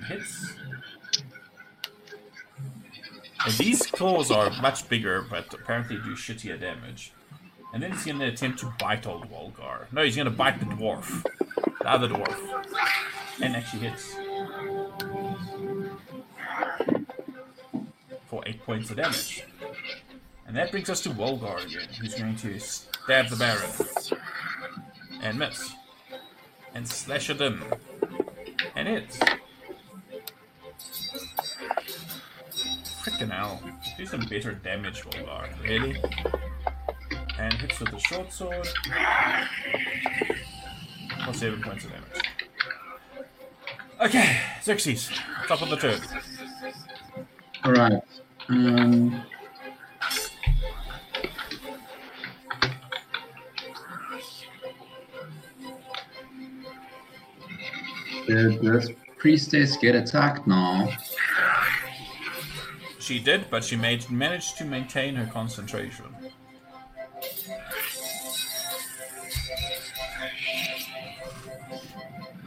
[0.08, 0.54] Hits.
[3.44, 7.12] And these claws are much bigger, but apparently do shittier damage.
[7.72, 9.86] And then he's going to attempt to bite old Wolgar.
[9.92, 11.22] No, he's going to bite the dwarf.
[11.80, 12.36] The other dwarf.
[13.42, 14.14] And actually hits.
[18.28, 19.44] For 8 points of damage.
[20.46, 23.70] And that brings us to Wolgar again, who's going to stab the Baron.
[25.22, 25.74] And miss.
[26.74, 27.62] And slash at him.
[28.74, 29.18] And hits.
[33.16, 33.62] Frickin' hell.
[33.96, 35.48] Do some better damage, Wolgar.
[35.62, 35.96] Really?
[37.38, 38.66] And hits with the short sword.
[41.24, 42.22] For 7 points of damage.
[44.02, 45.10] Okay, Xerxes.
[45.48, 45.98] Top of the turn.
[47.64, 48.02] Alright.
[48.48, 49.24] Um,
[58.26, 60.90] did this priestess get attacked now?
[63.06, 66.06] She did, but she made, managed to maintain her concentration.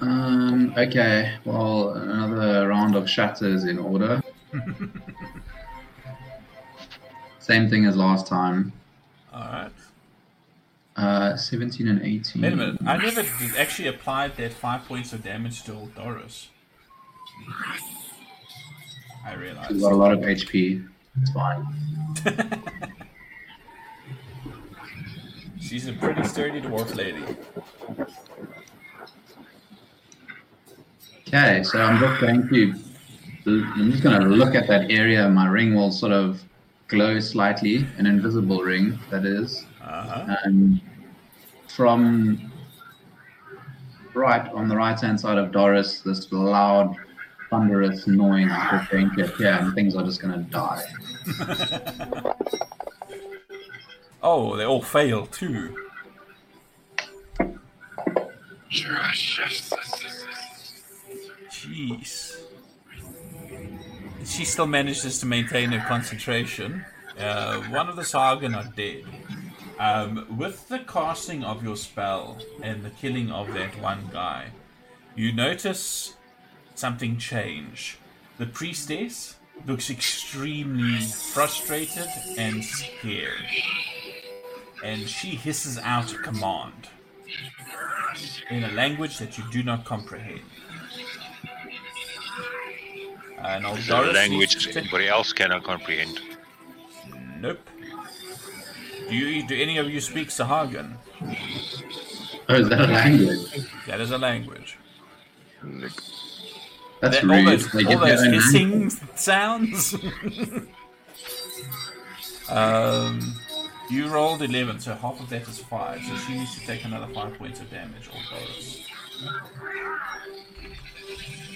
[0.02, 4.22] Um, okay, well, another round of shatters in order.
[7.40, 8.74] Same thing as last time.
[9.34, 9.72] Alright.
[10.98, 12.42] Uh, 17 and 18.
[12.42, 12.82] Wait a minute.
[12.86, 13.26] I never
[13.58, 16.50] actually applied that 5 points of damage to old Doris.
[19.26, 19.82] I She's realized.
[19.82, 20.88] got a lot of HP.
[21.22, 21.66] It's fine.
[25.60, 27.24] She's a pretty sturdy dwarf lady.
[31.28, 32.74] Okay, so I'm just going to.
[33.46, 35.30] I'm just going to look at that area.
[35.30, 36.42] My ring will sort of
[36.88, 39.66] glow slightly, an invisible ring, that is.
[39.82, 40.36] Uh-huh.
[40.44, 40.82] And
[41.68, 42.52] from
[44.14, 46.96] right on the right hand side of Doris, this loud,
[47.50, 50.84] thunderous noise is going to appear, and things are just going to die.
[54.22, 55.76] Oh, they all fail too.
[61.50, 62.42] Jeez.
[64.26, 66.86] She still manages to maintain her concentration.
[67.18, 69.06] Uh, one of the Sahuagin are dead.
[69.80, 74.48] Um, with the casting of your spell and the killing of that one guy,
[75.16, 76.16] you notice
[76.80, 77.98] something change.
[78.38, 79.36] The priestess
[79.68, 80.98] looks extremely
[81.34, 82.08] frustrated
[82.38, 83.46] and scared.
[84.84, 86.88] And she hisses out a command
[88.50, 90.42] in a language that you do not comprehend.
[93.40, 96.20] And Is there a language needs to- anybody else cannot comprehend?
[97.40, 97.70] Nope.
[99.10, 100.90] Do you do any of you speak Sahuagin?
[102.50, 103.70] Oh, is that a language?
[103.88, 104.78] That is a language.
[107.02, 107.40] That's That- rude.
[107.40, 109.96] all those, They all those hissing sounds.
[112.50, 113.36] um,
[113.90, 116.02] you rolled eleven, so half of that is five.
[116.04, 118.08] So she needs to take another five points of damage.
[118.10, 118.84] Or Doris.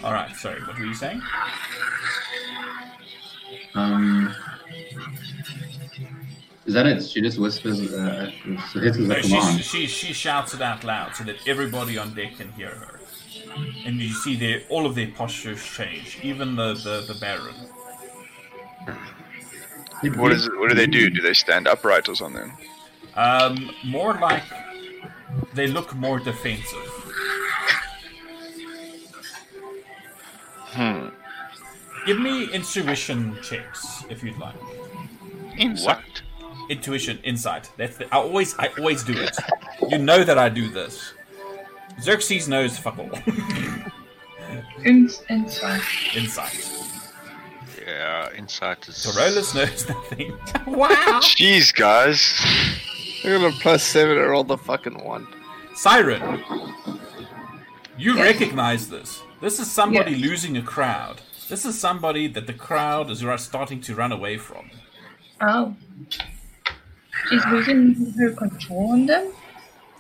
[0.03, 0.36] All right.
[0.36, 0.61] Sorry.
[0.64, 1.22] What were you saying?
[3.76, 4.34] Um,
[6.65, 7.03] is that it?
[7.03, 7.94] She just whispers.
[7.94, 12.52] Uh, No, she, she she shouts it out loud so that everybody on deck can
[12.53, 12.93] hear her.
[13.86, 17.56] And you see their all of their postures change, even the the, the Baron.
[20.20, 20.60] What is it?
[20.60, 21.10] What do they do?
[21.10, 22.52] Do they stand upright or something?
[23.16, 24.44] Um, more like
[25.54, 26.90] they look more defensive.
[30.74, 31.10] Hmm.
[32.06, 34.56] Give me intuition checks if you'd like.
[35.58, 35.98] Inside.
[35.98, 36.22] What?
[36.70, 37.70] Intuition, insight.
[37.78, 39.38] That's the, I always I always do it.
[39.90, 41.14] You know that I do this.
[42.02, 43.10] Xerxes knows fuck all.
[44.86, 45.82] In, inside.
[46.15, 46.70] insight.
[47.86, 49.06] Yeah, insight is.
[49.06, 50.38] Corollas knows nothing.
[50.68, 51.20] Wow.
[51.22, 52.34] Jeez, guys.
[53.24, 55.28] I got a plus seven and rolled the fucking one.
[55.76, 56.44] Siren,
[57.98, 58.20] you Yes.
[58.34, 59.22] recognize this.
[59.41, 60.22] This is somebody Yes.
[60.22, 61.22] losing a crowd.
[61.49, 64.70] This is somebody that the crowd is ru- starting to run away from.
[65.41, 65.76] Oh.
[67.30, 69.32] She's losing her control on them?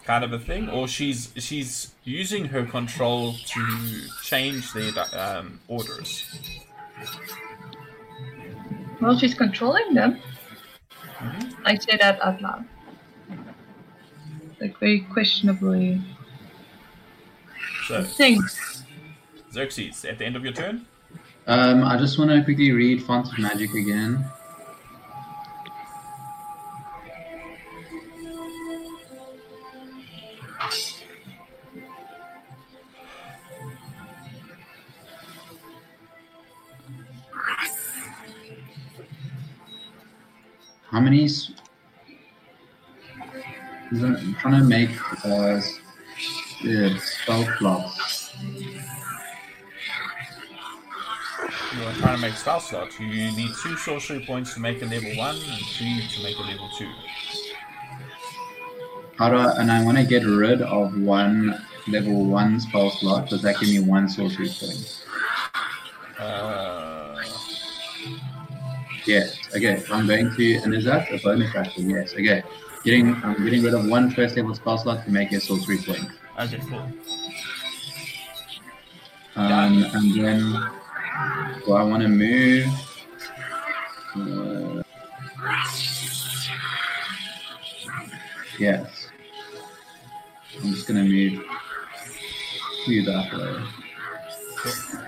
[0.05, 6.25] Kind of a thing, or she's she's using her control to change their um, orders.
[9.01, 10.19] Well, she's controlling them.
[11.65, 12.65] I say that out loud.
[14.59, 16.01] Like, very questionably.
[17.87, 18.83] So, Thanks.
[19.51, 20.85] Xerxes, at the end of your turn,
[21.47, 24.25] Um, I just want to quickly read Font of Magic again.
[40.93, 41.25] How many?
[41.25, 41.51] s-
[43.91, 44.91] I'm trying to make
[45.25, 45.59] uh,
[46.63, 48.35] yeah, spell slots.
[51.73, 52.99] you are trying to make spell slots.
[52.99, 56.41] You need two sorcery points to make a level one, and three to make a
[56.41, 56.91] level two.
[59.17, 63.29] How do I, and I want to get rid of one level one spell slot.
[63.29, 65.05] Does that give me one sorcery point?
[66.19, 67.19] Uh,
[69.05, 69.37] Yes.
[69.55, 69.83] Okay.
[69.91, 71.89] I'm going to, and is that a bonus action?
[71.89, 72.13] Yes.
[72.13, 72.43] Okay.
[72.83, 76.09] Getting, I'm getting rid of one first level spell slot to make a sorcery point.
[76.39, 76.85] okay, cool.
[79.35, 80.39] Um, and then,
[81.65, 82.67] do I want to move?
[84.15, 84.83] Uh,
[88.59, 89.07] yes.
[90.61, 91.41] I'm just gonna move
[92.85, 93.63] to that way.
[94.57, 95.03] Cool.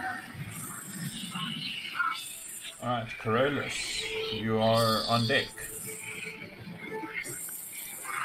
[2.86, 5.48] Alright, Corollas, you are on deck.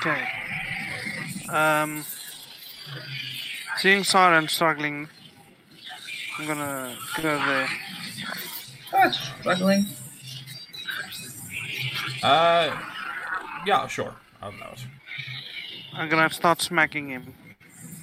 [0.01, 0.29] Okay.
[1.49, 2.05] Um,
[3.79, 5.09] seeing Siren struggling,
[6.39, 7.69] I'm gonna go over there.
[8.93, 9.87] Oh, it's struggling.
[12.23, 12.79] Uh,
[13.65, 14.15] yeah, sure.
[14.43, 14.87] I'll allow it.
[15.95, 17.35] I'm gonna start smacking him.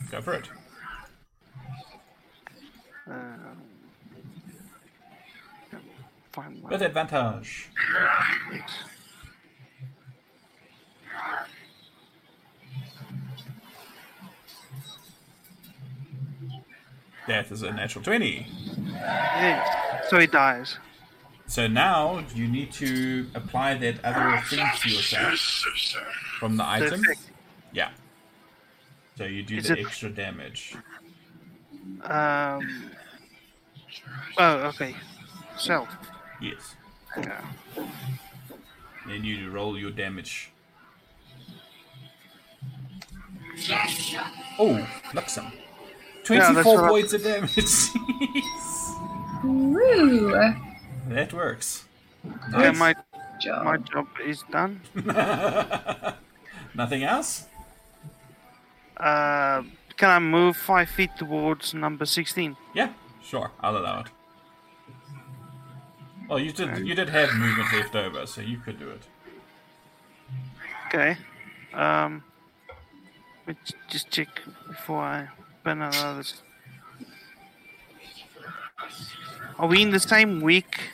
[0.09, 0.49] Go for it.
[3.05, 3.46] Um,
[6.37, 7.69] find my With advantage.
[17.27, 18.47] That is a natural 20.
[18.93, 20.77] Yeah, so he dies.
[21.47, 25.39] So now you need to apply that other thing to yourself
[26.39, 27.01] from the The item.
[27.73, 27.89] Yeah.
[29.17, 30.75] So you do Is the it- extra damage.
[32.03, 32.91] Um.
[34.37, 34.95] Oh, okay.
[35.57, 35.87] Self.
[36.41, 36.75] Yes.
[37.17, 37.31] Okay.
[39.07, 40.51] Then you roll your damage.
[44.59, 45.51] Oh, Luxem.
[46.29, 47.55] Yeah, 24 what I- points of damage.
[49.43, 50.31] Woo!
[51.09, 51.85] that works.
[52.51, 52.93] Yeah, my
[53.39, 53.63] Job.
[53.65, 54.81] my job is done.
[56.75, 57.45] Nothing else?
[58.97, 59.61] Uh,
[59.95, 62.57] can I move five feet towards number 16?
[62.73, 62.89] Yeah,
[63.23, 63.51] sure.
[63.61, 64.07] I'll allow it.
[66.27, 66.85] Well, you did.
[66.85, 69.01] You did have movement left over, so you could do it.
[70.87, 71.17] Okay.
[71.73, 72.23] Um,
[73.45, 74.27] let me just check
[74.67, 75.27] before I
[75.63, 76.41] burn out others.
[79.57, 80.91] Are we in the same week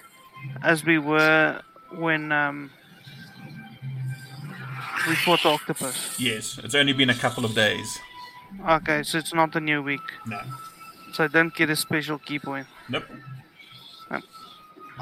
[0.61, 1.61] as we were
[1.91, 2.71] when um,
[5.07, 6.19] we fought the octopus?
[6.19, 7.99] Yes, it's only been a couple of days.
[8.67, 10.07] Okay, so it's not a new week.
[10.27, 10.39] No.
[11.13, 12.67] So I don't get a special ki point.
[12.87, 13.05] Nope.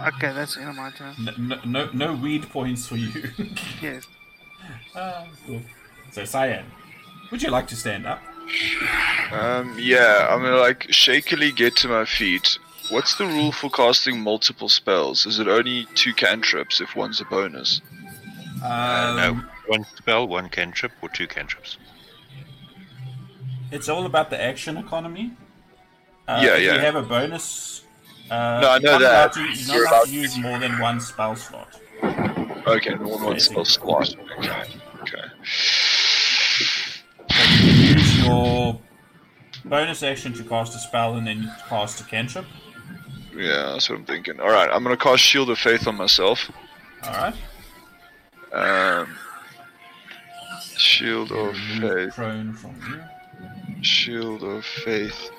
[0.07, 1.15] Okay, that's the end of my turn.
[1.19, 3.11] No, no, no, no weed points for you.
[3.81, 4.07] Yes.
[4.95, 5.61] Ah, cool.
[6.11, 6.65] So, Cyan,
[7.31, 8.21] would you like to stand up?
[9.31, 12.59] Um, yeah, I'm gonna like shakily get to my feet.
[12.89, 15.25] What's the rule for casting multiple spells?
[15.25, 17.81] Is it only two cantrips if one's a bonus?
[18.63, 21.77] Um, no, one spell, one cantrip, or two cantrips.
[23.71, 25.31] It's all about the action economy.
[26.27, 26.73] Uh, Yeah, if yeah.
[26.75, 27.83] You have a bonus.
[28.31, 29.33] Uh, No, I know that.
[29.33, 31.77] to- You're You're not allowed to use more than one spell slot.
[32.65, 34.15] Okay, more than one spell slot.
[34.39, 34.63] Okay,
[35.01, 35.27] okay.
[37.29, 38.79] So you can use your
[39.65, 42.45] bonus action to cast a spell and then cast a cantrip.
[43.35, 44.39] Yeah, that's what I'm thinking.
[44.39, 46.49] All right, I'm gonna cast Shield of Faith on myself.
[47.03, 47.35] All right.
[48.53, 49.07] Um,
[50.77, 52.15] Shield of Faith.
[52.15, 53.83] prone from you.
[53.83, 55.29] Shield of Faith.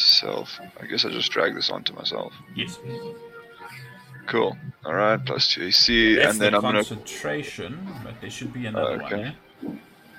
[0.00, 0.58] Self.
[0.80, 2.32] I guess I just drag this onto myself.
[2.54, 2.78] Yes.
[4.26, 4.56] Cool.
[4.84, 6.78] All right, plus two AC, That's and then the I'm gonna.
[6.78, 9.16] concentration, but there should be another Okay.
[9.16, 9.76] one.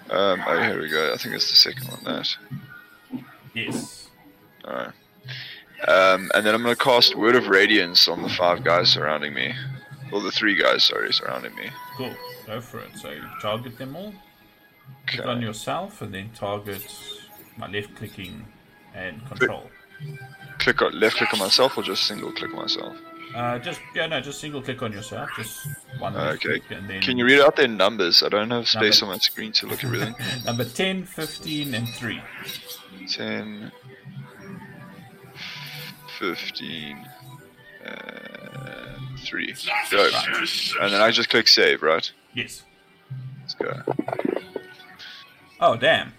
[0.09, 0.13] eh?
[0.13, 1.13] Um, oh, here we go.
[1.13, 2.03] I think it's the second one.
[2.03, 2.35] That.
[3.53, 4.09] Yes.
[4.65, 4.91] All right.
[5.87, 9.53] Um, and then I'm gonna cast Word of Radiance on the five guys surrounding me,
[10.11, 11.69] or the three guys, sorry, surrounding me.
[11.97, 12.13] Cool.
[12.45, 12.95] Go for it.
[12.97, 14.13] So you target them all.
[15.07, 15.29] Click Okay.
[15.29, 16.85] on yourself and then target
[17.57, 18.45] my left clicking
[18.95, 19.69] and control.
[20.59, 22.95] Click on left click on myself, or just single click on myself.
[23.35, 25.29] Uh, just yeah, no, just single click on yourself.
[25.37, 25.65] Just
[25.99, 26.37] one Okay.
[26.37, 28.21] click and then Can you read out their numbers?
[28.23, 30.15] I don't have space Number- on my screen to look at everything.
[30.45, 32.21] number 10, 15, and three.
[33.07, 33.71] 10,
[36.19, 37.07] 15,
[37.85, 39.55] and 3.
[39.91, 40.09] Go.
[40.81, 42.11] And then I just click save, right?
[42.33, 42.63] Yes.
[43.41, 43.81] Let's go.
[45.59, 46.13] Oh damn.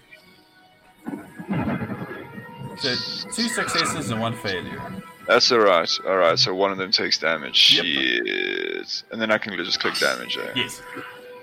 [2.77, 2.95] So
[3.31, 4.81] two successes and one failure.
[5.27, 5.89] That's alright.
[6.05, 7.73] Alright, so one of them takes damage.
[7.75, 7.85] Yep.
[7.85, 9.03] Shit.
[9.11, 10.51] And then I can just click damage, eh?
[10.55, 10.81] Yes.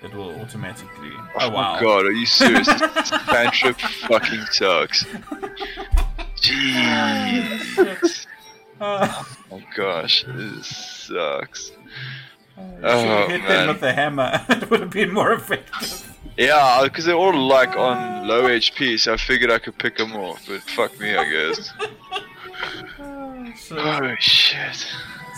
[0.02, 1.10] It will automatically.
[1.14, 1.74] Oh, Oh wow.
[1.74, 2.66] my god, are you serious?
[2.66, 5.04] this cantrip fucking sucks.
[6.36, 8.26] Jeez.
[8.80, 10.66] Uh, Oh gosh, this
[11.08, 11.72] sucks.
[12.56, 13.48] You should Oh, have hit man.
[13.48, 14.44] them with a hammer.
[14.48, 16.06] it would have been more effective.
[16.36, 20.12] Yeah, because they're all like on low HP, so I figured I could pick them
[20.14, 21.72] off, but fuck me, I guess.
[22.98, 24.86] Oh, so, Oh shit.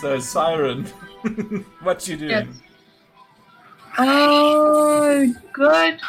[0.00, 0.84] so Siren,
[1.82, 2.30] what you doing?
[2.30, 2.46] Yes.
[3.98, 6.00] Oh, good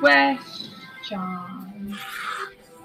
[0.00, 1.96] question.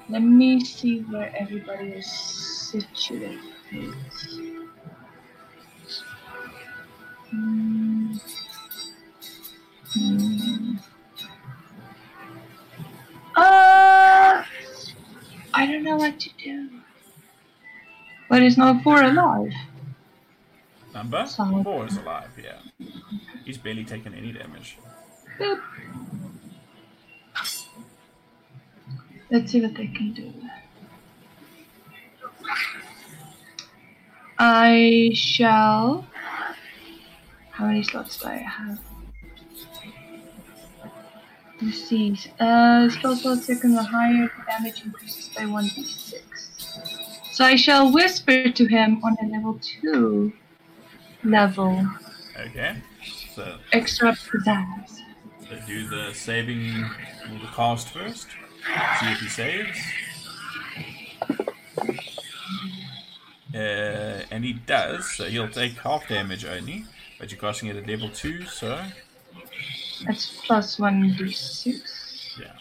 [0.09, 3.39] Let me see where everybody is situated.
[7.29, 8.15] Hmm.
[13.35, 14.43] Uh,
[15.53, 16.69] I don't know what to do.
[18.29, 19.53] But it's not four alive.
[20.93, 21.63] Number Solid.
[21.63, 22.29] four is alive.
[22.41, 22.87] Yeah,
[23.45, 24.77] he's barely taken any damage.
[25.39, 25.61] Boop.
[29.31, 30.33] Let's see what they can do.
[34.37, 36.05] I shall.
[37.59, 38.79] How many slots do I have?
[41.61, 42.17] Let's see.
[42.39, 47.33] Uh, spell slot second or higher, damage increases by 1d6.
[47.33, 50.31] So I shall whisper to him on a level 2
[51.25, 51.85] level.
[52.39, 52.77] Okay,
[53.35, 55.01] so Extra pizzazz.
[55.49, 56.85] So do the saving,
[57.41, 58.27] the cast first.
[59.01, 59.79] See if he saves.
[63.53, 66.85] Uh, and he does, so he'll take half damage only.
[67.19, 68.81] But you're casting it at level 2, so
[70.05, 72.39] That's plus 1d6.
[72.39, 72.53] yeah.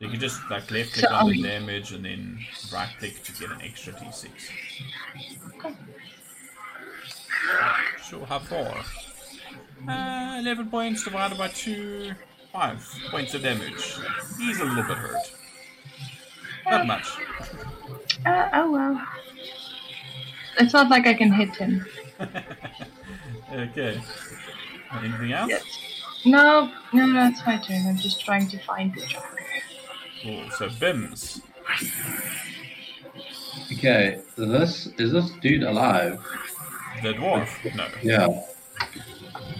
[0.00, 3.22] You can just like left click So on the I'll- damage and then right click
[3.24, 4.28] to get an extra d6.
[8.02, 8.84] So how far?
[9.88, 12.12] Uh, 11 points divided by 2,
[12.52, 13.96] 5 points of damage.
[14.38, 15.32] He's a little bit hurt.
[16.66, 17.06] Not much.
[18.26, 19.06] Uh, oh well.
[20.58, 21.86] It's not like I can hit him.
[23.52, 24.00] Okay.
[24.92, 25.48] Anything else?
[25.48, 25.64] Yes.
[26.24, 27.86] No, no, no, it's my turn.
[27.86, 29.38] I'm just trying to find the tracker.
[30.22, 30.50] Cool.
[30.50, 31.40] So Bims.
[33.72, 36.20] Okay, this is this dude alive?
[37.02, 37.48] The dwarf?
[37.74, 37.86] No.
[38.02, 38.42] Yeah.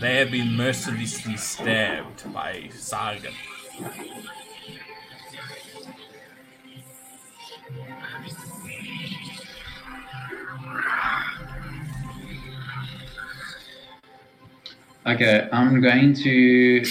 [0.00, 3.34] They have been mercilessly stabbed by Sahuagin.
[15.08, 16.84] Okay, I'm going to.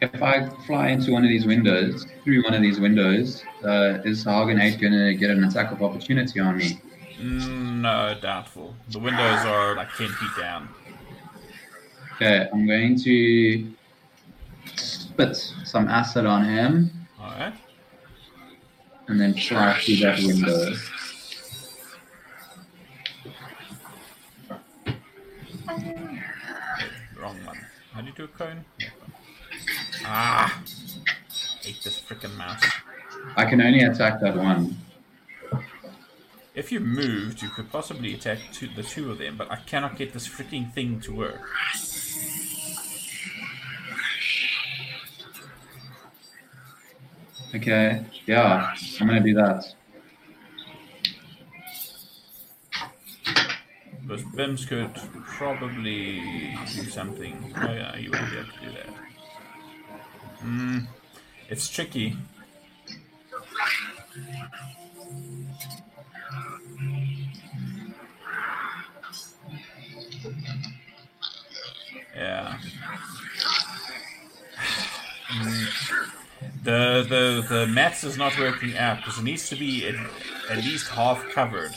[0.00, 4.24] If I fly into one of these windows, through one of these windows, uh, is
[4.24, 6.80] Hagen 8 going to get an attack of opportunity on me?
[7.20, 8.74] Mm, No, doubtful.
[8.90, 10.68] The windows are like 10 feet down.
[12.16, 13.72] Okay, I'm going to
[14.76, 16.90] spit some acid on him
[17.20, 17.54] Alright.
[19.06, 20.74] and then fly through that window.
[27.16, 27.36] Wrong
[28.02, 28.08] one.
[28.08, 28.64] How do you do a cone?
[30.04, 30.62] Ah!
[31.62, 32.64] Hate this freaking mouse.
[33.36, 34.76] I can only attack that one.
[36.54, 39.96] If you moved, you could possibly attack two, the two of them, but I cannot
[39.96, 41.40] get this freaking thing to work.
[47.54, 49.74] Okay, yeah, I'm gonna do that.
[54.02, 56.20] Because Bims could probably
[56.74, 57.54] do something.
[57.56, 58.88] Oh yeah, you won't be able to do that.
[60.40, 60.78] Hmm.
[61.48, 62.16] It's tricky.
[72.14, 72.58] Yeah.
[75.30, 76.12] Mm.
[76.64, 79.94] The the the maths is not working out because it needs to be at,
[80.50, 81.72] at least half covered.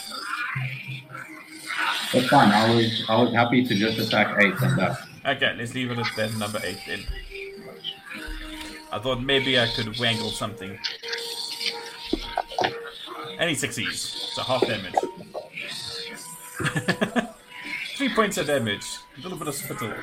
[2.13, 2.51] That's fine.
[2.51, 4.97] I was I was happy to just attack eight and that.
[5.25, 6.99] Okay, let's leave it at that number eight then.
[8.91, 10.77] I thought maybe I could wangle something.
[13.37, 14.93] And he succeeds, so half damage.
[17.97, 18.85] Three points of damage,
[19.17, 19.93] a little bit of spittle.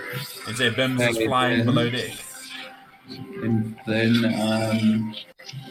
[0.47, 1.67] And say Bims is flying then.
[1.67, 2.11] below deck.
[3.09, 5.15] And then um,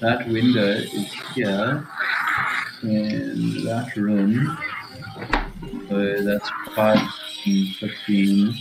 [0.01, 1.87] that window is here
[2.81, 4.57] And that room.
[5.89, 6.97] So that's 5
[7.45, 8.55] and 15.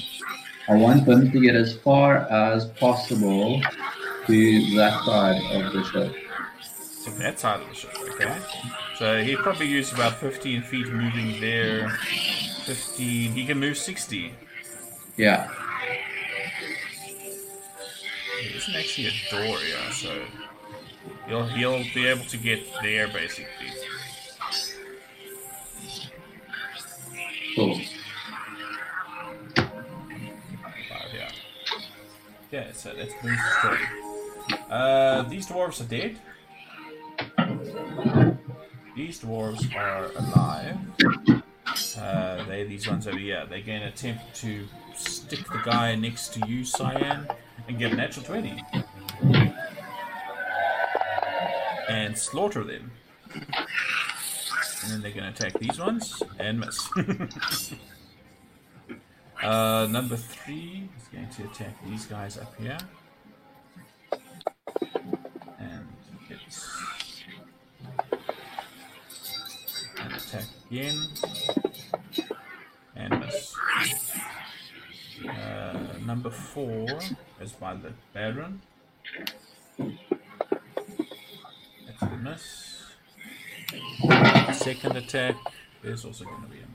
[0.69, 3.61] I want them to get as far as possible
[4.27, 6.15] to that side of the ship.
[7.05, 8.39] To that side of the ship, okay?
[8.99, 11.89] So he probably used about 15 feet moving there.
[12.67, 14.35] 15, he can move 60.
[15.17, 15.49] Yeah.
[18.43, 20.23] There isn't actually a door here, so
[21.27, 23.60] he'll he'll be able to get there basically.
[27.57, 27.77] About
[31.11, 31.29] here.
[32.51, 33.79] Yeah, so that's the story.
[34.71, 36.19] Uh, these dwarves are dead.
[38.97, 40.79] These dwarves are alive.
[41.99, 43.47] Uh, they these ones over here.
[43.49, 47.29] They're going to attempt to stick the guy next to you, Cyan,
[47.69, 48.63] and get a natural twenty,
[51.89, 52.91] and slaughter them.
[54.83, 56.89] And then they're going to attack these ones and miss.
[59.43, 62.79] uh, number three is going to attack these guys up here.
[65.59, 65.87] And
[70.15, 70.97] attack again.
[72.97, 73.55] And miss.
[75.29, 76.87] Uh, number four
[77.41, 78.63] is by the Baron.
[79.79, 79.93] That's
[82.03, 82.71] a miss.
[84.61, 85.37] Second attack
[85.83, 86.67] is also going to be a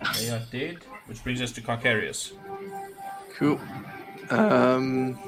[0.00, 0.18] miss.
[0.18, 2.32] They are dead, which brings us to Carcarius.
[3.36, 3.60] Cool.
[4.30, 5.18] Um,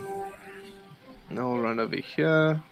[1.30, 2.62] I'll run over here.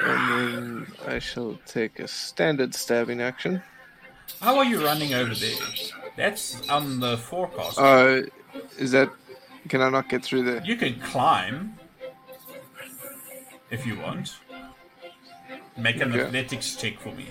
[0.00, 3.60] And then I shall take a standard stabbing action.
[4.40, 5.56] How are you running over there?
[6.16, 7.80] That's on the forecast.
[7.80, 8.22] Uh,
[8.78, 9.10] is that?
[9.68, 10.62] Can I not get through there?
[10.64, 11.76] you can climb
[13.74, 14.36] if you want.
[15.76, 16.22] Make an Okay.
[16.24, 17.26] athletics check for me.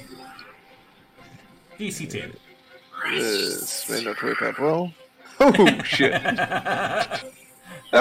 [1.80, 2.34] DC 10.
[3.12, 4.94] This may not work out well.
[5.40, 6.12] Oh shit!
[6.24, 7.24] that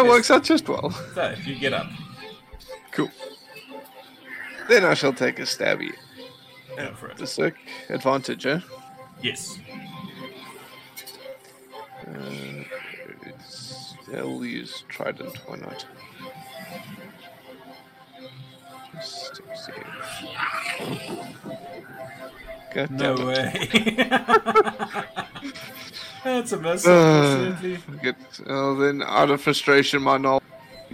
[0.05, 0.91] works out just well.
[1.15, 1.87] So, if you get up,
[2.93, 3.11] Cool.
[4.69, 5.93] Then I shall take a stabby.
[6.77, 7.27] go for The it.
[7.29, 7.55] sick
[7.89, 8.61] advantage, eh?
[9.23, 9.59] Yes.
[12.07, 12.65] Uh,
[13.23, 15.37] it's, I'll use trident.
[15.47, 15.87] Why not?
[22.75, 23.69] God No way.
[26.25, 27.57] That's a miss, Uh.
[28.03, 28.17] Get,
[28.47, 30.43] oh, then out of frustration, my knob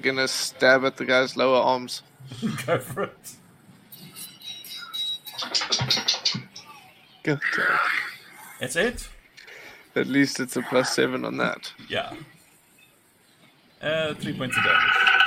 [0.00, 2.02] gonna stab at the guy's lower arms.
[2.66, 3.32] Go for it.
[7.22, 7.78] God damn.
[8.60, 9.08] That's it?
[9.94, 11.72] At least it's a plus seven on that.
[11.88, 12.12] Yeah.
[13.82, 15.17] Uh, three points of damage.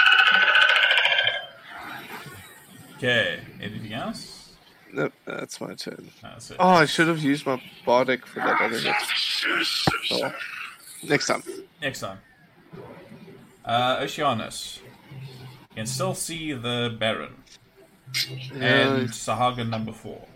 [3.03, 4.51] Okay, anything else?
[4.93, 6.11] Nope, that's my turn.
[6.21, 6.57] That's it.
[6.59, 8.95] Oh, I should have used my bardic for that other hit.
[10.11, 10.31] Oh.
[11.01, 11.41] Next time.
[11.81, 12.19] Next time.
[13.65, 14.81] Uh, Oceanus.
[15.71, 17.33] You can still see the Baron.
[18.53, 20.27] And Yeah, Sahuagin number four.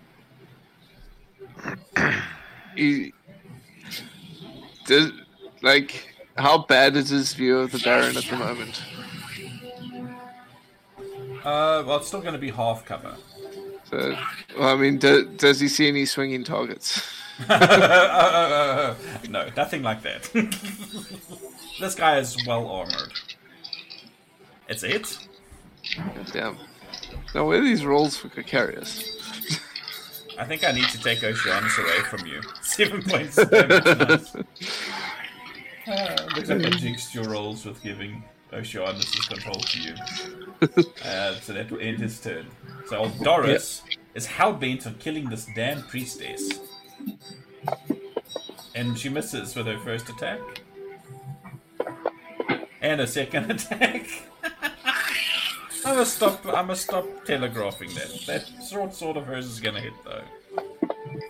[2.75, 3.13] he,
[4.87, 5.11] does,
[5.61, 8.81] like, how bad is his view of the Baron at the moment?
[11.45, 13.15] Uh, well, it's still going to be half cover.
[13.91, 14.17] So,
[14.57, 17.07] well, I mean, do, does he see any swinging targets?
[17.49, 18.95] no,
[19.55, 20.23] nothing like that.
[21.79, 23.13] this guy is well armored.
[24.67, 25.19] It's it?
[25.95, 26.57] God damn.
[27.35, 29.03] Now, where are these rolls for Carcarius?
[30.39, 32.41] I think I need to take Oceanus away from you.
[32.61, 33.37] Seven points.
[33.37, 34.17] Uh,
[36.35, 38.23] looks like I jinxed your rolls with giving
[38.53, 39.95] Oceanus' control to you.
[41.05, 42.47] Uh, so that will end his turn.
[42.87, 43.83] So old Doris
[44.15, 46.59] is hell bent on killing this damn priestess.
[48.73, 50.39] And she misses with her first attack.
[52.81, 54.07] And a second attack.
[55.85, 58.23] I must stop I must stop telegraphing that.
[58.25, 60.23] That short sword of hers is gonna hit though.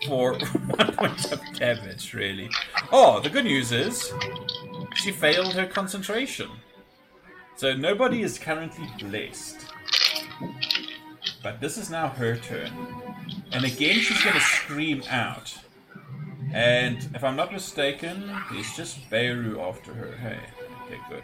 [0.07, 0.33] For
[0.75, 2.49] one point of damage, really.
[2.91, 4.13] Oh, the good news is
[4.95, 6.49] she failed her concentration.
[7.57, 9.65] So nobody is currently blessed.
[11.41, 12.72] But this is now her turn.
[13.52, 15.57] And again she's gonna scream out.
[16.53, 20.15] And if I'm not mistaken, there's just Beirut after her.
[20.18, 20.40] Hey,
[20.86, 21.23] okay, good.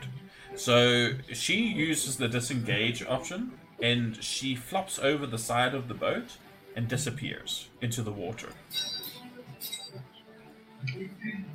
[0.55, 6.37] So she uses the disengage option and she flops over the side of the boat
[6.75, 8.49] and disappears into the water.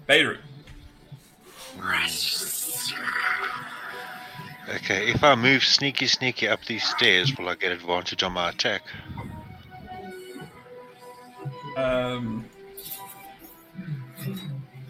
[0.07, 0.40] Beirut.
[4.68, 8.51] Okay, if I move sneaky sneaky up these stairs, will I get advantage on my
[8.51, 8.82] attack?
[11.76, 12.44] Um.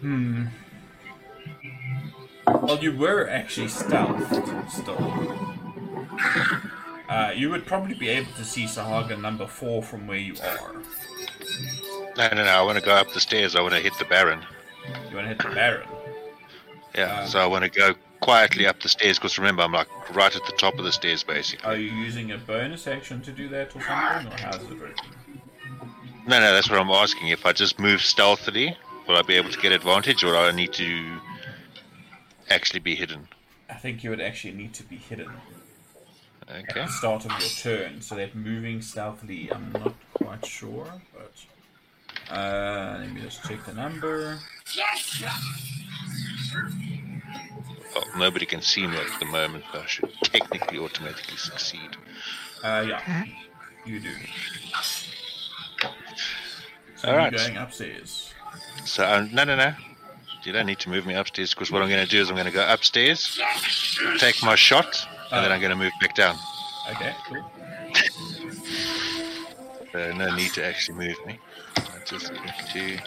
[0.01, 0.45] Hmm.
[2.47, 5.57] Well, you were actually stealthed still.
[7.09, 10.73] Uh, you would probably be able to see Sahuagin number four from where you are.
[12.17, 12.49] No, no, no.
[12.49, 13.55] I want to go up the stairs.
[13.55, 14.41] I want to hit the Baron.
[15.09, 15.87] You want to hit the Baron.
[16.95, 17.21] Yeah.
[17.21, 20.35] Um, so I want to go quietly up the stairs because remember, I'm like right
[20.35, 21.65] at the top of the stairs, basically.
[21.65, 25.11] Are you using a bonus action to do that or something, or how's it working?
[26.27, 27.29] No, no, that's what I'm asking.
[27.29, 28.75] If I just move stealthily,
[29.07, 31.19] will I be able to get advantage, or do I need to
[32.49, 33.27] actually be hidden?
[33.69, 35.31] I think you would actually need to be hidden
[36.49, 36.85] at Okay.
[36.85, 42.97] the start of your turn, so that moving stealthily, I'm not quite sure, but uh,
[42.99, 44.39] let me just check the number.
[47.97, 51.97] Well, nobody can see me at the moment, but I should technically automatically succeed.
[52.63, 53.23] Uh, yeah,
[53.85, 54.09] you do.
[56.95, 57.31] So Alright.
[57.31, 58.33] you're going upstairs.
[58.85, 59.73] So uh, no, no, no.
[60.43, 62.35] You don't need to move me upstairs because what I'm going to do is I'm
[62.35, 63.39] going to go upstairs,
[64.17, 64.95] take my shot,
[65.31, 66.37] and then I'm going to move back down.
[66.91, 67.51] Okay, cool.
[69.93, 71.39] So no need to actually move me.
[71.77, 73.01] I just need to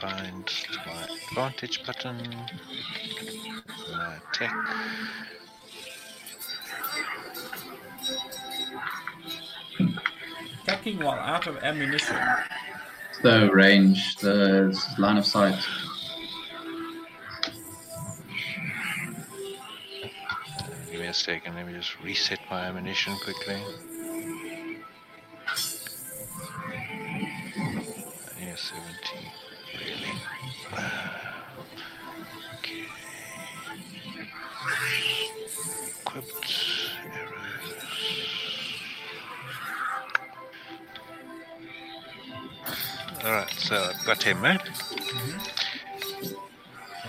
[0.00, 0.52] find
[0.86, 2.16] my advantage button.
[3.90, 4.54] My attack.
[10.62, 12.16] Attacking while out of ammunition.
[13.22, 15.58] The range, the line of sight.
[20.90, 21.56] Give me a second.
[21.56, 23.60] Let me just reset my ammunition quickly.
[28.40, 28.78] Yeah, 70.
[29.16, 29.37] Really?
[30.72, 30.84] Okay.
[36.00, 36.46] Equipped
[37.12, 37.74] arrows.
[43.24, 44.60] Alright, so I've got him, mate.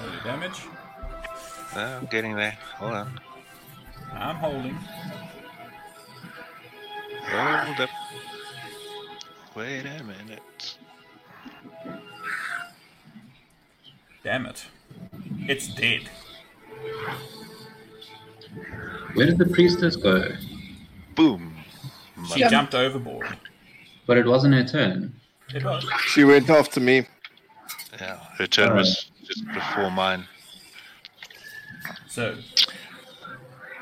[0.01, 0.61] Roll your damage.
[1.75, 2.57] Oh, I'm getting there.
[2.77, 3.19] Hold on.
[4.13, 4.77] I'm holding.
[7.31, 7.89] Hold up.
[9.55, 10.77] Wait a minute.
[14.29, 14.63] Damn it.
[15.47, 16.07] It's dead.
[19.15, 20.23] Where did the priestess go?
[21.15, 21.55] Boom.
[22.31, 23.39] She jumped overboard.
[24.05, 25.19] But it wasn't her turn.
[25.55, 25.83] It was.
[26.09, 27.07] She went after me.
[27.99, 28.81] Yeah, her turn Alright.
[28.81, 30.25] was just before mine.
[32.07, 32.35] So,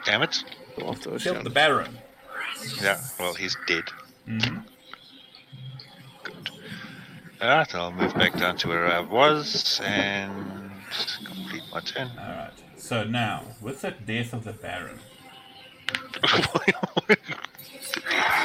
[0.05, 0.41] Damn it.
[0.79, 1.97] Go after killed the Baron.
[2.81, 3.83] Yeah, well, he's dead.
[4.25, 4.76] hmm Good.
[7.41, 10.71] Alright, I'll move back down to where I was and
[11.23, 12.11] complete my turn.
[12.17, 12.53] Alright.
[12.77, 14.99] So now, with the death of the Baron.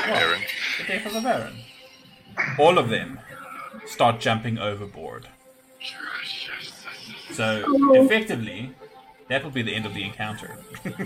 [0.06, 0.42] Aaron.
[0.78, 1.56] The death of the Baron.
[2.58, 3.20] All of them
[3.86, 5.28] start jumping overboard.
[7.30, 7.64] So,
[7.94, 8.74] effectively,
[9.28, 10.58] that will be the end of the encounter.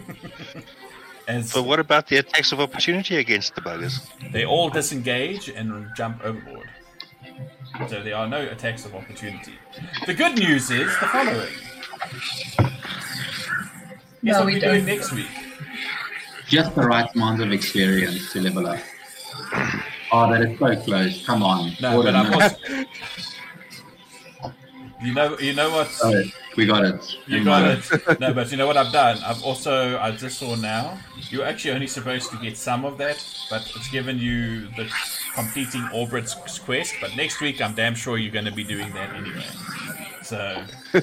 [1.29, 4.01] As But what about the attacks of opportunity against the buggers?
[4.33, 6.69] they all disengage and jump overboard.
[7.89, 9.53] So there are no attacks of opportunity.
[10.07, 11.53] The good news is the following.
[14.25, 15.29] Guess No, what we we're doing next week?
[16.49, 18.79] Just the right amount of experience to level up.
[20.13, 21.27] Oh, that is so close.
[21.27, 21.73] Come on.
[21.81, 22.57] No, but I'm also.
[25.03, 25.95] You know, you know what?
[26.03, 26.23] Oh,
[26.57, 27.17] we got it.
[27.27, 28.19] You got it.
[28.19, 29.19] No, but you know what I've done?
[29.25, 30.99] I've also, I just saw now,
[31.29, 34.91] you're actually only supposed to get some of that, but it's given you the
[35.37, 36.95] completing Orbit's quest.
[37.01, 39.45] But next week, I'm damn sure you're going to be doing that anyway.
[40.23, 40.65] So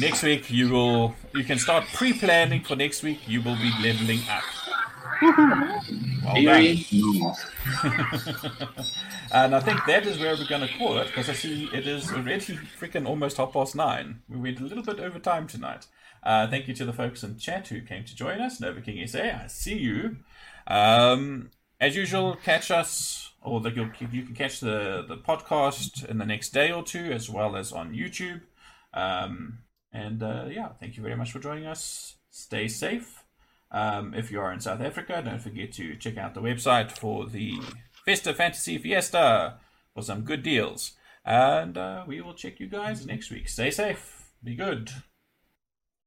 [0.00, 3.28] next week, you will, you can start pre-planning for next week.
[3.28, 4.44] You will be leveling up.
[6.24, 7.36] Well.
[9.32, 11.86] And I think that is where we're going to call it because I see it
[11.86, 14.20] is already freaking almost half past nine.
[14.28, 15.86] We went a little bit over time tonight.
[16.22, 18.60] Uh, thank you to the folks in chat who came to join us.
[18.60, 20.16] Nova King SA, I see you.
[20.66, 26.18] Um, as usual, catch us, or the, you, you can catch the, the podcast in
[26.18, 28.42] the next day or two, as well as on YouTube.
[28.92, 29.60] Um,
[29.92, 32.16] and uh, yeah, thank you very much for joining us.
[32.30, 33.22] Stay safe.
[33.70, 37.26] Um, if you are in South Africa, don't forget to check out the website for
[37.26, 37.58] the
[38.04, 39.58] Festive Fantasy Fiesta
[39.94, 40.92] for some good deals.
[41.24, 43.48] And uh, we will check you guys next week.
[43.48, 44.32] Stay safe.
[44.42, 44.90] Be good.